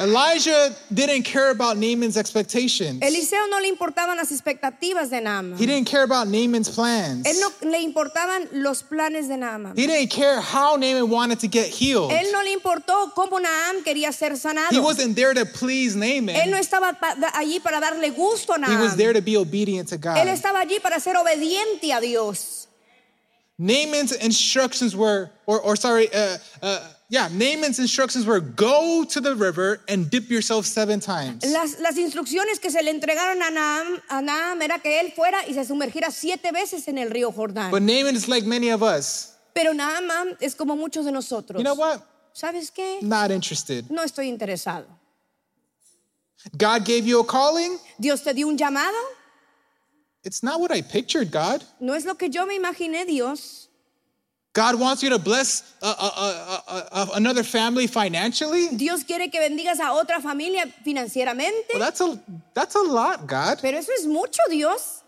Elijah 0.00 0.76
didn't 0.92 1.24
care 1.24 1.50
about 1.50 1.76
Naaman's 1.76 2.16
expectations. 2.16 3.00
Eliseo 3.02 3.48
no 3.50 3.58
le 3.58 3.68
importaban 3.68 4.16
las 4.16 4.30
expectativas 4.30 5.10
de 5.10 5.20
Naaman. 5.20 5.58
He 5.58 5.66
didn't 5.66 5.88
care 5.88 6.04
about 6.04 6.28
Naaman's 6.28 6.68
plans. 6.68 7.26
Él 7.26 7.34
no 7.40 7.50
le 7.68 7.80
importaban 7.82 8.48
los 8.52 8.82
planes 8.82 9.26
de 9.28 9.36
Naaman. 9.36 9.76
He 9.76 9.86
didn't 9.86 10.10
care 10.10 10.40
how 10.40 10.76
Naaman 10.76 11.10
wanted 11.10 11.40
to 11.40 11.48
get 11.48 11.66
healed. 11.66 12.12
Él 12.12 12.30
no 12.30 12.42
le 12.42 12.52
importó 12.52 13.12
cómo 13.14 13.40
Naam 13.40 13.82
quería 13.84 14.12
ser 14.12 14.36
sanado. 14.36 14.70
He 14.70 14.78
wasn't 14.78 15.16
there 15.16 15.34
to 15.34 15.44
please 15.44 15.96
Naaman. 15.96 16.36
Él 16.36 16.46
no 16.46 16.58
Naaman. 16.58 16.60
estaba 16.60 16.96
allí 17.34 17.60
para 17.60 17.80
darle 17.80 18.10
gusto 18.14 18.52
a 18.52 18.70
He 18.70 18.76
was 18.76 18.96
there 18.96 19.12
to 19.12 19.20
be 19.20 19.36
obedient 19.36 19.88
to 19.88 19.98
God. 19.98 20.16
Él 20.16 20.28
estaba 20.28 20.60
allí 20.60 20.80
para 20.80 21.00
ser 21.00 21.16
obediente 21.16 21.92
a 21.92 22.00
Dios. 22.00 22.68
Naaman's 23.58 24.12
instructions 24.12 24.94
were, 24.94 25.30
or, 25.46 25.60
or 25.60 25.74
sorry, 25.74 26.08
uh, 26.14 26.38
uh, 26.62 26.88
yeah, 27.08 27.28
Naaman's 27.28 27.78
instructions 27.78 28.26
were 28.26 28.40
go 28.40 29.04
to 29.04 29.20
the 29.20 29.34
river 29.34 29.80
and 29.88 30.10
dip 30.10 30.30
yourself 30.30 30.66
seven 30.66 31.00
times. 31.00 31.44
Las, 31.44 31.78
las 31.80 31.96
instrucciones 31.96 32.60
que 32.60 32.70
se 32.70 32.82
le 32.82 32.90
entregaron 32.90 33.42
a 33.42 33.50
Naam, 33.50 34.02
a 34.08 34.20
Naam 34.20 34.62
era 34.62 34.78
que 34.78 35.00
él 35.00 35.12
fuera 35.14 35.46
y 35.46 35.54
se 35.54 35.64
sumergiera 35.64 36.10
siete 36.10 36.52
veces 36.52 36.86
en 36.88 36.98
el 36.98 37.10
río 37.10 37.32
Jordán. 37.32 37.70
But 37.70 37.82
Naaman 37.82 38.14
is 38.14 38.28
like 38.28 38.46
many 38.46 38.70
of 38.70 38.82
us. 38.82 39.34
Pero 39.54 39.72
Naam 39.72 40.36
es 40.40 40.54
como 40.54 40.76
muchos 40.76 41.04
de 41.04 41.12
nosotros. 41.12 41.58
You 41.58 41.64
know 41.64 41.74
what? 41.74 42.00
¿Sabes 42.32 42.70
qué? 42.70 43.02
Not 43.02 43.30
interested. 43.30 43.90
No 43.90 44.02
estoy 44.02 44.28
interesado. 44.28 44.86
God 46.56 46.84
gave 46.84 47.04
you 47.04 47.20
a 47.20 47.26
calling. 47.26 47.78
Dios 47.98 48.22
te 48.22 48.32
dio 48.32 48.46
un 48.46 48.56
llamado. 48.56 48.96
It's 50.24 50.42
not 50.42 50.60
what 50.60 50.70
I 50.70 50.82
pictured, 50.82 51.30
God. 51.30 51.64
No 51.80 51.94
es 51.94 52.04
lo 52.04 52.14
que 52.14 52.28
yo 52.28 52.46
me 52.46 52.54
imaginé, 52.54 53.06
Dios. 53.06 53.67
God 54.58 54.74
wants 54.74 55.04
you 55.04 55.10
to 55.10 55.20
bless 55.20 55.62
uh, 55.80 55.94
uh, 55.96 56.60
uh, 56.90 57.06
another 57.14 57.44
family 57.44 57.86
financially. 57.86 58.76
Dios 58.76 59.04
quiere 59.04 59.30
que 59.30 59.38
bendigas 59.38 59.78
a 59.78 59.92
otra 59.92 60.20
familia 60.20 60.66
financieramente. 60.84 61.74
Well, 61.74 61.78
that's 61.78 62.00
a 62.00 62.20
that's 62.54 62.74
a 62.74 62.82
lot, 62.82 63.24
God. 63.28 63.58
Pero 63.62 63.78
eso 63.78 63.92
es 63.92 64.04
mucho, 64.04 64.42
Dios. 64.50 65.04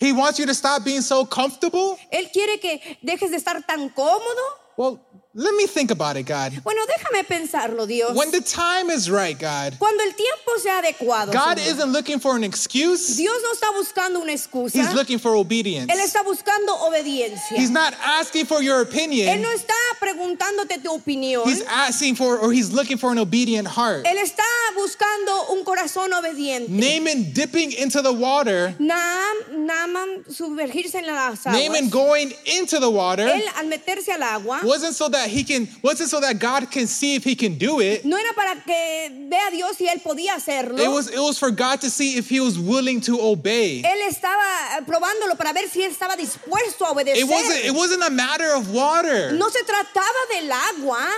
He 0.00 0.12
wants 0.12 0.40
you 0.40 0.46
to 0.46 0.54
stop 0.54 0.84
being 0.84 1.00
so 1.00 1.24
comfortable. 1.24 1.96
Él 2.12 2.28
quiere 2.32 2.58
que 2.58 2.98
dejes 3.04 3.30
de 3.30 3.36
estar 3.36 3.64
tan 3.64 3.88
cómodo. 3.90 4.42
Well, 4.76 5.00
let 5.34 5.54
me 5.54 5.66
think 5.66 5.90
about 5.90 6.16
it, 6.16 6.24
God. 6.24 6.52
Bueno, 6.62 6.82
déjame 6.86 7.24
pensarlo, 7.24 7.86
Dios. 7.86 8.14
When 8.14 8.30
the 8.30 8.42
time 8.42 8.90
is 8.90 9.10
right, 9.10 9.38
God, 9.38 9.76
Cuando 9.78 10.04
el 10.04 10.12
tiempo 10.12 10.58
sea 10.58 10.82
adecuado, 10.82 11.32
God 11.32 11.56
Señor. 11.56 11.66
isn't 11.70 11.92
looking 11.92 12.20
for 12.20 12.36
an 12.36 12.44
excuse. 12.44 13.16
Dios 13.16 13.34
no 13.42 13.52
está 13.52 13.72
buscando 13.72 14.20
una 14.20 14.32
excusa. 14.32 14.74
He's 14.74 14.92
looking 14.94 15.18
for 15.18 15.34
obedience. 15.34 15.90
Él 15.90 16.00
está 16.00 16.22
buscando 16.22 16.76
obediencia. 16.82 17.56
He's 17.56 17.70
not 17.70 17.94
asking 18.04 18.44
for 18.44 18.62
your 18.62 18.82
opinion. 18.82 19.28
Él 19.28 19.40
no 19.40 19.50
está 19.50 19.72
preguntándote 20.00 20.82
tu 20.82 20.92
opinión. 20.92 21.44
He's 21.46 21.62
asking 21.62 22.16
for, 22.16 22.38
or 22.38 22.52
he's 22.52 22.70
looking 22.70 22.98
for 22.98 23.10
an 23.10 23.18
obedient 23.18 23.66
heart. 23.66 24.04
Él 24.04 24.18
está 24.18 24.44
buscando 24.76 25.50
un 25.50 25.64
corazón 25.64 26.12
obediente. 26.12 26.68
Naaman 26.68 27.32
dipping 27.32 27.72
into 27.72 28.02
the 28.02 28.12
water, 28.12 28.74
Naam, 28.78 29.64
Naaman 29.66 30.24
sumergirse 30.28 30.96
en 30.96 31.06
las 31.06 31.46
aguas. 31.46 31.58
Naaman 31.58 31.88
going 31.88 32.32
into 32.44 32.78
the 32.78 32.90
water 32.90 33.26
Él 33.26 33.42
al 33.56 33.66
meterse 33.66 34.10
al 34.10 34.22
agua 34.22 34.60
wasn't 34.64 34.94
so 34.94 35.08
that 35.08 35.21
he 35.28 35.44
can, 35.44 35.68
wasn't 35.82 36.10
so 36.10 36.20
that 36.20 36.38
God 36.38 36.70
can 36.70 36.86
see 36.86 37.14
if 37.14 37.24
he 37.24 37.34
can 37.34 37.56
do 37.58 37.80
it. 37.80 38.04
no 38.04 38.16
era 38.16 38.32
para 38.34 38.60
que 38.60 39.28
vea 39.28 39.48
a 39.48 39.50
Dios 39.50 39.76
si 39.76 39.86
él 39.86 40.02
podía 40.02 40.34
hacerlo. 40.34 40.78
It 40.78 40.88
was, 40.88 41.08
it 41.08 41.18
was 41.20 41.38
for 41.38 41.50
God 41.50 41.80
to 41.80 41.90
see 41.90 42.16
if 42.16 42.28
he 42.28 42.40
was 42.40 42.58
willing 42.58 43.00
to 43.02 43.20
obey. 43.20 43.82
él 43.82 44.08
estaba 44.08 44.78
eh, 44.78 44.82
probándolo 44.86 45.36
para 45.36 45.52
ver 45.52 45.68
si 45.68 45.82
él 45.82 45.90
estaba 45.90 46.16
dispuesto 46.16 46.84
a 46.84 46.92
obedecer. 46.92 47.18
It 47.18 47.28
wasn't, 47.28 47.64
it 47.64 47.74
wasn't 47.74 48.02
a 48.02 48.10
matter 48.10 48.54
of 48.54 48.70
water. 48.72 49.32
no 49.32 49.48
se 49.48 49.60
trataba 49.64 50.28
del 50.32 50.50
agua. 50.52 51.08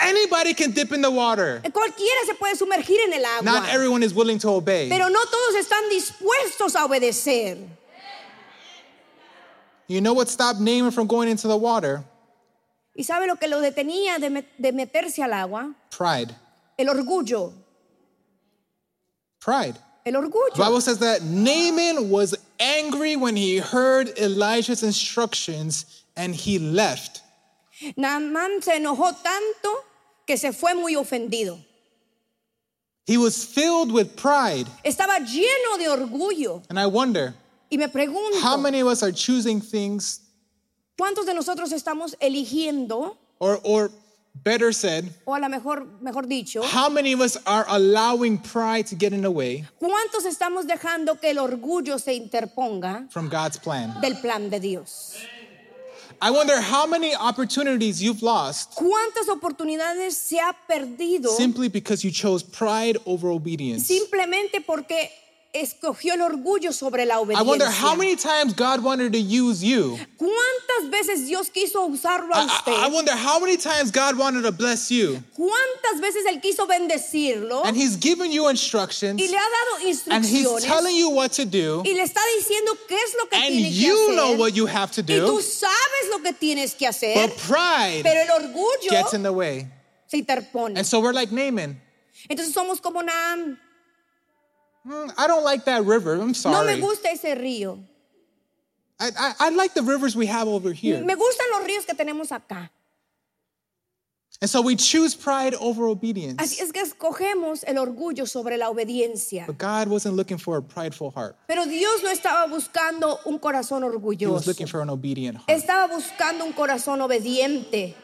Anybody 0.00 0.54
can 0.54 0.70
dip 0.70 0.92
in 0.92 1.02
the 1.02 1.10
water. 1.10 1.60
Cualquiera 1.62 2.24
se 2.24 2.34
puede 2.34 2.56
sumergir 2.56 2.98
en 3.06 3.12
el 3.12 3.24
agua. 3.24 3.44
Not 3.44 3.68
everyone 3.68 4.02
is 4.02 4.14
willing 4.14 4.38
to 4.38 4.48
obey. 4.48 4.88
Pero 4.88 5.08
no 5.08 5.20
todos 5.26 5.54
están 5.56 5.90
dispuestos 5.90 6.74
a 6.74 6.86
obedecer. 6.86 7.58
You 9.90 10.00
know 10.00 10.12
what 10.12 10.28
stopped 10.28 10.60
Naaman 10.60 10.92
from 10.92 11.08
going 11.08 11.28
into 11.28 11.48
the 11.48 11.56
water? 11.56 12.04
¿Y 13.00 13.04
sabe 13.04 13.26
lo 13.26 13.36
que 13.36 13.48
lo 13.48 13.60
detenía 13.62 14.18
de, 14.18 14.28
met- 14.28 14.46
de 14.58 14.72
meterse 14.72 15.22
al 15.22 15.32
agua? 15.32 15.74
Pride. 15.88 16.34
El 16.76 16.90
orgullo. 16.90 17.54
Pride. 19.40 19.74
El 20.04 20.12
The 20.12 20.18
orgullo. 20.18 20.54
Bible 20.54 20.82
says 20.82 20.98
that 20.98 21.22
Naaman 21.22 22.10
was 22.10 22.34
angry 22.58 23.16
when 23.16 23.36
he 23.36 23.56
heard 23.56 24.12
Elijah's 24.18 24.82
instructions 24.82 26.04
and 26.14 26.34
he 26.34 26.58
left. 26.58 27.22
Naamán 27.96 28.62
se 28.62 28.72
enojó 28.78 29.14
tanto 29.22 29.82
que 30.26 30.36
se 30.36 30.52
fue 30.52 30.74
muy 30.74 30.94
ofendido. 30.94 31.58
He 33.06 33.16
was 33.16 33.42
filled 33.46 33.90
with 33.92 34.14
pride. 34.14 34.66
Estaba 34.84 35.20
lleno 35.20 35.78
de 35.78 35.88
orgullo. 35.88 36.62
And 36.68 36.78
I 36.78 36.84
wonder, 36.84 37.32
Y 37.72 37.78
me 37.78 37.86
pregunto, 37.88 38.42
how 38.42 38.58
many 38.58 38.80
of 38.80 38.88
us 38.88 39.02
are 39.02 39.10
choosing 39.12 39.62
things, 39.62 40.20
¿cuántos 41.00 41.24
de 41.24 41.32
nosotros 41.32 41.72
estamos 41.72 42.14
eligiendo, 42.20 43.16
or, 43.38 43.58
or 43.64 43.90
better 44.44 44.72
said, 44.72 45.04
o 45.24 45.34
a 45.34 45.40
lo 45.40 45.48
mejor, 45.48 45.86
mejor 46.02 46.26
dicho, 46.26 46.62
how 46.62 46.90
many 46.90 47.14
of 47.14 47.20
us 47.20 47.38
are 47.46 47.64
allowing 47.68 48.36
pride 48.36 48.86
to 48.86 48.94
get 48.94 49.12
in 49.12 49.22
the 49.22 49.30
way 49.30 49.64
cuántos 49.80 50.26
estamos 50.26 50.66
dejando 50.66 51.18
que 51.18 51.30
el 51.30 51.38
orgullo 51.38 51.98
se 51.98 52.12
interponga 52.14 53.10
from 53.10 53.28
God's 53.28 53.58
plan? 53.58 53.98
del 54.02 54.16
plan 54.20 54.50
de 54.50 54.60
Dios? 54.60 55.16
I 56.22 56.30
wonder 56.30 56.60
how 56.60 56.86
many 56.86 57.14
opportunities 57.14 58.02
you've 58.02 58.22
lost 58.22 58.74
¿Cuántas 58.74 59.28
oportunidades 59.30 60.12
se 60.12 60.38
ha 60.38 60.54
perdido 60.68 61.30
simply 61.34 61.68
because 61.68 62.04
you 62.04 62.10
chose 62.10 62.42
pride 62.42 62.98
over 63.06 63.30
obedience. 63.30 63.86
simplemente 63.86 64.60
porque 64.60 65.10
escogió 65.52 66.14
el 66.14 66.20
orgullo 66.20 66.72
sobre 66.72 67.04
la 67.06 67.14
I 67.16 67.42
wonder 67.42 67.66
how 67.68 67.96
many 67.96 68.14
times 68.14 68.54
God 68.54 68.84
wanted 68.84 69.12
to 69.12 69.18
use 69.18 69.62
you. 69.64 69.98
¿Cuántas 70.16 70.90
veces 70.90 71.26
Dios 71.26 71.50
quiso 71.50 71.84
usarlo 71.86 72.32
a 72.34 72.42
I, 72.42 72.46
usted? 72.46 72.72
I- 72.72 72.86
I 72.86 72.88
wonder 72.88 73.14
how 73.16 73.40
many 73.40 73.56
times 73.56 73.90
God 73.90 74.16
wanted 74.16 74.42
to 74.44 74.52
bless 74.52 74.90
you. 74.90 75.22
¿Cuántas 75.36 76.00
veces 76.00 76.24
Él 76.26 76.40
quiso 76.40 76.66
bendecirlo 76.66 77.64
And 77.64 77.76
He's 77.76 77.96
given 77.96 78.30
you 78.30 78.48
instructions 78.48 79.20
y 79.20 79.26
le 79.26 79.36
ha 79.36 79.40
dado 79.40 79.88
instrucciones. 79.88 80.14
and 80.14 80.24
He's 80.24 80.64
telling 80.64 80.96
you 80.96 81.10
what 81.10 81.32
to 81.32 81.44
do. 81.44 81.82
y 81.84 81.94
le 81.94 82.02
está 82.04 82.20
diciendo 82.38 82.76
qué 82.88 82.94
es 82.96 83.14
lo 83.20 83.28
que 83.28 83.36
And 83.36 83.48
tiene 83.48 83.68
que 83.70 83.74
you 83.74 83.94
hacer? 84.04 84.14
know 84.14 84.32
what 84.36 84.54
you 84.54 84.66
have 84.66 84.92
to 84.92 85.02
do. 85.02 85.14
y 85.14 85.20
tú 85.26 85.40
sabes 85.42 86.10
lo 86.10 86.22
que 86.22 86.32
tienes 86.32 86.74
que 86.74 86.86
hacer, 86.86 87.14
But 87.28 87.36
pride 87.38 88.02
pero 88.04 88.20
el 88.22 88.30
orgullo 88.44 88.90
gets 88.90 89.14
in 89.14 89.22
the 89.24 89.32
way. 89.32 89.66
se 90.06 90.18
interpone. 90.18 90.76
And 90.78 90.86
so 90.86 91.00
we're 91.00 91.12
like 91.12 91.32
Naaman. 91.32 91.80
Entonces 92.28 92.52
somos 92.54 92.80
como 92.80 93.00
Naam. 93.02 93.58
"Mm, 94.86 95.12
I 95.16 95.26
don't 95.26 95.44
like 95.44 95.64
that 95.64 95.84
river. 95.84 96.14
I'm 96.14 96.34
sorry. 96.34 96.54
No 96.54 96.64
me 96.64 96.80
gusta 96.80 97.10
ese 97.10 97.34
río. 97.36 97.78
I, 98.98 99.10
I, 99.18 99.34
I 99.46 99.48
like 99.50 99.72
the 99.74 99.82
rivers 99.82 100.14
we 100.14 100.26
have 100.26 100.46
over 100.46 100.72
here. 100.72 101.02
Me 101.02 101.14
gustan 101.14 101.46
los 101.52 101.66
ríos 101.66 101.86
que 101.86 101.94
tenemos 101.94 102.30
acá. 102.30 102.70
And 104.42 104.48
so 104.48 104.62
we 104.62 104.74
choose 104.74 105.14
pride 105.14 105.54
over 105.54 105.86
obedience. 105.86 106.42
Así 106.42 106.60
es 106.62 106.72
que 106.72 106.80
escogemos 106.80 107.62
el 107.66 107.76
orgullo 107.76 108.26
sobre 108.26 108.56
la 108.56 108.70
obediencia. 108.70 109.46
But 109.46 109.58
God 109.58 109.88
wasn't 109.88 110.16
looking 110.16 110.38
for 110.38 110.56
a 110.56 110.62
prideful 110.62 111.10
heart. 111.10 111.36
Pero 111.46 111.66
Dios 111.66 112.02
no 112.02 112.10
estaba 112.10 112.46
buscando 112.46 113.18
un 113.26 113.38
corazón 113.38 113.82
orgulloso. 113.82 114.20
He 114.20 114.26
was 114.32 114.46
looking 114.46 114.66
for 114.66 114.80
an 114.80 114.88
obedient 114.88 115.36
heart. 115.36 115.50
Estaba 115.50 115.88
buscando 115.92 116.44
un 116.46 116.54
corazón 116.54 117.02
obediente. 117.02 117.94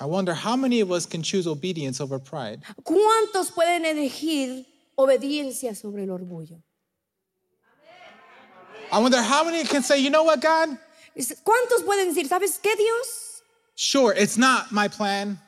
I 0.00 0.04
wonder 0.04 0.34
how 0.34 0.56
many 0.56 0.80
of 0.80 0.90
us 0.90 1.06
can 1.06 1.22
choose 1.22 1.46
obedience 1.46 2.00
over 2.00 2.18
pride. 2.18 2.62
¿Cuántos 2.82 3.50
pueden 3.52 3.84
elegir 3.84 4.64
obediencia 4.96 5.74
sobre 5.76 6.04
el 6.04 6.10
orgullo? 6.10 6.60
I 8.92 8.98
wonder 8.98 9.20
how 9.20 9.44
many 9.44 9.64
can 9.64 9.82
say, 9.82 9.98
you 9.98 10.10
know 10.10 10.22
what, 10.22 10.40
God? 10.40 10.78
¿Cuántos 11.16 11.82
pueden 11.84 12.14
decir, 12.14 12.28
¿sabes 12.28 12.60
qué, 12.62 12.76
Dios? 12.76 13.42
Sure, 13.74 14.12
it's 14.16 14.38
not 14.38 14.70
my 14.70 14.88
plan. 14.88 15.38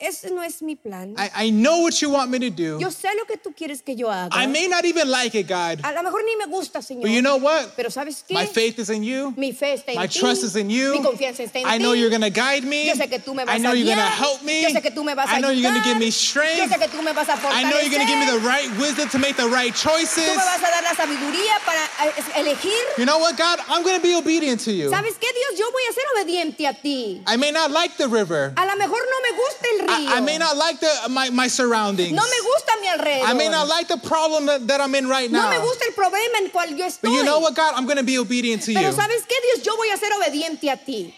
Ese 0.00 0.30
no 0.30 0.42
es 0.42 0.60
mi 0.62 0.74
plan. 0.76 1.14
I, 1.16 1.46
I 1.46 1.50
know 1.50 1.80
what 1.80 2.00
you 2.02 2.10
want 2.10 2.30
me 2.30 2.38
to 2.40 2.50
do. 2.50 2.78
Yo 2.78 2.88
sé 2.90 3.08
lo 3.16 3.24
que 3.24 3.36
tú 3.36 3.54
quieres 3.56 3.82
que 3.82 3.94
yo 3.96 4.08
haga. 4.10 4.28
I 4.32 4.46
may 4.46 4.68
not 4.68 4.84
even 4.84 5.08
like 5.10 5.34
it, 5.34 5.48
God. 5.48 5.80
A 5.82 5.92
lo 5.94 6.02
mejor 6.02 6.22
ni 6.24 6.36
me 6.36 6.46
gusta, 6.46 6.80
Señor. 6.80 7.02
But 7.02 7.10
you 7.10 7.22
know 7.22 7.36
what? 7.36 7.74
Pero 7.76 7.88
¿sabes 7.90 8.22
qué? 8.28 8.34
My 8.34 8.46
faith 8.46 8.78
is 8.78 8.90
in 8.90 9.02
you. 9.02 9.32
Mi 9.36 9.52
fe 9.52 9.74
está 9.74 9.92
en 9.92 9.96
My 9.98 10.06
ti. 10.06 10.18
trust 10.20 10.44
is 10.44 10.56
in 10.56 10.68
you. 10.70 10.92
Mi 10.92 11.02
confianza 11.02 11.42
está 11.42 11.60
en 11.60 11.66
I 11.66 11.78
ti. 11.78 11.82
know 11.82 11.92
you're 11.94 12.10
going 12.10 12.20
to 12.22 12.30
guide 12.30 12.64
me. 12.64 12.86
Yo 12.88 12.94
sé 12.94 13.08
que 13.08 13.18
tú 13.18 13.34
me 13.34 13.44
vas 13.44 13.54
I 13.54 13.58
know 13.58 13.72
a 13.72 13.74
you're 13.74 13.86
going 13.86 13.96
to 13.96 14.04
help 14.04 14.42
me. 14.42 14.62
Yo 14.62 14.68
sé 14.70 14.82
que 14.82 14.90
tú 14.90 15.04
me 15.04 15.14
vas 15.14 15.28
a 15.30 15.36
I 15.36 15.40
know 15.40 15.50
you're 15.50 15.62
going 15.62 15.80
to 15.80 15.88
give 15.88 15.98
me 15.98 16.06
ayudar. 16.08 16.56
Yo 16.56 16.66
strength. 16.66 16.72
sé 16.72 16.78
que 16.78 16.88
tú 16.88 17.02
me 17.02 17.12
vas 17.12 17.28
a 17.28 17.36
I 17.52 17.62
know 17.64 17.80
you're 17.80 17.90
going 17.90 18.04
to 18.06 18.10
give 18.12 18.18
me 18.20 18.26
the 18.26 18.40
right 18.46 18.68
wisdom 18.78 19.08
to 19.08 19.18
make 19.18 19.36
the 19.36 19.48
right 19.48 19.72
Tú 19.72 19.88
choices. 19.88 20.28
me 20.28 20.36
vas 20.36 20.60
a 20.62 20.70
dar 20.70 20.82
la 20.82 20.94
sabiduría 20.94 21.54
para 21.64 21.80
eh, 22.04 22.40
elegir. 22.42 22.76
You 22.98 23.06
know 23.06 23.18
what, 23.18 23.36
God? 23.38 23.60
I'm 23.68 23.82
going 23.82 23.96
to 23.96 24.02
be 24.02 24.14
obedient 24.14 24.60
to 24.64 24.72
you. 24.72 24.90
¿Sabes 24.90 25.16
qué, 25.18 25.28
Dios? 25.32 25.58
Yo 25.58 25.70
voy 25.72 25.82
a 25.88 25.92
ser 25.92 26.04
obediente 26.20 26.66
a 26.68 26.74
ti. 26.74 27.22
I 27.26 27.36
may 27.36 27.50
not 27.52 27.70
like 27.70 27.96
the 27.96 28.08
river. 28.08 28.52
A 28.56 28.66
lo 28.66 28.76
mejor 28.76 29.00
no 29.00 29.18
me 29.22 29.30
gusta 29.36 29.45
el 29.72 29.86
río. 29.86 30.08
I, 30.08 30.18
I 30.18 30.20
may 30.20 30.38
not 30.38 30.56
like 30.56 30.80
the, 30.80 31.08
my, 31.10 31.30
my 31.30 31.48
surroundings. 31.48 32.12
No 32.12 32.22
me 32.22 32.40
gusta 32.42 32.72
mi 32.80 32.88
alrededor. 32.88 33.24
I 33.28 33.32
may 33.34 33.48
not 33.48 33.68
like 33.68 33.88
the 33.88 33.98
problem 33.98 34.46
that, 34.46 34.66
that 34.68 34.80
I'm 34.80 34.94
in 34.94 35.08
right 35.08 35.30
no 35.30 35.42
now. 35.42 35.50
me 35.50 35.58
gusta 35.58 35.84
el 35.86 35.94
problema 35.94 36.38
en 36.38 36.50
cual 36.50 36.76
yo 36.76 36.86
estoy. 36.86 37.02
But 37.02 37.12
you 37.12 37.24
know 37.24 37.40
what, 37.40 37.54
God? 37.54 37.74
I'm 37.74 37.84
going 37.86 37.98
to 37.98 38.04
be 38.04 38.18
obedient 38.18 38.62
to 38.62 38.72
you. 38.72 38.78
Pero 38.78 38.92
¿sabes 38.92 39.24
qué, 39.26 39.34
Dios? 39.42 39.64
Yo 39.64 39.76
voy 39.76 39.90
a 39.90 39.96
ser 39.96 40.12
obediente 40.12 40.70
a 40.70 40.76
ti. 40.76 41.14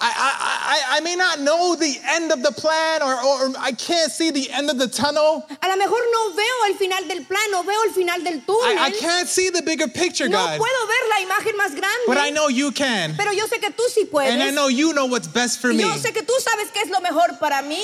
I, 0.00 0.94
I, 0.94 0.96
I, 0.96 1.00
may 1.00 1.16
not 1.16 1.40
know 1.40 1.74
the 1.76 1.98
end 2.04 2.32
of 2.32 2.42
the 2.42 2.52
plan 2.52 3.02
or, 3.02 3.14
or 3.14 3.52
I 3.58 3.72
can't 3.72 4.10
see 4.10 4.30
the 4.30 4.50
end 4.50 4.70
of 4.70 4.78
the 4.78 4.88
tunnel. 4.88 5.46
A 5.62 5.68
lo 5.68 5.76
mejor 5.76 6.00
no 6.10 6.34
veo 6.34 6.56
el 6.68 6.74
final 6.74 7.08
del 7.08 7.24
plan, 7.24 7.50
no 7.50 7.62
veo 7.62 7.82
el 7.84 7.92
final 7.92 8.22
del 8.22 8.40
túnel. 8.40 8.78
I, 8.78 8.86
I 8.86 8.90
can't 8.90 9.28
see 9.28 9.50
the 9.50 9.62
bigger 9.62 9.88
picture, 9.88 10.28
no 10.28 10.38
God. 10.38 10.58
puedo 10.58 10.86
ver 10.86 11.08
la 11.08 11.20
imagen 11.26 11.56
más 11.56 11.74
grande. 11.74 12.06
But 12.06 12.18
I 12.18 12.30
know 12.30 12.48
you 12.48 12.72
can. 12.72 13.14
Pero 13.16 13.32
yo 13.32 13.46
sé 13.46 13.60
que 13.60 13.70
tú 13.70 13.82
sí 13.88 14.10
puedes. 14.10 14.32
And 14.32 14.42
I 14.42 14.50
know 14.50 14.68
you 14.68 14.92
know 14.92 15.06
what's 15.06 15.28
best 15.28 15.60
for 15.60 15.70
Y 15.70 15.76
me. 15.76 15.82
yo 15.82 15.94
sé 15.98 16.12
que 16.12 16.22
tú 16.22 16.34
sabes 16.40 16.70
qué 16.72 16.82
es 16.82 16.90
lo 16.90 17.00
mejor 17.00 17.38
para 17.38 17.62
mí. 17.62 17.82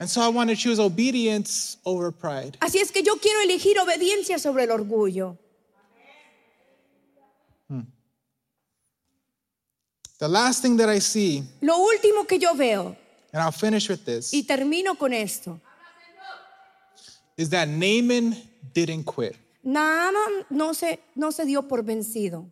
And 0.00 0.08
so 0.08 0.20
I 0.20 0.28
want 0.28 0.48
to 0.50 0.56
choose 0.56 0.78
obedience 0.78 1.76
over 1.84 2.12
pride. 2.12 2.56
Así 2.60 2.78
es 2.78 2.92
que 2.92 3.02
yo 3.02 3.16
quiero 3.16 3.40
elegir 3.40 3.78
obediencia 3.78 4.38
sobre 4.38 4.64
el 4.64 4.70
orgullo. 4.70 5.36
Hmm. 7.68 7.82
The 10.18 10.28
last 10.28 10.62
thing 10.62 10.76
that 10.78 10.88
I 10.88 10.98
see, 10.98 11.44
Lo 11.62 11.78
último 11.78 12.26
que 12.26 12.38
yo 12.38 12.54
veo, 12.54 12.96
and 13.32 13.42
I'll 13.42 13.52
finish 13.52 13.88
with 13.88 14.04
this, 14.04 14.32
y 14.32 14.42
termino 14.42 14.98
con 14.98 15.12
esto. 15.12 15.60
is 17.36 17.48
that 17.50 17.68
Naaman 17.68 18.36
didn't 18.74 19.04
quit. 19.04 19.36
Naaman 19.62 20.44
no 20.50 20.72
se, 20.72 20.98
no 21.14 21.30
se 21.30 21.44
dio 21.44 21.62
por 21.62 21.82
vencido. 21.82 22.50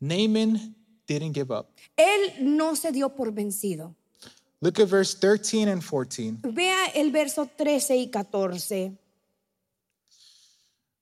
Naaman 0.00 0.74
didn't 1.06 1.32
give 1.32 1.50
up. 1.50 1.70
Él 1.96 2.40
no 2.40 2.74
se 2.74 2.90
dio 2.92 3.08
por 3.08 3.30
vencido. 3.32 3.94
Look 4.60 4.78
at 4.78 4.88
verse 4.88 5.14
13 5.14 5.68
and 5.68 5.82
14. 5.82 6.38
Vea 6.44 6.92
el 6.94 7.10
verso 7.10 7.46
13 7.56 7.96
y 7.96 8.10
14. 8.12 8.96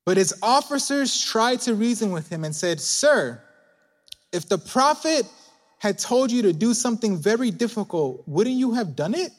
But 0.05 0.17
his 0.17 0.33
officers 0.43 1.21
tried 1.21 1.61
to 1.63 1.75
reason 1.75 2.11
with 2.13 2.29
him 2.31 2.45
and 2.45 2.55
said, 2.55 2.81
Sir, 2.81 3.43
if 4.33 4.49
the 4.49 4.59
prophet 4.59 5.27
had 5.81 5.99
told 5.99 6.31
you 6.31 6.43
to 6.43 6.53
do 6.53 6.75
something 6.75 7.17
very 7.17 7.51
difficult, 7.51 8.23
wouldn't 8.27 8.57
you 8.57 8.75
have 8.75 8.95
done 8.95 9.15
it? 9.15 9.33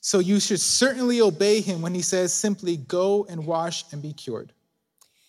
So 0.00 0.18
you 0.18 0.40
should 0.40 0.60
certainly 0.60 1.20
obey 1.20 1.60
him 1.60 1.80
when 1.80 1.94
he 1.94 2.02
says 2.02 2.32
simply, 2.32 2.76
Go 2.76 3.24
and 3.30 3.46
wash 3.46 3.84
and 3.92 4.02
be 4.02 4.12
cured. 4.12 4.52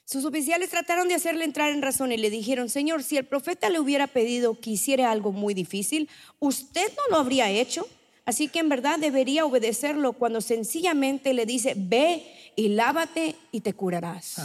Sus 0.06 0.26
oficiales 0.26 0.70
trataron 0.70 1.08
de 1.08 1.14
hacerle 1.14 1.46
entrar 1.46 1.72
en 1.72 1.82
razón 1.82 2.12
y 2.12 2.18
le 2.18 2.30
dijeron, 2.30 2.70
Señor, 2.70 3.04
si 3.04 3.18
el 3.18 3.26
profeta 3.26 3.70
le 3.70 3.80
hubiera 3.80 4.08
pedido 4.08 4.60
que 4.60 4.72
hiciera 4.72 5.12
algo 5.12 5.32
muy 5.32 5.54
difícil, 5.54 6.10
usted 6.40 6.92
no 6.98 7.04
lo 7.16 7.18
habría 7.18 7.50
hecho. 7.50 7.88
Así 8.26 8.48
que 8.48 8.60
en 8.60 8.70
verdad 8.70 9.00
debería 9.00 9.46
obedecerlo 9.46 10.14
cuando 10.14 10.42
sencillamente 10.42 11.34
le 11.34 11.46
dice, 11.46 11.74
ve 11.78 12.26
y 12.56 12.70
lávate 12.70 13.36
y 13.52 13.62
te 13.62 13.74
curarás. 13.74 14.38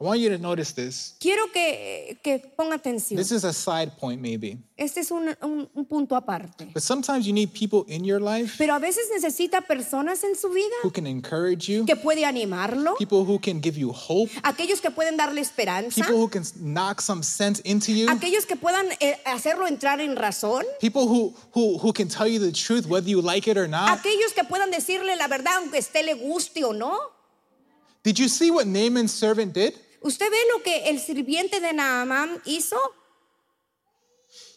I 0.00 0.04
want 0.04 0.18
you 0.20 0.30
to 0.30 0.38
notice 0.38 0.72
this. 0.72 1.14
Quiero 1.20 1.48
que, 1.52 2.18
que 2.22 2.38
ponga 2.56 2.76
atención. 2.76 3.18
This 3.18 3.32
is 3.32 3.44
a 3.44 3.52
side 3.52 3.98
point, 3.98 4.22
maybe. 4.22 4.56
Este 4.78 5.00
es 5.00 5.10
un, 5.10 5.28
un- 5.42 5.68
un 5.74 5.84
punto 5.84 6.16
aparte. 6.16 6.70
But 6.72 6.82
sometimes 6.82 7.26
you 7.26 7.34
need 7.34 7.52
people 7.52 7.84
in 7.86 8.02
your 8.02 8.18
life 8.18 8.54
Pero 8.56 8.72
a 8.74 8.78
veces 8.78 9.10
necesita 9.14 9.60
personas 9.60 10.24
en 10.24 10.34
su 10.36 10.48
vida 10.48 10.74
who 10.82 10.90
can 10.90 11.06
encourage 11.06 11.68
you, 11.68 11.84
que 11.84 11.96
puede 11.96 12.24
animarlo, 12.24 12.96
people 12.96 13.26
who 13.26 13.38
can 13.38 13.60
give 13.60 13.76
you 13.78 13.92
hope, 13.92 14.30
aquellos 14.42 14.80
que 14.80 14.90
pueden 14.90 15.18
darle 15.18 15.42
esperanza, 15.42 15.94
people 16.00 16.16
who 16.16 16.28
can 16.30 16.44
knock 16.62 17.02
some 17.02 17.22
sense 17.22 17.60
into 17.66 17.92
you, 17.92 18.08
aquellos 18.08 18.46
que 18.46 18.56
puedan 18.56 18.86
eh, 19.00 19.18
hacerlo 19.26 19.66
entrar 19.66 20.00
en 20.00 20.16
razón, 20.16 20.64
people 20.80 21.08
who, 21.08 21.34
who, 21.52 21.76
who 21.76 21.92
can 21.92 22.08
tell 22.08 22.26
you 22.26 22.38
the 22.38 22.52
truth 22.52 22.86
whether 22.86 23.06
you 23.06 23.20
like 23.20 23.46
it 23.46 23.58
or 23.58 23.68
not. 23.68 23.90
aquellos 23.98 24.32
que 24.34 24.44
puedan 24.44 24.70
decirle 24.70 25.14
la 25.16 25.28
verdad 25.28 25.58
aunque 25.58 25.76
esté 25.76 26.02
le 26.02 26.14
guste 26.14 26.64
o 26.64 26.72
no. 26.72 26.98
Did 28.02 28.18
you 28.18 28.28
see 28.28 28.50
what 28.50 28.66
Naaman's 28.66 29.12
servant 29.12 29.52
did? 29.52 29.74
¿Usted 30.02 30.30
ve 30.30 30.38
lo 30.56 30.62
que 30.62 30.88
el 30.88 30.98
sirviente 31.00 31.60
de 31.60 31.72
Naamán 31.72 32.40
hizo? 32.46 32.76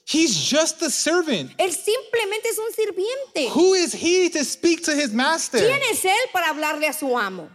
He's 0.05 0.35
just 0.35 0.81
a 0.81 0.89
servant. 0.89 1.51
Él 1.57 1.71
simplemente 1.71 2.49
es 2.49 2.57
un 2.57 2.71
sirviente. 2.73 3.49
Who 3.55 3.73
is 3.73 3.93
he 3.93 4.29
to 4.31 4.43
speak 4.43 4.83
to 4.83 4.91
his 4.91 5.11
master? 5.13 5.59
¿Quién 5.59 5.81
es 5.91 6.03
él 6.03 6.29
para 6.33 6.49
hablarle 6.49 6.87
a 6.87 6.93
su 6.93 7.17
amo? 7.17 7.49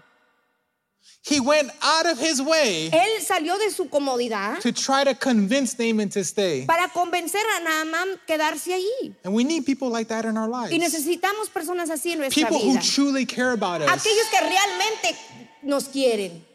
He 1.28 1.40
went 1.40 1.70
out 1.82 2.06
of 2.06 2.18
his 2.18 2.40
way 2.40 2.88
Él 2.90 3.20
salió 3.22 3.58
de 3.58 3.70
su 3.70 3.88
comodidad 3.90 4.60
to 4.60 4.72
try 4.72 5.04
to 5.04 5.14
convince 5.14 5.78
Naaman 5.78 6.08
to 6.10 6.24
stay. 6.24 6.64
para 6.64 6.88
convencer 6.88 7.42
a 7.56 7.60
Naamán 7.60 8.18
quedarse 8.26 8.72
allí. 8.72 9.14
And 9.24 9.34
we 9.34 9.44
need 9.44 9.66
people 9.66 9.90
like 9.90 10.08
that 10.08 10.24
in 10.24 10.38
our 10.38 10.48
Y 10.48 10.68
lives. 10.70 10.78
necesitamos 10.94 11.50
personas 11.52 11.90
así 11.90 12.12
en 12.12 12.20
nuestra 12.20 12.48
People 12.48 12.58
who 12.58 12.72
vida. 12.78 12.82
truly 12.82 13.26
care 13.26 13.52
about 13.52 13.82
us. 13.82 13.88
Aquellos 13.90 14.26
que 14.30 14.40
realmente 14.40 15.16
nos 15.62 15.84
quieren. 15.88 16.47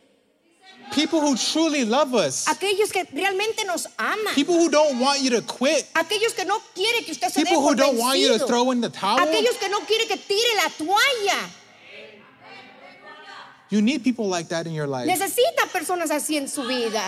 People 0.93 1.21
who 1.21 1.35
truly 1.35 1.85
love 1.85 2.13
us. 2.13 2.45
Aquellos 2.47 2.91
que 2.91 3.03
realmente 3.13 3.65
nos 3.65 3.87
aman. 3.97 4.33
People 4.35 4.55
who 4.55 4.69
don't 4.69 4.99
want 4.99 5.21
you 5.21 5.31
to 5.31 5.41
quit. 5.41 5.85
Aquellos 5.95 6.33
que 6.35 6.45
no 6.45 6.59
quiere 6.73 7.03
que 7.03 7.11
usted 7.11 7.29
se 7.29 7.41
dé 7.41 7.45
People 7.45 7.61
who 7.61 7.75
don't 7.75 7.97
want 7.97 8.19
you 8.19 8.37
to 8.37 8.45
throw 8.45 8.71
in 8.71 8.81
the 8.81 8.89
towel. 8.89 9.19
Aquellos 9.19 9.57
que 9.57 9.69
no 9.69 9.79
quiere 9.81 10.05
que 10.07 10.17
tire 10.17 10.55
la 10.55 10.69
toalla. 10.69 11.49
You 13.69 13.81
need 13.81 14.03
people 14.03 14.27
like 14.27 14.49
that 14.49 14.67
in 14.67 14.73
your 14.73 14.85
life. 14.85 15.07
Necesita 15.07 15.65
personas 15.71 16.11
así 16.11 16.37
en 16.37 16.47
su 16.47 16.61
vida. 16.63 17.01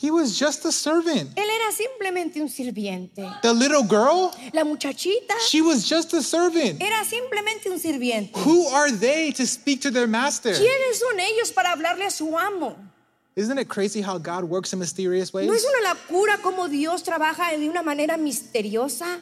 He 0.00 0.12
was 0.12 0.38
just 0.38 0.64
a 0.64 0.70
servant. 0.70 1.34
Él 1.34 1.48
era 1.50 1.72
simplemente 1.72 2.40
un 2.40 2.48
sirviente. 2.48 3.28
The 3.42 3.52
little 3.52 3.82
girl, 3.82 4.32
La 4.54 4.62
muchachita 4.62 5.34
she 5.48 5.60
was 5.60 5.84
just 5.88 6.14
a 6.14 6.22
servant. 6.22 6.80
era 6.80 7.04
simplemente 7.04 7.66
un 7.68 7.80
sirviente. 7.80 8.30
Who 8.44 8.68
are 8.68 8.92
they 8.92 9.32
to 9.32 9.44
speak 9.44 9.80
to 9.80 9.90
their 9.90 10.06
master? 10.06 10.52
¿Quiénes 10.52 11.00
son 11.00 11.18
ellos 11.18 11.50
para 11.52 11.72
hablarle 11.72 12.06
a 12.06 12.10
su 12.10 12.36
amo? 12.38 12.76
Isn't 13.34 13.58
it 13.58 13.68
crazy 13.68 14.00
how 14.00 14.18
God 14.18 14.44
works 14.44 14.72
in 14.72 14.78
mysterious 14.78 15.32
ways? 15.32 15.48
¿No 15.48 15.54
es 15.54 15.64
una 15.64 15.92
locura 15.94 16.38
cómo 16.42 16.68
Dios 16.68 17.02
trabaja 17.02 17.56
de 17.58 17.68
una 17.68 17.82
manera 17.82 18.16
misteriosa? 18.16 19.20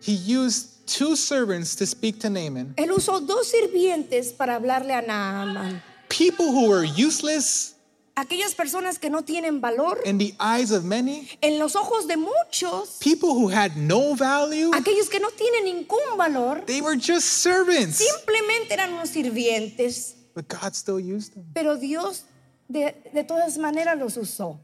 He 0.00 0.12
used 0.12 0.86
two 0.86 1.16
servants 1.16 1.74
to 1.76 1.86
speak 1.86 2.20
to 2.20 2.30
Naaman, 2.30 2.74
Él 2.76 2.90
usó 2.92 3.20
dos 3.24 3.48
sirvientes 3.52 4.32
para 4.36 4.54
hablarle 4.56 4.92
a 4.92 5.02
Naaman. 5.02 5.82
people 6.08 6.52
who 6.52 6.68
were 6.68 6.84
useless 6.84 7.74
Aquellas 8.14 8.54
personas 8.54 8.98
que 8.98 9.08
no 9.08 9.22
tienen 9.22 9.60
valor 9.62 9.98
in 10.04 10.18
the 10.18 10.34
eyes 10.38 10.70
of 10.70 10.84
many, 10.84 11.28
en 11.40 11.58
los 11.58 11.74
ojos 11.76 12.06
de 12.06 12.16
muchos, 12.18 12.98
people 13.00 13.30
who 13.30 13.48
had 13.48 13.74
no 13.76 14.14
value, 14.14 14.70
aquellos 14.74 15.08
que 15.08 15.18
no 15.18 15.30
tienen 15.30 15.64
ningún 15.64 16.18
valor, 16.18 16.62
they 16.66 16.82
were 16.82 16.94
just 16.94 17.26
servants. 17.42 17.96
simplemente 17.96 18.74
eran 18.74 18.92
unos 18.92 19.08
sirvientes. 19.08 20.14
But 20.34 20.46
God 20.48 20.74
still 20.74 21.00
used 21.00 21.32
them. 21.34 21.44
Pero 21.54 21.76
Dios 21.78 22.24
de, 22.68 22.94
de 23.14 23.24
todas 23.24 23.56
maneras 23.56 23.98
los 23.98 24.16
usó. 24.18 24.58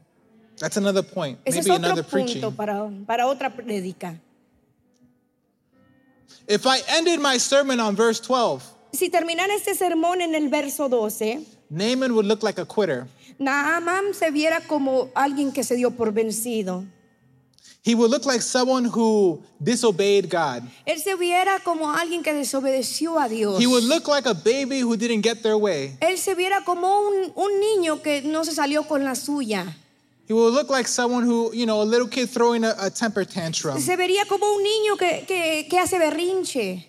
That's 0.59 0.77
another 0.77 1.03
point. 1.03 1.39
Ese 1.45 1.59
es 1.59 1.67
Maybe 1.67 1.77
otro 1.77 1.85
another 1.87 2.03
punto 2.03 2.25
preaching. 2.51 2.51
para, 2.55 2.89
para 3.07 3.25
otra 3.27 3.49
prédica. 3.55 4.19
If 6.47 6.65
I 6.67 6.81
ended 6.89 7.19
my 7.19 7.37
sermon 7.37 7.79
on 7.79 7.95
verse 7.95 8.19
12, 8.19 8.61
Si 8.91 9.09
terminara 9.09 9.53
este 9.55 9.75
sermón 9.75 10.21
en 10.21 10.33
el 10.35 10.49
verso 10.49 10.89
12, 10.89 11.45
Naaman 11.69 12.13
would 12.13 12.25
look 12.25 12.41
like 12.43 12.59
a 12.59 12.65
quitter. 12.65 13.07
Naaman 13.39 14.13
se 14.13 14.31
viera 14.31 14.61
como 14.67 15.09
alguien 15.15 15.51
que 15.51 15.63
se 15.63 15.75
dio 15.75 15.91
por 15.91 16.11
vencido. 16.13 16.85
He 17.81 17.95
would 17.95 18.11
look 18.11 18.25
like 18.25 18.41
someone 18.41 18.85
who 18.85 19.41
disobeyed 19.63 20.29
God. 20.29 20.63
Él 20.85 20.99
se 20.99 21.15
viera 21.15 21.59
como 21.63 21.89
alguien 21.89 22.21
que 22.21 22.33
desobedeció 22.33 23.17
a 23.17 23.29
Dios. 23.29 23.59
He 23.59 23.67
would 23.67 23.85
look 23.85 24.07
like 24.07 24.27
a 24.27 24.33
baby 24.33 24.81
who 24.81 24.97
didn't 24.97 25.23
get 25.23 25.41
their 25.41 25.55
way. 25.55 25.97
Él 26.01 26.17
se 26.17 26.35
viera 26.35 26.63
como 26.65 26.99
un, 27.07 27.31
un 27.35 27.59
niño 27.59 28.01
que 28.03 28.21
no 28.21 28.43
se 28.43 28.51
salió 28.51 28.85
con 28.85 29.05
la 29.05 29.15
suya. 29.15 29.77
He 30.27 30.33
would 30.33 30.53
look 30.53 30.69
like 30.69 30.87
someone 30.87 31.23
who, 31.23 31.51
you 31.53 31.65
know, 31.65 31.81
a 31.81 31.85
little 31.85 32.07
kid 32.07 32.29
throwing 32.29 32.63
a, 32.63 32.75
a 32.77 32.91
temper 32.91 33.25
tantrum. 33.25 33.79
Se 33.79 33.95
vería 33.95 34.25
como 34.27 34.45
un 34.53 34.61
niño 34.61 34.97
que, 34.97 35.25
que, 35.25 35.67
que 35.69 35.79
hace 35.79 35.97
berrinche. 35.97 36.88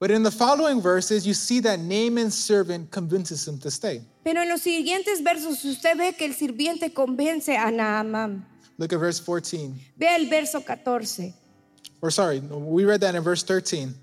But 0.00 0.10
in 0.10 0.22
the 0.22 0.30
following 0.30 0.80
verses, 0.80 1.26
you 1.26 1.34
see 1.34 1.60
that 1.60 1.78
Naaman's 1.78 2.34
servant 2.34 2.90
convinces 2.90 3.46
him 3.46 3.58
to 3.58 3.70
stay. 3.70 4.00
Pero 4.24 4.40
en 4.40 4.48
los 4.48 4.62
siguientes 4.62 5.22
versos 5.22 5.62
usted 5.62 5.96
ve 5.98 6.14
que 6.14 6.26
el 6.26 6.34
sirviente 6.34 6.94
convence 6.94 7.50
a 7.50 7.70
Naaman. 7.70 8.42
Look 8.78 8.94
at 8.94 8.98
verse 8.98 9.20
14. 9.20 9.74
Vea 9.98 10.16
el 10.16 10.30
verso 10.30 10.60
14. 10.60 11.34
Or 12.00 12.10
sorry, 12.10 12.40
we 12.40 12.86
read 12.86 13.02
that 13.02 13.14
in 13.14 13.22
verse 13.22 13.42
13. 13.42 13.94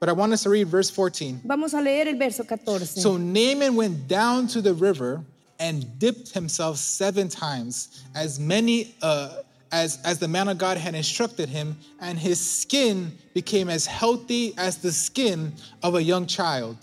But 0.00 0.08
I 0.08 0.12
want 0.12 0.32
us 0.32 0.44
to 0.44 0.50
read 0.50 0.66
verse 0.66 0.88
14. 0.88 1.42
Vamos 1.44 1.74
a 1.74 1.80
leer 1.82 2.08
el 2.08 2.16
verso 2.16 2.42
14. 2.42 3.02
So 3.02 3.18
Naaman 3.18 3.76
went 3.76 4.08
down 4.08 4.46
to 4.48 4.62
the 4.62 4.72
river 4.72 5.22
and 5.60 5.98
dipped 5.98 6.32
himself 6.32 6.78
seven 6.78 7.28
times, 7.28 8.02
as 8.14 8.40
many 8.40 8.94
uh, 9.02 9.42
as, 9.74 9.98
as 10.04 10.18
the 10.18 10.28
man 10.28 10.48
of 10.48 10.56
God 10.58 10.76
had 10.78 10.94
instructed 10.94 11.48
him, 11.48 11.76
and 12.00 12.16
his 12.18 12.38
skin 12.38 13.12
became 13.34 13.68
as 13.68 13.86
healthy 13.86 14.54
as 14.56 14.78
the 14.78 14.92
skin 14.92 15.52
of 15.82 15.96
a 15.96 16.02
young 16.02 16.26
child. 16.26 16.76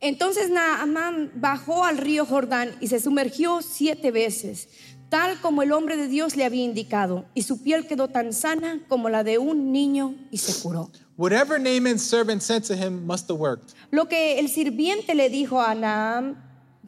Entonces 0.00 0.50
Naamán 0.50 1.30
bajó 1.40 1.84
al 1.84 1.98
río 1.98 2.24
Jordán 2.26 2.74
y 2.80 2.88
se 2.88 2.98
sumergió 2.98 3.62
siete 3.62 4.10
veces, 4.10 4.66
tal 5.10 5.38
como 5.40 5.62
el 5.62 5.70
hombre 5.72 5.96
de 5.96 6.08
Dios 6.08 6.34
le 6.34 6.44
había 6.44 6.64
indicado, 6.64 7.26
y 7.34 7.42
su 7.42 7.62
piel 7.62 7.86
quedó 7.86 8.08
tan 8.08 8.32
sana 8.32 8.80
como 8.88 9.08
la 9.10 9.22
de 9.22 9.38
un 9.38 9.70
niño 9.70 10.14
y 10.30 10.38
se 10.38 10.60
curó. 10.62 10.90
Whatever 11.18 11.60
Naaman's 11.60 12.02
servant 12.02 12.42
said 12.42 12.64
to 12.64 12.74
him 12.74 13.06
must 13.06 13.28
have 13.28 13.38
worked, 13.38 13.74
Lo 13.92 14.06
que 14.08 14.40
el 14.40 14.48
sirviente 14.48 15.14
le 15.14 15.28
dijo 15.28 15.60
a 15.60 15.74
Naam 15.74 16.36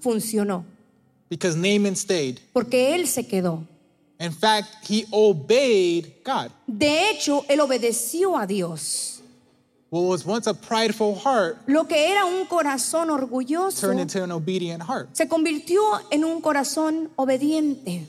funcionó, 0.01 0.65
because 1.29 1.57
Naaman 1.57 1.95
stayed. 1.95 2.41
porque 2.53 2.95
él 2.97 3.07
se 3.07 3.29
quedó. 3.29 3.69
In 4.19 4.33
fact, 4.33 4.69
he 4.89 5.07
obeyed 5.13 6.23
God. 6.25 6.51
De 6.67 7.11
hecho, 7.11 7.45
él 7.49 7.61
obedeció 7.61 8.39
a 8.41 8.47
Dios. 8.47 9.11
What 9.91 10.03
was 10.09 10.27
once 10.27 10.49
a 10.49 10.55
prideful 10.55 11.15
heart 11.15 11.59
Lo 11.67 11.87
que 11.87 12.11
era 12.11 12.25
un 12.25 12.47
corazón 12.47 13.11
orgulloso 13.11 13.81
turned 13.81 14.01
into 14.01 14.23
an 14.25 14.33
obedient 14.33 14.83
heart. 14.83 15.09
se 15.13 15.29
convirtió 15.29 15.81
en 16.11 16.25
un 16.25 16.41
corazón 16.41 17.11
obediente. 17.17 18.07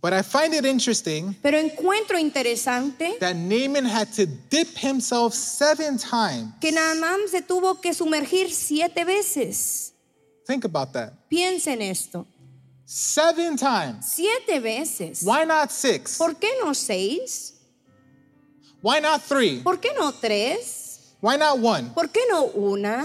But 0.00 0.12
I 0.12 0.22
find 0.22 0.54
it 0.54 0.64
interesting 0.64 1.34
Pero 1.42 1.58
encuentro 1.58 2.16
interesante 2.18 3.16
that 3.18 3.34
Naaman 3.34 3.86
had 3.86 4.08
to 4.14 4.26
dip 4.50 4.68
himself 4.78 5.34
seven 5.34 5.98
times. 5.98 6.52
que 6.60 6.70
Naamán 6.70 7.28
se 7.28 7.42
tuvo 7.42 7.80
que 7.80 7.92
sumergir 7.92 8.52
siete 8.52 9.04
veces. 9.04 9.94
Think 10.46 10.64
about 10.64 10.92
that. 10.92 11.12
Piensa 11.28 11.72
en 11.72 11.82
esto. 11.82 12.24
Seven 12.88 13.56
times. 13.56 14.06
Siete 14.14 14.60
veces. 14.60 15.22
Why 15.24 15.44
not 15.44 15.70
six? 15.72 16.16
¿Por 16.16 16.34
qué 16.34 16.50
no 16.62 16.72
seis? 16.72 17.52
Why 18.80 19.00
not 19.00 19.22
three? 19.22 19.60
¿Por 19.60 19.78
qué 19.80 19.90
no 19.98 20.12
tres? 20.12 21.14
Why 21.20 21.36
not 21.36 21.58
one? 21.58 21.90
¿Por 21.94 22.06
qué 22.08 22.20
no 22.30 22.44
una? 22.54 23.04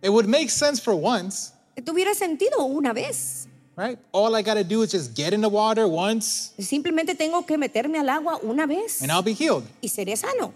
It 0.00 0.10
would 0.10 0.28
make 0.28 0.48
sense 0.50 0.78
for 0.80 0.94
once, 0.94 1.52
Tuviera 1.84 2.14
sentido 2.14 2.60
una 2.66 2.92
vez. 2.92 3.48
right? 3.74 3.98
All 4.12 4.36
I 4.36 4.42
gotta 4.42 4.62
do 4.62 4.82
is 4.82 4.92
just 4.92 5.14
get 5.14 5.32
in 5.32 5.40
the 5.40 5.48
water 5.48 5.88
once 5.88 6.52
Simplemente 6.60 7.16
tengo 7.16 7.42
que 7.44 7.56
meterme 7.58 7.98
al 7.98 8.08
agua 8.08 8.38
una 8.44 8.66
vez 8.66 9.02
and 9.02 9.10
I'll 9.10 9.22
be 9.22 9.32
healed. 9.34 9.64
y 9.82 9.88
seré 9.88 10.16
sano. 10.16 10.52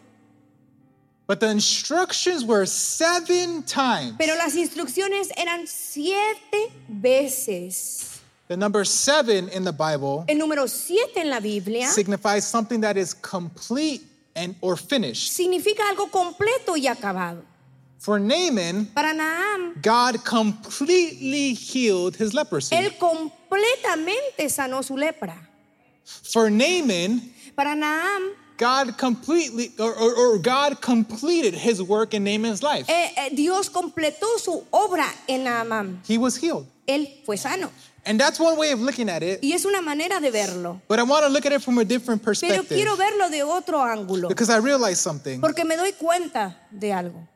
But 1.27 1.41
the 1.41 1.49
instructions 1.51 2.45
were 2.45 2.67
seven 2.67 3.63
times. 3.65 4.15
Pero 4.19 4.37
las 4.37 4.55
instrucciones 4.55 5.29
eran 5.37 5.67
siete 5.67 6.71
veces. 6.89 8.12
The 8.53 8.59
number 8.59 8.85
seven 8.85 9.49
in 9.49 9.65
the 9.65 9.73
Bible 9.73 10.27
El 10.29 10.37
número 10.37 10.69
siete 10.69 11.23
en 11.23 11.31
la 11.31 11.41
Biblia 11.41 11.89
signifies 11.89 12.45
something 12.45 12.83
that 12.83 12.99
is 12.99 13.15
complete 13.15 14.03
and 14.37 14.55
or 14.61 14.77
finished. 14.77 15.33
significa 15.33 15.89
algo 15.89 16.11
completo 16.11 16.77
y 16.77 16.87
acabado. 16.87 17.41
For 17.99 18.21
Naaman, 18.21 18.91
Para 18.95 19.15
Naam, 19.15 19.81
God 19.81 20.23
completely 20.27 21.55
healed 21.55 22.15
his 22.17 22.35
leprosy. 22.35 22.77
él 22.77 22.93
completamente 22.99 24.51
sanó 24.51 24.85
su 24.85 24.99
lepra. 24.99 25.35
For 26.05 26.51
Naaman, 26.51 27.23
Para 27.57 27.75
Naam, 27.75 28.33
God 28.59 28.99
completely 28.99 29.73
or, 29.79 29.95
or, 29.95 30.15
or 30.15 30.39
God 30.39 30.83
completed 30.83 31.55
his 31.55 31.83
work 31.83 32.13
in 32.13 32.23
Naaman's 32.25 32.63
life. 32.63 32.85
eh, 32.91 33.13
eh, 33.17 33.31
Dios 33.35 33.71
completó 33.71 34.39
su 34.39 34.63
obra 34.71 35.07
en 35.27 35.45
Naamán. 35.45 36.01
He 36.07 36.19
was 36.19 36.37
healed. 36.37 36.67
Él 36.87 37.09
fue 37.25 37.39
sano. 37.39 37.71
And 38.05 38.19
that's 38.19 38.41
one 38.41 38.59
way 38.59 38.73
of 38.73 38.81
looking 38.81 39.09
at 39.09 39.23
it. 39.23 39.41
Y 39.43 39.53
es 39.53 39.65
una 39.65 39.81
manera 39.81 40.21
de 40.21 40.31
verlo. 40.31 40.81
But 40.89 40.99
I 40.99 41.05
want 41.05 41.25
to 41.25 41.29
look 41.29 41.47
at 41.47 41.53
it 41.53 41.63
from 41.63 41.79
a 41.79 41.85
different 41.85 42.21
Pero 42.21 42.33
perspective. 42.33 42.69
quiero 42.69 42.97
verlo 42.97 43.31
de 43.31 43.43
otro 43.45 43.79
ángulo. 43.79 44.29
Because 44.29 44.51
I 44.51 44.59
realize 44.59 45.01
something. 45.01 45.41
Porque 45.41 45.65
me 45.65 45.77
doy 45.77 45.93
cuenta 45.93 46.57
de 46.71 46.93
algo. 46.93 47.29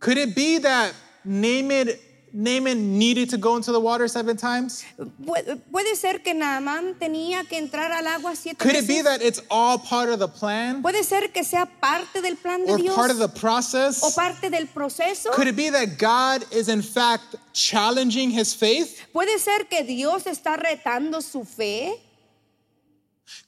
Could 0.00 0.18
it 0.18 0.34
be 0.34 0.58
that 0.58 0.92
Naaman, 1.24 1.90
Naaman 2.34 2.98
needed 2.98 3.28
to 3.30 3.36
go 3.36 3.56
into 3.56 3.72
the 3.72 3.80
water 3.80 4.08
seven 4.08 4.36
times? 4.36 4.84
Puede 5.26 5.94
ser 5.96 6.18
que 6.20 6.32
Naamán 6.34 6.94
tenía 6.98 7.46
que 7.46 7.58
entrar 7.58 7.90
al 7.92 8.06
agua 8.06 8.34
siete 8.34 8.56
Could 8.58 8.74
it 8.74 8.86
be 8.88 9.02
veces. 9.02 9.04
that 9.04 9.22
it's 9.22 9.40
all 9.50 9.78
part 9.78 10.08
of 10.08 10.18
the 10.18 10.28
plan 10.28 10.82
Puede 10.82 11.04
ser 11.04 11.28
que 11.28 11.44
sea 11.44 11.66
parte 11.80 12.22
del 12.22 12.36
plan 12.36 12.64
de 12.64 12.72
or 12.72 12.78
Dios 12.78 12.94
part 12.94 13.10
of 13.10 13.18
the 13.18 13.24
o 13.24 13.28
process? 13.28 14.14
parte 14.14 14.48
del 14.50 14.66
proceso. 14.66 15.30
Could 15.32 15.48
it 15.48 15.56
be 15.56 15.68
that 15.70 15.98
God 15.98 16.44
is 16.52 16.68
in 16.68 16.80
fact 16.80 17.36
challenging 17.52 18.30
his 18.30 18.54
faith? 18.54 19.00
Puede 19.12 19.38
ser 19.38 19.64
que 19.68 19.84
Dios 19.84 20.24
está 20.24 20.56
retando 20.56 21.22
su 21.22 21.44
fe. 21.44 22.00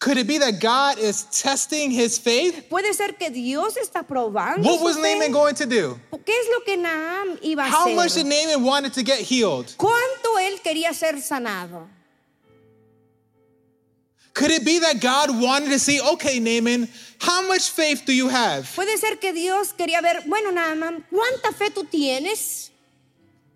Could 0.00 0.18
it 0.18 0.26
be 0.26 0.38
that 0.38 0.60
God 0.60 0.98
is 0.98 1.24
testing 1.30 1.90
his 1.90 2.18
faith? 2.18 2.68
Puede 2.68 2.92
ser 2.94 3.12
que 3.18 3.30
Dios 3.30 3.76
está 3.76 4.06
probando 4.06 4.64
What 4.64 4.82
was. 4.82 4.96
Naaman 4.96 5.32
going 5.32 5.54
to 5.54 5.66
do? 5.66 5.98
¿Qué 6.24 6.32
es 6.32 6.48
lo 6.50 6.60
que 6.60 6.76
Naam 6.76 7.38
iba 7.42 7.64
a 7.64 7.70
How 7.70 7.94
much 7.94 8.14
did 8.14 8.26
Naaman 8.26 8.62
wanted 8.64 8.92
to 8.94 9.02
get 9.02 9.20
healed? 9.20 9.74
¿Cuánto 9.76 10.38
él 10.38 10.60
quería 10.62 10.92
ser 10.94 11.14
sanado? 11.20 11.88
Could 14.34 14.50
it 14.50 14.64
be 14.64 14.80
that 14.80 15.00
God 15.00 15.40
wanted 15.40 15.70
to 15.70 15.78
see, 15.78 16.00
okay, 16.00 16.40
Naaman, 16.40 16.88
how 17.20 17.46
much 17.46 17.70
faith 17.70 18.02
do 18.04 18.12
you 18.12 18.28
have? 18.28 18.68
Puede 18.74 18.98
ser 18.98 19.16
que 19.20 19.32
Dios 19.32 19.72
quería 19.72 20.02
ver, 20.02 20.22
bueno, 20.26 20.50
Naamán, 20.50 21.04
¿cuánta 21.08 21.56
fe 21.56 21.70
tú 21.70 21.84
tienes? 21.84 22.70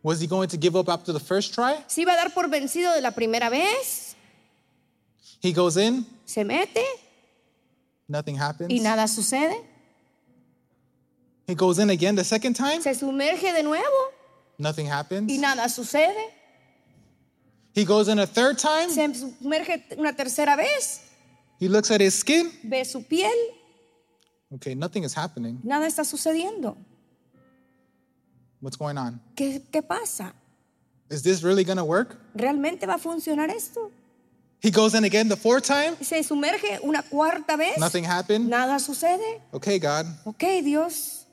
Was 0.02 0.20
he 0.20 0.28
going 0.28 0.48
to 0.48 0.56
give 0.56 0.76
up 0.76 0.88
after 0.88 1.12
the 1.12 1.18
first 1.18 1.52
try? 1.52 1.76
¿Se 1.88 2.02
iba 2.02 2.12
a 2.12 2.16
dar 2.16 2.32
por 2.32 2.48
vencido 2.48 2.94
de 2.94 3.00
la 3.00 3.10
primera 3.10 3.50
vez? 3.50 4.07
He 5.40 5.52
goes 5.52 5.76
in, 5.76 6.04
¿Se 6.24 6.44
mete 6.44 6.84
nothing 8.08 8.36
happens. 8.36 8.70
y 8.72 8.80
nada 8.80 9.06
sucede? 9.06 9.56
He 11.46 11.54
goes 11.54 11.78
in 11.78 11.90
again 11.90 12.14
the 12.16 12.24
second 12.24 12.54
time, 12.56 12.82
¿Se 12.82 12.94
sumerge 12.94 13.52
de 13.52 13.62
nuevo 13.62 14.12
nothing 14.58 14.86
happens. 14.86 15.30
y 15.30 15.38
nada 15.38 15.68
sucede? 15.68 16.32
He 17.74 17.84
goes 17.84 18.08
in 18.08 18.18
a 18.18 18.26
third 18.26 18.58
time, 18.58 18.90
¿Se 18.90 19.06
sumerge 19.14 19.84
una 19.96 20.12
tercera 20.12 20.56
vez? 20.56 21.00
he 21.60 21.68
looks 21.68 21.90
at 21.90 22.00
his 22.00 22.14
skin, 22.14 22.50
¿Ve 22.64 22.84
su 22.84 23.02
piel? 23.02 23.32
okay, 24.54 24.74
nothing 24.74 25.04
is 25.04 25.14
happening. 25.14 25.60
Nada 25.62 25.86
está 25.86 26.04
sucediendo. 26.04 26.76
What's 28.60 28.76
going 28.76 28.98
on? 28.98 29.20
¿Qué, 29.36 29.62
qué 29.70 29.82
pasa? 29.82 30.32
Is 31.10 31.22
this 31.22 31.42
really 31.44 31.62
gonna 31.64 31.84
work? 31.84 32.18
¿Realmente 32.34 32.86
va 32.86 32.94
a 32.94 32.98
funcionar 32.98 33.50
esto? 33.50 33.92
He 34.60 34.70
goes 34.72 34.94
in 34.94 35.04
again 35.04 35.28
the 35.28 35.36
fourth 35.36 35.64
time. 35.64 35.96
Se 36.02 36.22
sumerge 36.22 36.80
una 36.82 37.02
cuarta 37.02 37.56
vez. 37.56 37.78
Nothing 37.78 38.04
happened. 38.04 38.48
Nada 38.48 38.78
sucede. 38.80 39.40
Okay, 39.54 39.78
God. 39.78 40.06
Ok, 40.26 40.62
Dios. 40.64 41.24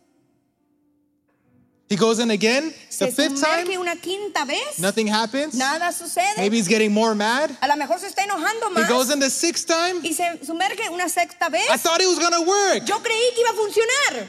He 1.87 1.95
goes 1.95 2.17
in 2.19 2.31
again 2.31 2.73
Se 2.89 3.05
the 3.05 3.11
fifth 3.11 3.41
time. 3.41 3.67
una 3.79 3.95
quinta 3.95 4.43
vez. 4.45 4.79
Nothing 4.79 5.07
happens. 5.07 5.53
Nada 5.55 5.91
sucede. 5.91 6.35
Maybe 6.37 6.57
he's 6.57 6.67
getting 6.67 6.91
more 6.91 7.13
mad. 7.13 7.51
A 7.61 7.67
lo 7.67 7.75
mejor 7.75 7.99
se 7.99 8.07
está 8.07 8.23
enojando 8.23 8.69
He 8.75 8.81
más. 8.81 8.87
goes 8.89 9.11
in 9.11 9.19
the 9.19 9.29
sixth 9.29 9.67
time. 9.67 10.01
y 10.03 10.13
se 10.13 10.39
sumerge 10.43 10.89
una 10.91 11.07
sexta 11.09 11.49
vez. 11.51 11.65
I 11.69 11.77
thought 11.77 12.01
it 12.01 12.07
was 12.07 12.17
gonna 12.19 12.41
work. 12.41 12.85
Yo 12.87 12.97
creí 12.99 13.33
que 13.35 13.41
iba 13.41 13.49
a 13.51 13.53
funcionar. 13.53 14.27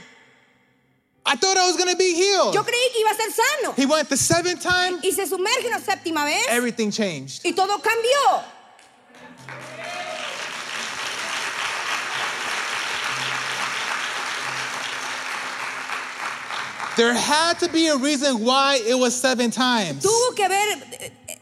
I 1.29 1.35
thought 1.37 1.57
I 1.57 1.67
was 1.67 1.77
gonna 1.77 1.97
be 1.97 2.15
healed. 2.15 2.55
Yo 2.55 2.63
creí 2.63 2.93
que 2.93 3.01
iba 3.01 3.11
a 3.11 3.15
ser 3.17 3.31
sano. 3.33 3.73
He 3.77 3.87
went 3.87 4.09
the 4.11 4.17
seventh 4.17 4.61
time. 4.63 5.01
Y 5.03 5.11
se 5.13 5.27
sumerge 5.27 5.67
una 5.67 5.81
séptima 5.81 6.25
vez. 6.25 6.47
Everything 6.51 6.91
changed. 6.91 7.43
Y 7.45 7.53
todo 7.53 7.79
cambió. 7.79 8.45
There 16.97 17.15
had 17.15 17.59
to 17.61 17.69
be 17.69 17.89
a 17.89 17.97
reason 17.97 18.45
why 18.45 18.81
it 18.87 18.99
was 18.99 19.15
seven 19.15 19.51
times. 19.51 20.03
Tuvo 20.03 20.35
que 20.35 20.45
haber 20.45 20.83
eh, 21.29 21.39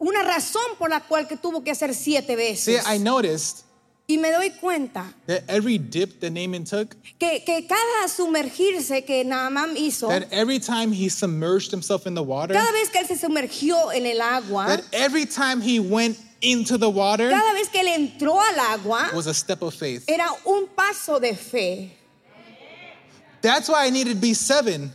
una 0.00 0.22
razón 0.22 0.76
por 0.78 0.90
la 0.90 1.00
cual 1.00 1.28
que 1.28 1.36
tuvo 1.36 1.62
que 1.62 1.70
hacer 1.70 1.94
siete 1.94 2.36
See, 2.56 2.74
veces. 2.74 2.86
I 2.86 2.98
noticed 2.98 3.64
y 4.10 4.18
me 4.18 4.32
doy 4.32 4.50
cuenta 4.50 5.04
that 5.26 5.44
every 5.48 5.78
dip 5.78 6.20
that 6.20 6.32
Naaman 6.32 6.64
took, 6.64 6.96
que, 7.18 7.44
que 7.44 7.66
cada 7.66 8.08
sumergirse 8.08 9.04
que 9.04 9.24
Naamán 9.24 9.76
hizo, 9.76 10.08
that 10.08 10.26
every 10.32 10.58
time 10.58 10.90
he 10.90 11.08
submerged 11.08 11.70
himself 11.70 12.06
in 12.06 12.14
the 12.14 12.22
water, 12.22 12.54
cada 12.54 12.72
vez 12.72 12.90
que 12.90 13.00
él 13.00 13.06
se 13.06 13.16
sumergió 13.16 13.94
en 13.94 14.06
el 14.06 14.20
agua, 14.20 14.66
that 14.66 14.84
every 14.92 15.26
time 15.26 15.60
he 15.60 15.78
went 15.78 16.18
into 16.40 16.76
the 16.76 16.90
water 16.90 17.30
cada 17.30 17.54
vez 17.54 17.68
que 17.68 17.80
él 17.80 17.88
entró 17.88 18.40
al 18.40 18.58
agua, 18.58 19.10
was 19.14 19.28
a 19.28 19.34
step 19.34 19.62
of 19.62 19.72
faith. 19.74 20.04
era 20.08 20.26
un 20.44 20.66
paso 20.66 21.20
de 21.20 21.34
fe. 21.34 21.96
That's 23.42 23.68
why 23.68 23.86
I 23.86 23.90
needed 23.90 24.14
to 24.14 24.20
be 24.20 24.34
seven 24.34 24.92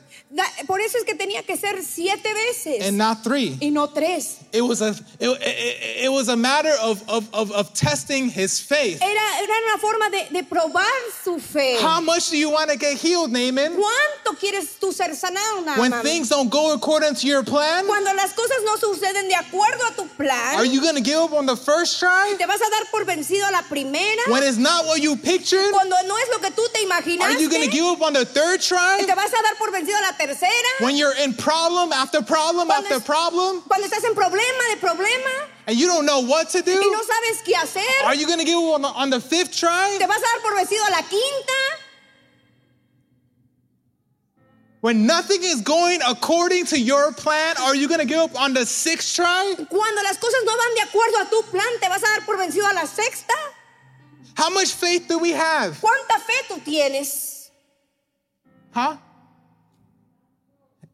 Por 0.67 0.81
eso 0.81 0.97
es 0.97 1.05
que 1.05 1.15
tenía 1.15 1.43
que 1.43 1.55
ser 1.55 1.81
siete 1.83 2.33
veces 2.33 2.85
and 2.87 2.97
not 2.97 3.23
three. 3.23 3.57
y 3.61 3.69
no 3.69 3.87
tres. 3.87 4.37
It 4.51 4.61
was 4.61 4.81
a 4.81 4.89
it, 5.19 5.29
it- 5.29 6.05
it 6.05 6.11
was 6.11 6.27
a 6.27 6.35
matter 6.35 6.73
of, 6.81 7.01
of, 7.07 7.27
of, 7.33 7.51
of 7.51 7.73
testing 7.73 8.29
his 8.29 8.59
faith. 8.59 9.01
Era, 9.01 9.21
era 9.41 9.53
una 9.69 9.77
forma 9.77 10.09
de, 10.09 10.27
de 10.31 10.43
probar 10.43 10.83
su 11.23 11.39
fe. 11.39 11.77
How 11.79 12.01
much 12.01 12.31
do 12.31 12.37
you 12.37 12.49
want 12.49 12.69
to 12.69 12.77
get 12.77 12.97
healed, 12.97 13.31
Naaman? 13.31 13.75
¿Cuánto 13.77 14.37
quieres 14.37 14.77
tú 14.79 14.91
ser 14.91 15.15
sanado, 15.15 15.63
When 15.77 15.91
Naamán? 15.91 16.01
things 16.03 16.27
don't 16.29 16.49
go 16.49 16.73
according 16.73 17.15
to 17.15 17.27
your 17.27 17.43
plan, 17.43 17.85
Cuando 17.85 18.13
las 18.13 18.33
cosas 18.33 18.57
no 18.65 18.75
suceden 18.77 19.29
de 19.29 19.35
acuerdo 19.35 19.85
a 19.87 19.95
tu 19.95 20.05
plan, 20.17 20.55
are 20.57 20.65
you 20.65 20.81
going 20.81 20.95
to 20.95 21.01
give 21.03 21.17
up 21.19 21.33
on 21.33 21.45
the 21.45 21.55
first 21.55 21.99
try? 21.99 22.35
te 22.37 22.45
vas 22.45 22.59
a 22.61 22.69
dar 22.69 22.83
por 22.91 23.05
vencido 23.05 23.47
a 23.47 23.51
la 23.51 23.61
primera. 23.69 24.23
When 24.27 24.43
it's 24.43 24.57
not 24.57 24.85
what 24.85 25.01
you 25.01 25.15
pictured, 25.15 25.71
Cuando 25.71 25.95
no 26.07 26.17
es 26.17 26.29
lo 26.31 26.39
que 26.39 26.51
tú 26.51 26.61
te 26.73 26.79
are 26.79 26.85
imaginaste, 26.87 27.39
you 27.41 27.49
going 27.49 27.63
to 27.63 27.71
give 27.71 27.85
up 27.85 28.01
on 28.01 28.13
the 28.13 28.25
third 28.25 28.59
try? 28.61 29.01
te 29.05 29.13
vas 29.15 29.31
a 29.31 29.41
dar 29.41 29.55
por 29.57 29.71
vencido 29.71 29.97
a 29.97 30.01
la 30.01 30.11
tercera. 30.11 30.24
When 30.79 30.95
you're 30.95 31.15
in 31.23 31.33
problem 31.33 31.91
after 31.93 32.21
problem 32.21 32.67
Cuando 32.67 32.83
after 32.87 32.97
es- 32.97 33.03
problem 33.03 33.61
Cuando 33.61 33.87
estás 33.87 34.03
en 34.03 34.15
problema 34.15 34.69
de 34.73 34.77
problema 34.79 35.47
and 35.67 35.77
you 35.77 35.87
don't 35.87 36.05
know 36.05 36.19
what 36.21 36.49
to 36.51 36.59
y 36.59 36.61
do, 36.61 36.73
no 36.79 37.01
sabes 37.01 37.41
qué 37.43 37.53
hacer, 37.55 38.05
are 38.05 38.15
you 38.15 38.27
going 38.27 38.39
to 38.39 38.45
give 38.45 38.57
up 38.57 38.75
on 38.75 38.81
the, 38.81 38.87
on 38.89 39.09
the 39.09 39.19
fifth 39.19 39.55
try? 39.55 39.95
te 39.99 40.05
vas 40.05 40.17
a 40.17 40.21
dar 40.21 40.41
por 40.41 40.51
vencido 40.53 40.85
a 40.87 40.91
la 40.91 41.01
quinta. 41.01 41.81
When 44.81 45.07
nothing 45.07 45.41
is 45.41 45.61
going 45.61 45.99
according 46.07 46.65
to 46.67 46.79
your 46.79 47.11
plan, 47.13 47.55
are 47.63 47.75
you 47.75 47.87
going 47.87 48.01
to 48.01 48.05
give 48.05 48.19
up 48.19 48.39
on 48.39 48.53
the 48.53 48.65
sixth 48.67 49.15
try? 49.15 49.55
Cuando 49.55 50.01
las 50.03 50.17
cosas 50.17 50.43
no 50.45 50.55
van 50.55 50.75
de 50.75 50.81
acuerdo 50.81 51.25
a 51.25 51.29
tu 51.29 51.41
plan, 51.49 51.79
te 51.81 51.89
vas 51.89 52.03
a 52.03 52.19
dar 52.19 52.25
por 52.25 52.37
vencido 52.37 52.69
a 52.69 52.73
la 52.75 52.85
sexta. 52.85 53.33
How 54.37 54.51
much 54.51 54.73
faith 54.73 55.07
do 55.07 55.17
we 55.17 55.31
have? 55.31 55.79
¿Cuánta 55.81 56.19
fe 56.19 56.33
tú 56.47 56.59
tienes? 56.63 57.49
Huh? 58.75 58.97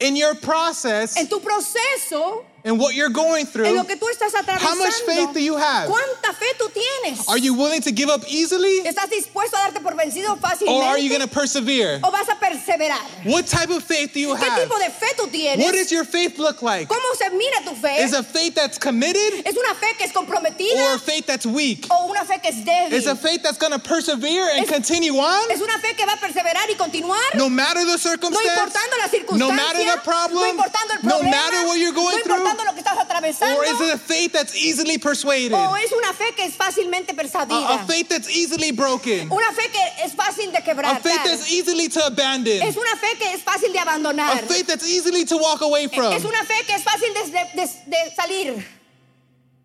In 0.02 0.16
your 0.16 0.34
process, 0.34 1.16
En 1.16 1.28
tu 1.28 1.40
proceso, 1.40 2.44
in 2.64 2.78
what 2.78 2.94
you're 2.96 3.10
going 3.10 3.42
en 3.42 3.48
through, 3.48 3.76
lo 3.76 3.84
que 3.84 3.96
tú 3.96 4.08
estás 4.10 4.34
How 4.60 4.76
much 4.76 4.94
faith 5.06 5.34
do 5.34 5.40
you 5.42 5.58
have? 5.58 5.90
¿Cuánta 5.90 6.34
fe 6.34 6.46
tú 6.60 6.70
tienes? 6.72 7.28
are 7.28 7.38
you 7.38 7.54
willing 7.54 7.82
to 7.82 7.92
give 7.92 8.10
up 8.10 8.24
easily 8.28 8.82
¿Estás 8.84 9.10
dispuesto 9.10 9.56
a 9.58 9.70
darte 9.72 9.82
por 9.82 9.94
vencido 9.96 10.38
or 10.68 10.84
are 10.84 11.00
you 11.00 11.10
going 11.10 11.22
to 11.22 11.28
persevere? 11.28 12.00
¿O 12.04 12.12
vas 12.12 12.28
a 12.30 12.36
perseverar? 12.36 13.00
What 13.26 13.48
type 13.48 13.70
of 13.70 13.84
faith 13.84 14.14
do 14.14 14.20
you 14.20 14.36
¿Qué 14.36 14.48
have? 14.48 14.68
tipo 14.68 14.78
de 14.78 14.90
fe 14.90 15.08
tú 15.18 15.28
tienes? 15.32 15.66
What 15.66 15.74
does 15.74 15.92
your 15.92 16.06
faith 16.06 16.38
look 16.38 16.62
like? 16.62 16.88
¿Cómo 16.88 17.16
se 17.18 17.30
mira 17.30 17.64
tu 17.66 17.76
fe? 17.76 18.04
Is 18.04 18.14
a 18.14 18.24
faith 18.24 18.56
that's 18.56 18.78
committed 18.78 19.46
¿Es 19.46 19.56
una 19.58 19.74
fe 19.76 19.94
que 19.98 20.06
es 20.06 20.16
or 20.16 20.96
a 20.96 21.00
faith 21.00 21.26
that's 21.26 21.46
weak? 21.46 21.88
o 21.90 22.08
una 22.10 22.24
fe 22.26 22.40
que 22.40 22.50
es 22.50 22.64
débil? 22.64 22.94
Is 22.94 23.08
a 23.08 23.16
faith 23.16 23.42
that's 23.44 23.58
going 23.58 23.72
to 23.74 23.80
persevere 23.80 24.50
and 24.52 24.64
Es- 24.64 24.70
continue 24.70 25.18
on 25.18 25.50
¿Es 25.52 25.62
una 25.62 25.78
fe 25.80 25.94
que 25.96 26.06
va 26.06 26.14
a 26.14 26.18
perseverar 26.18 26.70
y 26.70 26.76
continuar? 26.76 27.36
no 27.36 27.50
matter 27.50 27.84
the 27.86 27.92
No 27.92 27.98
circumstance, 27.98 28.48
importando 28.48 28.98
la 28.98 29.08
circunstancia, 29.10 29.38
no 29.40 29.52
matter 29.52 29.80
the 29.80 29.96
no 29.96 30.02
problem, 30.04 30.50
importando 30.58 30.94
el 30.94 31.08
no 31.08 31.24
matter 31.24 31.66
what 31.68 31.78
you're 31.80 31.94
going 31.94 32.18
no 32.18 32.24
through, 32.24 32.51
importando 32.52 32.64
lo 32.66 32.74
que 32.74 32.82
estás 32.82 32.98
atravesando, 32.98 33.58
or 33.58 33.66
is 33.66 33.82
it 33.82 33.94
a 33.94 33.98
faith 33.98 34.32
that's 34.34 34.56
easily 34.56 34.98
persuaded? 34.98 35.54
o 35.54 35.76
es 35.76 35.92
una 35.92 36.14
fe 36.14 36.32
que 36.36 36.46
es 36.46 36.56
fácilmente 36.56 37.12
A, 37.12 37.16
persuadida, 37.16 37.76
a 37.76 37.86
faith 37.88 38.10
that's 38.10 38.30
easily 38.30 38.72
broken? 38.72 39.30
una 39.32 39.52
fe 39.54 39.70
que 39.72 40.06
es 40.06 40.14
fácil 40.14 40.52
de 40.52 40.58
A 40.60 40.96
faith 41.00 41.24
that's 41.24 41.52
easy 41.52 41.88
to 41.90 42.06
abandon? 42.06 42.62
es 42.62 42.76
una 42.78 42.96
fe 42.98 43.16
que 43.18 43.34
es 43.34 43.42
fácil 43.44 43.72
de 43.74 43.80
A 43.80 44.38
faith 44.48 44.68
that's 44.68 44.88
easy 44.88 45.26
to 45.26 45.38
walk 45.38 45.62
away 45.62 45.88
from? 45.88 46.14
es 46.14 46.24
una 46.26 46.44
fe 46.44 46.64
que 46.66 46.74
es 46.76 46.84
fácil 46.84 47.14
de, 47.14 47.32
de- 47.32 47.50
de- 47.56 47.90
de 47.90 48.16
salir. 48.16 48.64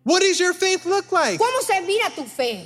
What 0.03 0.21
does 0.21 0.39
your 0.39 0.53
faith 0.53 0.85
look 0.85 1.11
like 1.11 1.37
¿Cómo 1.39 1.61
se 1.61 1.81
mira 1.81 2.09
tu 2.15 2.23
fe 2.23 2.65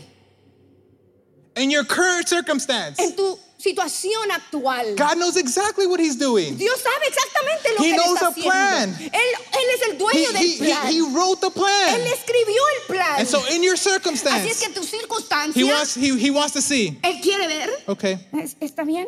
in 1.58 1.70
your 1.72 1.84
current 1.84 2.28
circumstance? 2.30 3.00
en 3.00 3.16
tu 3.16 3.38
situación 3.62 4.32
actual? 4.32 4.96
God 4.96 5.18
knows 5.18 5.38
exactly 5.38 5.86
what 5.86 6.00
He's 6.00 6.18
doing. 6.18 6.58
Dios 6.58 6.80
sabe 6.82 7.06
exactamente 7.08 7.70
lo 7.78 7.84
He 7.84 7.90
que 7.90 7.94
él 7.94 7.98
knows 7.98 8.16
está 8.22 8.34
the 8.34 8.42
plan. 8.42 8.90
Él, 9.00 9.10
él 9.12 9.68
es 9.76 9.82
el 9.90 9.94
He, 9.94 9.98
dueño 9.98 10.32
del 10.34 10.42
he, 10.44 10.54
he, 10.56 10.58
plan. 10.58 10.88
he 10.92 11.02
wrote 11.02 11.40
the 11.42 11.48
él 11.48 11.54
plan. 11.54 12.02
escribió 12.08 12.62
el 12.80 12.88
plan. 12.88 13.20
And 13.20 13.28
so 13.28 13.40
in 13.54 13.62
your 13.64 13.76
Así 13.76 13.88
es 13.90 13.94
circumstance, 13.94 14.60
que 14.60 14.66
en 14.66 14.74
tu 14.74 14.84
circunstancia, 14.84 15.60
He 15.62 15.64
wants, 15.64 15.96
he, 15.96 16.10
he 16.18 16.32
wants 16.32 16.54
to 16.54 16.62
see. 16.62 16.98
él 17.04 17.22
quiere 17.22 17.48
ver. 17.48 17.70
Okay, 17.88 18.18
¿Es- 18.34 18.56
¿Está 18.60 18.84
bien? 18.84 19.08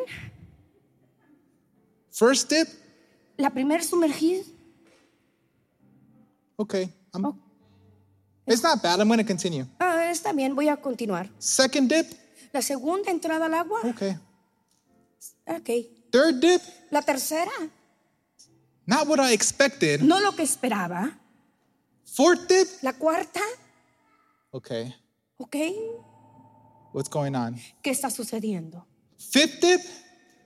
first 2.12 2.50
dip. 2.50 2.68
La 3.38 3.50
primer 3.50 3.84
sumergida. 3.84 4.44
Okay, 6.58 6.90
I'm- 7.14 7.26
Oh. 7.26 7.36
it's 8.48 8.62
not 8.62 8.82
bad. 8.84 9.00
I'm 9.00 9.08
going 9.08 9.18
to 9.20 9.26
continue. 9.26 9.66
Ah, 9.80 10.10
está 10.12 10.32
bien, 10.34 10.54
voy 10.56 10.68
a 10.70 10.78
continuar. 10.78 11.30
Second 11.40 11.90
dip. 11.90 12.06
La 12.52 12.62
segunda 12.62 13.10
entrada 13.10 13.46
al 13.48 13.54
agua. 13.56 13.80
Okay. 13.84 14.16
Ok. 15.46 15.70
Third 16.12 16.40
dip. 16.40 16.62
La 16.92 17.02
tercera. 17.02 17.52
Not 18.86 19.08
what 19.08 19.20
I 19.20 19.34
expected. 19.34 20.02
No 20.02 20.20
lo 20.20 20.34
que 20.34 20.44
esperaba. 20.44 21.18
Fourth 22.06 22.48
dip. 22.48 22.68
La 22.82 22.94
cuarta. 22.94 23.40
Okay, 24.52 24.94
Ok. 25.38 25.56
what's 26.94 27.10
going 27.10 27.34
on? 27.36 27.56
¿Qué 27.82 27.90
está 27.90 28.12
sucediendo? 28.12 28.86
Fifth 29.18 29.60
dip. 29.62 29.82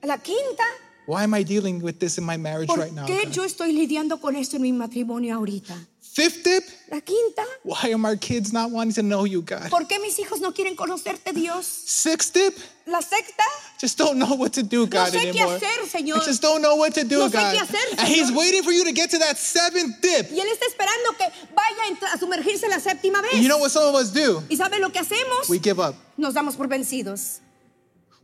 La 0.02 0.16
quinta. 0.16 0.64
Why 1.08 1.24
am 1.24 1.32
I 1.32 1.42
dealing 1.42 1.80
with 1.80 1.98
this 1.98 2.18
in 2.18 2.24
my 2.24 2.36
marriage 2.36 2.68
¿Por 2.68 2.76
right 2.76 2.92
now? 2.92 3.06
qué 3.06 3.24
God? 3.24 3.32
yo 3.32 3.44
estoy 3.44 3.72
lidiando 3.72 4.20
con 4.20 4.36
esto 4.36 4.56
en 4.56 4.62
mi 4.62 4.72
matrimonio 4.72 5.34
ahorita? 5.36 5.74
Fifth 6.02 6.44
dip. 6.44 6.64
La 6.90 7.00
quinta. 7.00 7.44
Why 7.62 7.92
are 7.92 7.96
my 7.96 8.14
kids 8.16 8.52
not 8.52 8.70
wanting 8.70 8.92
to 8.96 9.02
know 9.02 9.24
you, 9.24 9.40
God? 9.40 9.70
¿Por 9.70 9.86
qué 9.86 9.98
mis 10.00 10.18
hijos 10.18 10.40
no 10.42 10.52
quieren 10.52 10.76
conocerte, 10.76 11.32
Dios? 11.32 11.64
Sixth 11.64 12.34
dip. 12.34 12.54
La 12.84 13.00
sexta. 13.00 13.42
Just 13.80 13.96
don't 13.96 14.18
know 14.18 14.34
what 14.34 14.52
to 14.52 14.62
do, 14.62 14.86
God, 14.86 15.08
sé 15.08 15.32
qué 15.32 15.40
anymore. 15.40 15.56
hacer, 15.56 15.88
Señor. 15.88 16.20
I 16.20 16.26
just 16.26 16.42
don't 16.42 16.60
know 16.60 16.76
what 16.76 16.92
to 16.92 17.04
do, 17.04 17.20
No 17.20 17.28
sé 17.30 17.38
God. 17.38 17.54
qué 17.54 17.60
hacer, 17.60 17.98
and 18.00 18.06
He's 18.06 18.30
waiting 18.30 18.62
for 18.62 18.72
you 18.72 18.84
to 18.84 18.92
get 18.92 19.08
to 19.12 19.18
that 19.18 19.38
seventh 19.38 20.02
dip. 20.02 20.30
Y 20.30 20.40
él 20.40 20.48
está 20.48 20.66
esperando 20.66 21.16
que 21.16 21.24
vaya 21.54 22.12
a 22.12 22.18
sumergirse 22.18 22.68
la 22.68 22.80
séptima 22.80 23.22
vez. 23.22 23.32
And 23.32 23.42
you 23.42 23.48
know 23.48 23.58
what 23.58 23.70
some 23.70 23.84
of 23.88 23.94
us 23.94 24.12
do? 24.12 24.42
¿Y 24.50 24.56
sabe 24.56 24.78
lo 24.78 24.90
que 24.90 25.00
hacemos? 25.00 25.48
We 25.48 25.58
give 25.58 25.78
up. 25.80 25.94
Nos 26.18 26.34
damos 26.34 26.54
por 26.54 26.68
vencidos. 26.68 27.40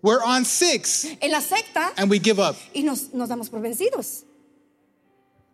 We're 0.04 0.22
on 0.22 0.44
six 0.44 1.06
En 1.22 1.30
la 1.30 1.40
secta 1.40 1.90
and 1.96 2.10
we 2.10 2.18
give 2.18 2.38
up. 2.38 2.56
y 2.74 2.82
nos, 2.82 3.14
nos 3.14 3.26
damos 3.30 3.48
por 3.48 3.62
vencidos. 3.62 4.24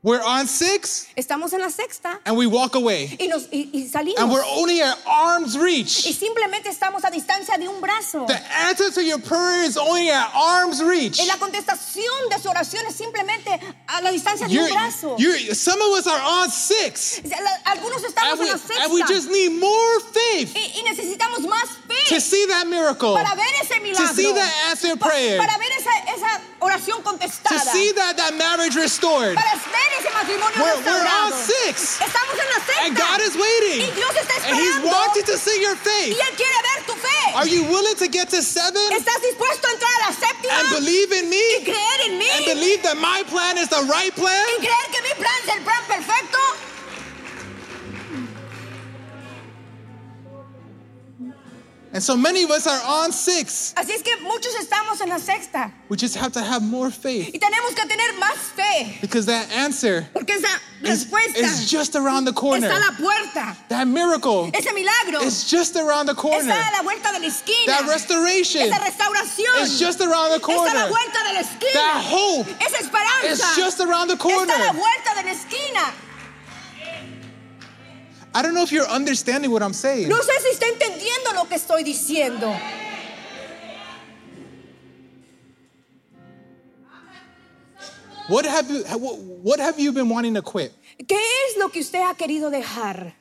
We're 0.03 0.23
on 0.25 0.47
six 0.47 1.09
Estamos 1.15 1.53
en 1.53 1.61
la 1.61 1.69
sexta 1.69 2.19
and 2.25 2.35
we 2.35 2.47
walk 2.47 2.75
away. 2.75 3.15
y, 3.21 3.27
nos, 3.29 3.49
y, 3.53 3.69
y 3.71 3.87
salimos. 3.87 4.19
And 4.19 4.31
we're 4.33 4.43
only 4.47 4.81
at 4.81 4.97
arm's 5.07 5.55
y 5.57 5.61
reach. 5.61 5.91
simplemente 6.17 6.71
estamos 6.71 7.05
a 7.05 7.11
distancia 7.11 7.59
de 7.59 7.69
un 7.69 7.83
brazo. 7.83 8.25
The 8.27 8.41
answer 8.67 8.91
to 8.93 9.05
your 9.05 9.19
prayer 9.19 9.63
is 9.65 9.77
only 9.77 10.09
at 10.11 10.31
arm's 10.35 10.83
reach. 10.83 11.19
Y 11.21 11.27
la 11.27 11.37
contestación 11.37 12.31
de 12.31 12.39
su 12.39 12.49
oración 12.49 12.87
es 12.89 12.95
simplemente 12.97 13.61
a 13.89 14.01
la 14.01 14.11
distancia 14.11 14.47
de 14.49 14.55
You're, 14.55 14.71
un 14.71 14.73
brazo. 14.75 15.17
you're, 15.19 15.55
some 15.55 15.79
of 15.83 15.89
us 15.93 16.07
are 16.07 16.21
on 16.23 16.49
six 16.49 17.21
O 17.23 17.29
sea, 17.29 17.37
la- 17.43 17.71
Algunos 17.71 18.03
estamos 18.03 18.31
and 18.33 18.41
we, 18.41 18.47
en 18.47 18.53
la 18.53 18.59
sexta 18.59 18.85
and 18.85 18.93
we 18.95 19.03
just 19.03 19.29
need 19.31 19.51
more 19.51 20.01
faith 20.15 20.57
y, 20.57 20.79
y 20.81 20.83
necesitamos 20.83 21.41
más 21.47 21.69
fe 21.87 22.15
to 22.15 22.21
see 22.23 22.47
that 22.47 22.67
miracle. 22.67 23.13
para 23.15 23.37
ver 23.37 23.45
ese 23.61 23.79
milagro. 23.83 24.15
see 24.15 24.33
that 24.33 24.51
answered 24.71 24.99
Pa- 24.99 25.11
prayer. 25.11 25.37
Para 25.39 25.59
ver 25.59 25.73
esa, 25.77 25.91
esa 26.17 26.41
oración 26.61 26.71
oración 26.71 26.97
to 27.05 27.11
contestada. 27.11 27.61
see 27.73 27.93
that, 27.93 28.17
that 28.17 28.35
marriage 28.39 28.77
restored. 28.77 29.35
Para 29.35 29.57
ver 29.57 29.90
ese 29.99 30.11
matrimonio 30.15 30.57
We're, 30.63 30.79
we're 30.85 31.07
on 31.07 31.33
six. 31.33 31.99
Estamos 32.01 32.35
en 32.39 32.49
la 32.49 32.61
sexta. 32.65 32.85
And 32.87 32.97
God 32.97 33.21
is 33.21 33.35
waiting. 33.37 33.81
Y 33.87 33.91
Dios 33.95 34.15
está 34.17 34.35
And 34.47 34.57
He's 34.59 34.77
esperando. 34.77 34.93
wanting 34.93 35.25
to 35.25 35.37
see 35.39 35.59
your 35.61 35.75
Y 35.75 35.85
faith. 35.85 36.17
Él 36.21 36.35
quiere 36.37 36.59
ver 36.63 36.79
tu 36.87 36.95
fe. 36.95 37.19
Are 37.35 37.47
you 37.47 37.63
willing 37.65 37.97
to 37.97 38.09
get 38.09 38.29
to 38.31 38.43
seven 38.43 38.83
¿Estás 38.93 39.21
dispuesto 39.23 39.67
a 39.67 39.71
entrar 39.73 39.91
a 40.03 40.11
la 40.11 40.13
séptima? 40.17 40.53
and 40.61 40.69
believe 40.71 41.13
in 41.13 41.27
y 41.27 41.29
me 41.31 41.65
creer 41.65 42.01
en 42.07 42.19
mí. 42.19 42.29
and 42.37 42.45
believe 42.47 42.83
that 42.83 42.97
my 42.99 43.23
plan 43.31 43.57
is 43.59 43.69
the 43.69 43.83
right 43.89 44.13
y 44.15 44.21
plan? 44.21 44.47
creer 44.59 44.87
que 44.93 45.01
mi 45.03 45.15
plan 45.19 45.39
es 45.47 45.55
el 45.57 45.63
plan 45.63 45.83
perfecto. 45.87 46.39
And 51.93 52.01
so 52.01 52.17
many 52.17 52.45
of 52.45 52.51
us 52.53 52.69
are 52.69 52.81
on 52.87 53.11
six. 53.11 53.75
Así 53.77 53.91
es 53.93 54.03
que 54.03 54.17
muchos 54.23 54.55
estamos 54.55 55.01
en 55.01 55.09
la 55.09 55.19
sexta. 55.19 55.73
We 55.89 55.97
just 55.97 56.15
have 56.17 56.31
to 56.33 56.41
have 56.41 56.63
more 56.63 56.89
faith 56.91 57.31
Y 57.35 57.39
tenemos 57.41 57.75
que 57.75 57.85
tener 57.85 58.15
más 58.21 58.37
fe. 58.55 58.99
because 59.01 59.27
that 59.27 59.51
answer 59.51 60.07
Porque 60.13 60.31
esa 60.31 60.47
respuesta 60.83 61.39
is 61.41 61.69
just 61.69 61.97
around 61.97 62.27
the 62.27 62.33
corner. 62.33 62.69
está 62.69 62.77
a 62.77 62.93
la 62.93 62.97
puerta. 62.97 63.57
That 63.71 63.89
miracle 63.89 64.51
Ese 64.55 64.73
milagro 64.73 65.23
is 65.23 65.51
just 65.51 65.75
around 65.75 66.07
the 66.07 66.15
corner. 66.15 66.53
está 66.53 66.69
a 66.69 66.77
la 66.77 66.83
vuelta 66.85 67.13
de 67.13 67.19
la 67.21 67.27
esquina. 67.27 67.67
That 67.67 67.89
restoration 67.89 68.63
Esa 68.63 68.79
restauración 68.79 69.61
is 69.63 69.81
just 69.81 70.01
around 70.01 70.31
the 70.31 70.39
corner. 70.41 70.71
está 70.71 70.83
a 70.83 70.85
la 70.85 70.89
vuelta 70.91 71.19
de 71.27 71.33
la 71.35 71.41
esquina. 71.41 71.73
That 71.75 72.05
hope 72.07 72.47
Esa 72.63 72.85
esperanza 72.85 73.27
is 73.33 73.57
just 73.57 73.81
around 73.81 74.09
the 74.11 74.17
corner. 74.17 74.47
está 74.55 74.63
a 74.63 74.67
la 74.67 74.79
vuelta 74.79 75.15
de 75.17 75.23
la 75.25 75.33
esquina. 75.33 75.93
I 78.33 78.43
don't 78.43 78.55
know 78.55 78.63
if 78.63 78.71
you're 78.71 78.89
understanding 78.89 79.51
what 79.51 79.63
I'm 79.63 79.73
saying. 79.73 80.09
No 80.09 80.17
sé 80.21 80.39
si 80.41 80.51
está 80.51 80.67
entendiendo 80.67 81.35
lo 81.35 81.45
que 81.47 81.57
estoy 81.57 81.83
diciendo. 81.83 82.57
What 88.29 88.47
have 88.47 88.71
you 88.71 88.85
what 89.43 89.59
have 89.59 89.81
you 89.81 89.93
been 89.93 90.09
wanting 90.09 90.35
to 90.35 90.43
quit? 90.43 90.73
¿Qué 90.99 91.17
es 91.17 91.57
lo 91.59 91.69
que 91.69 91.81
usted 91.81 91.99
ha 91.99 92.15
querido 92.15 92.51
dejar? 92.51 93.13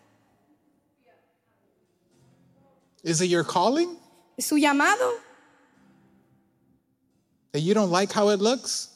Is 3.03 3.22
it 3.22 3.30
your 3.30 3.43
calling? 3.43 3.97
¿Su 4.39 4.57
llamado? 4.57 5.14
That 7.53 7.62
you 7.62 7.74
don't 7.74 7.89
like 7.89 8.12
how 8.12 8.30
it 8.30 8.39
looks? 8.39 8.89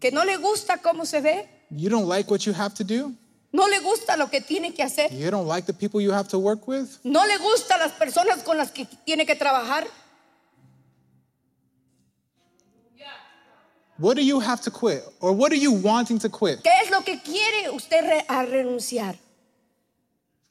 ¿Que 0.00 0.10
no 0.10 0.24
le 0.24 0.36
gusta 0.38 0.78
cómo 0.82 1.06
se 1.06 1.20
ve? 1.20 1.48
You 1.70 1.88
don't 1.88 2.08
like 2.08 2.28
what 2.28 2.44
you 2.44 2.52
have 2.52 2.74
to 2.74 2.84
do? 2.84 3.14
¿No 3.50 3.66
le 3.66 3.78
gusta 3.80 4.16
lo 4.16 4.28
que 4.28 4.40
tiene 4.40 4.74
que 4.74 4.82
hacer? 4.82 5.10
You 5.10 5.30
don't 5.30 5.46
like 5.48 5.66
the 5.66 5.72
people 5.72 6.00
you 6.02 6.12
have 6.12 6.28
to 6.28 6.38
work 6.38 6.68
with? 6.68 6.98
¿No 7.02 7.24
le 7.26 7.38
gusta 7.38 7.78
las 7.78 7.92
personas 7.92 8.42
con 8.42 8.56
las 8.58 8.70
que 8.70 8.86
tiene 9.06 9.24
que 9.24 9.34
trabajar? 9.34 9.86
What 13.98 14.14
do 14.16 14.22
you 14.22 14.38
have 14.38 14.60
to 14.62 14.70
quit? 14.70 15.02
Or 15.20 15.32
what 15.32 15.50
are 15.50 15.56
you 15.58 15.72
wanting 15.72 16.20
to 16.20 16.28
quit? 16.28 16.62
¿Qué 16.62 16.70
es 16.84 16.90
lo 16.90 17.00
que 17.00 17.18
quiere 17.20 17.68
usted 17.74 18.02
re- 18.02 18.24
a 18.28 18.44
renunciar? 18.46 19.16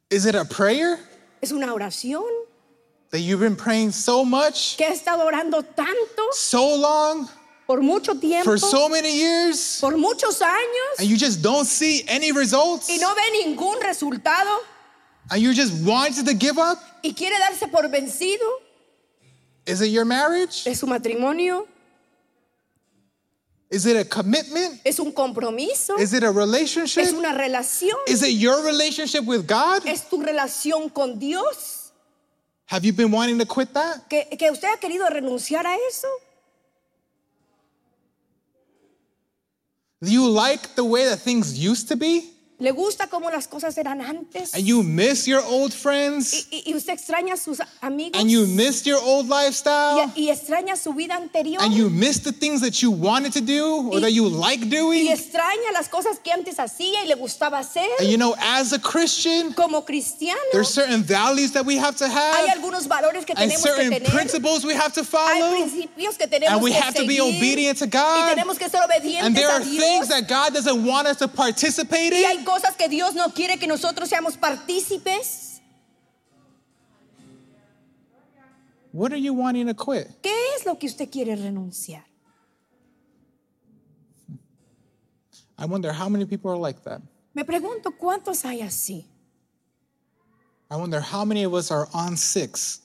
Is 0.09 0.25
it 0.25 0.35
a 0.35 0.43
prayer 0.43 0.99
¿Es 1.41 1.51
una 1.51 1.67
oración? 1.73 2.25
that 3.11 3.19
you've 3.19 3.39
been 3.39 3.55
praying 3.55 3.91
so 3.93 4.25
much, 4.25 4.75
¿Que 4.77 4.85
ha 4.85 4.91
estado 4.91 5.23
orando 5.25 5.63
tanto 5.63 6.23
so 6.33 6.75
long, 6.75 7.29
por 7.68 7.82
mucho 7.82 8.15
tiempo? 8.15 8.45
for 8.45 8.57
so 8.57 8.88
many 8.89 9.11
years, 9.13 9.80
por 9.82 9.97
muchos 9.97 10.41
años 10.41 10.99
and 10.99 11.07
you 11.07 11.18
just 11.18 11.41
don't 11.41 11.68
see 11.68 12.03
any 12.07 12.32
results? 12.32 12.89
y 12.89 12.97
no 12.97 13.13
ve 13.13 13.43
ningún 13.43 13.80
resultado 13.82 14.49
And 15.30 15.41
you 15.41 15.53
just 15.53 15.74
wanted 15.86 16.26
to 16.26 16.34
give 16.34 16.57
up? 16.57 16.80
y 17.03 17.13
quiere 17.13 17.38
darse 17.38 17.70
por 17.70 17.84
vencido 17.89 18.47
Is 19.65 19.82
it 19.82 19.88
your 19.89 20.05
marriage? 20.05 20.63
de 20.63 20.74
su 20.74 20.88
matrimonio? 20.88 21.68
Is 23.70 23.86
it 23.86 23.97
a 23.97 24.05
commitment? 24.05 24.80
¿Es 24.86 24.97
un 24.99 25.11
compromiso? 25.11 25.99
Is 25.99 26.13
it 26.13 26.24
a 26.24 26.32
relationship? 26.32 27.01
¿Es 27.01 27.11
una 27.11 27.34
relación? 27.34 27.97
Is 28.07 28.24
it 28.24 28.39
your 28.39 28.63
relationship 28.63 29.26
with 29.26 29.45
God? 29.45 29.86
¿Es 29.86 30.07
tu 30.09 30.22
relación 30.24 30.89
con 30.93 31.20
Dios? 31.20 31.91
Have 32.68 32.86
you 32.86 32.93
been 32.93 33.11
wanting 33.11 33.38
to 33.39 33.45
quit 33.45 33.74
that? 33.74 34.07
¿Que, 34.09 34.26
que 34.38 34.49
usted 34.49 34.70
ha 34.70 34.78
querido 34.78 35.09
renunciar 35.09 35.65
a 35.65 35.76
eso? 35.89 36.07
Do 40.03 40.11
you 40.11 40.29
like 40.29 40.75
the 40.75 40.85
way 40.85 41.05
that 41.05 41.19
things 41.19 41.57
used 41.57 41.87
to 41.87 41.95
be? 41.95 42.29
¿Le 42.59 42.71
gusta 42.71 43.05
cómo 43.05 43.29
las 43.29 43.47
cosas 43.47 43.77
eran 43.77 44.01
antes? 44.01 44.55
And 44.55 44.65
you 44.65 44.81
miss 44.81 45.27
your 45.27 45.43
old 45.43 45.71
friends? 45.71 46.33
Y, 46.33 46.47
y- 46.49 46.63
y 46.71 46.73
usted 46.75 46.93
extraña 46.93 47.33
a 47.35 47.37
sus 47.37 47.59
amigos 47.81 48.19
And 48.19 48.31
you 48.31 48.47
miss 48.47 48.83
your 48.83 48.97
old 48.99 49.29
lifestyle? 49.29 50.11
y, 50.15 50.23
y 50.25 50.29
extraña 50.31 50.75
su 50.75 50.91
vida 50.93 51.13
anterior 51.15 51.61
And 51.61 51.71
you 51.75 51.87
miss 51.91 52.17
the 52.23 52.31
things 52.31 52.61
that 52.61 52.81
you 52.81 52.89
wanted 52.89 53.31
to 53.33 53.41
do 53.41 53.91
or 53.91 53.97
Y- 53.97 54.01
that 54.01 54.11
you 54.11 54.27
like 54.27 54.63
y 54.65 54.69
doing? 54.69 55.07
extraña 55.11 55.71
las 55.71 55.87
cosas 55.87 56.17
que 56.17 56.31
antes 56.31 56.57
hacía 56.57 57.03
y 57.03 57.07
le 57.07 57.13
gustaba 57.13 57.59
hacer. 57.59 57.87
And 57.99 58.09
you 58.09 58.17
know, 58.17 58.33
as 58.39 58.73
a 58.73 58.79
Christian, 58.79 59.53
Como 59.53 59.81
cristiano, 59.85 60.39
there's 60.51 60.73
certain 60.73 61.03
values 61.03 61.51
that 61.51 61.63
we 61.63 61.77
have 61.77 61.95
to 61.97 62.05
hay 62.07 62.47
have 62.47 62.57
algunos 62.57 62.87
valores 62.87 63.23
que 63.23 63.35
tenemos 63.35 63.61
que 63.61 63.87
tener. 63.87 64.09
principles 64.09 64.65
we 64.65 64.73
have 64.73 64.93
to 64.93 65.01
Hay 65.01 65.05
follow. 65.05 65.51
principios 65.57 66.17
que 66.17 66.25
tenemos 66.25 66.53
And 66.55 66.63
we 66.63 66.71
que 66.71 66.81
have 66.81 66.95
to 66.95 67.05
be 67.05 67.17
seguir, 67.17 67.37
obedient 67.37 67.77
to 67.77 67.85
y 67.85 67.89
God. 67.91 68.29
tenemos 68.35 68.57
que 68.57 68.67
ser 68.67 68.81
obedientes 68.81 69.23
And 69.27 69.35
there 69.35 69.47
a 69.47 69.57
are 69.57 69.63
Dios. 69.63 69.77
things 69.77 70.07
that 70.07 70.27
God 70.27 70.55
doesn't 70.55 70.83
want 70.83 71.07
us 71.07 71.17
to 71.17 71.27
participate 71.27 72.13
y 72.13 72.23
hay 72.25 72.37
in. 72.39 72.46
Cosas 72.47 72.77
que 72.77 72.87
Dios 72.87 73.13
no 73.13 73.33
quiere 73.33 73.59
que 73.59 73.67
nosotros 73.67 74.07
seamos 74.07 74.37
partícipes. 74.37 75.61
What 78.93 79.11
are 79.11 79.19
you 79.21 79.33
wanting 79.33 79.67
to 79.67 79.73
quit? 79.73 80.07
¿Qué 80.21 80.33
es 80.55 80.65
lo 80.65 80.79
que 80.79 80.87
usted 80.87 81.09
quiere 81.11 81.35
renunciar? 81.35 82.05
I 85.59 85.65
wonder 85.65 85.91
how 85.91 86.07
many 86.07 86.25
people 86.25 86.49
are 86.49 86.57
like 86.57 86.81
that. 86.83 87.01
Me 87.33 87.43
pregunto 87.43 87.91
cuántos 87.99 88.45
hay 88.45 88.61
así. 88.61 89.05
I 90.71 90.77
wonder 90.77 91.01
how 91.01 91.25
many 91.25 91.43
of 91.43 91.53
us 91.53 91.69
are 91.69 91.87
on 91.93 92.15
six, 92.15 92.81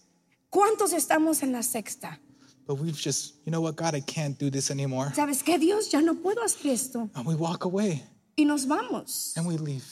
¿Cuántos 0.50 0.92
estamos 0.92 1.42
en 1.42 1.52
la 1.52 1.62
sexta? 1.62 2.18
but 2.66 2.74
we've 2.76 2.96
just, 2.96 3.34
you 3.44 3.52
know 3.52 3.60
what, 3.60 3.76
God, 3.76 3.94
I 3.94 4.00
can't 4.00 4.38
do 4.38 4.50
this 4.50 4.70
anymore. 4.70 5.12
¿Sabes 5.14 5.42
qué, 5.42 5.58
Dios? 5.58 5.88
Ya 5.90 6.00
no 6.00 6.14
puedo 6.14 6.42
hacer 6.42 6.72
esto. 6.72 7.08
And 7.14 7.24
we 7.26 7.34
walk 7.36 7.64
away 7.64 8.02
Y 8.36 8.44
nos 8.44 8.66
vamos. 8.66 9.34
and 9.36 9.46
we 9.46 9.56
leave 9.58 9.84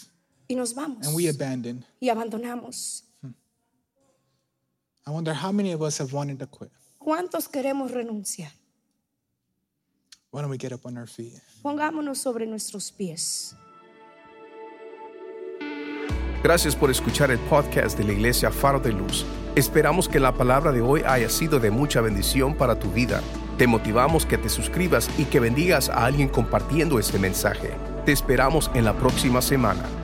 Y 0.49 0.55
nos 0.55 0.74
vamos. 0.74 1.07
and 1.07 1.14
we 1.14 1.28
abandon. 1.28 1.84
Y 2.01 2.09
abandonamos. 2.09 3.05
I 5.07 5.11
wonder 5.11 5.34
how 5.34 5.51
many 5.53 5.72
of 5.72 5.82
us 5.82 5.99
have 5.99 6.12
wanted 6.12 6.38
to 6.38 6.47
quit. 6.47 6.70
¿Cuántos 6.99 7.49
queremos 7.49 7.91
renunciar? 7.91 8.51
Why 10.30 10.43
don't 10.43 10.51
we 10.51 10.59
get 10.59 10.72
up 10.72 10.84
on 10.86 10.97
our 10.97 11.09
feet? 11.09 11.41
Pongámonos 11.62 12.18
sobre 12.18 12.47
nuestros 12.47 12.93
pies. 12.93 13.55
Gracias 16.43 16.74
por 16.76 16.91
escuchar 16.91 17.30
el 17.30 17.38
podcast 17.41 17.99
de 17.99 18.05
la 18.05 18.12
Iglesia 18.12 18.51
Faro 18.51 18.80
de 18.80 18.93
Luz. 18.93 19.24
Esperamos 19.57 20.09
que 20.09 20.20
la 20.20 20.32
palabra 20.32 20.72
de 20.72 20.80
hoy 20.80 21.03
haya 21.07 21.28
sido 21.28 21.59
de 21.59 21.70
mucha 21.70 22.01
bendición 22.01 22.57
para 22.57 22.78
tu 22.78 22.91
vida. 22.93 23.20
Te 23.59 23.66
motivamos 23.66 24.24
que 24.24 24.38
te 24.38 24.49
suscribas 24.49 25.11
y 25.18 25.24
que 25.24 25.41
bendigas 25.41 25.88
a 25.91 26.07
alguien 26.07 26.28
compartiendo 26.28 26.99
este 26.99 27.18
mensaje. 27.18 27.72
Te 28.05 28.12
esperamos 28.12 28.70
en 28.74 28.84
la 28.84 28.94
próxima 28.94 29.42
semana. 29.42 29.99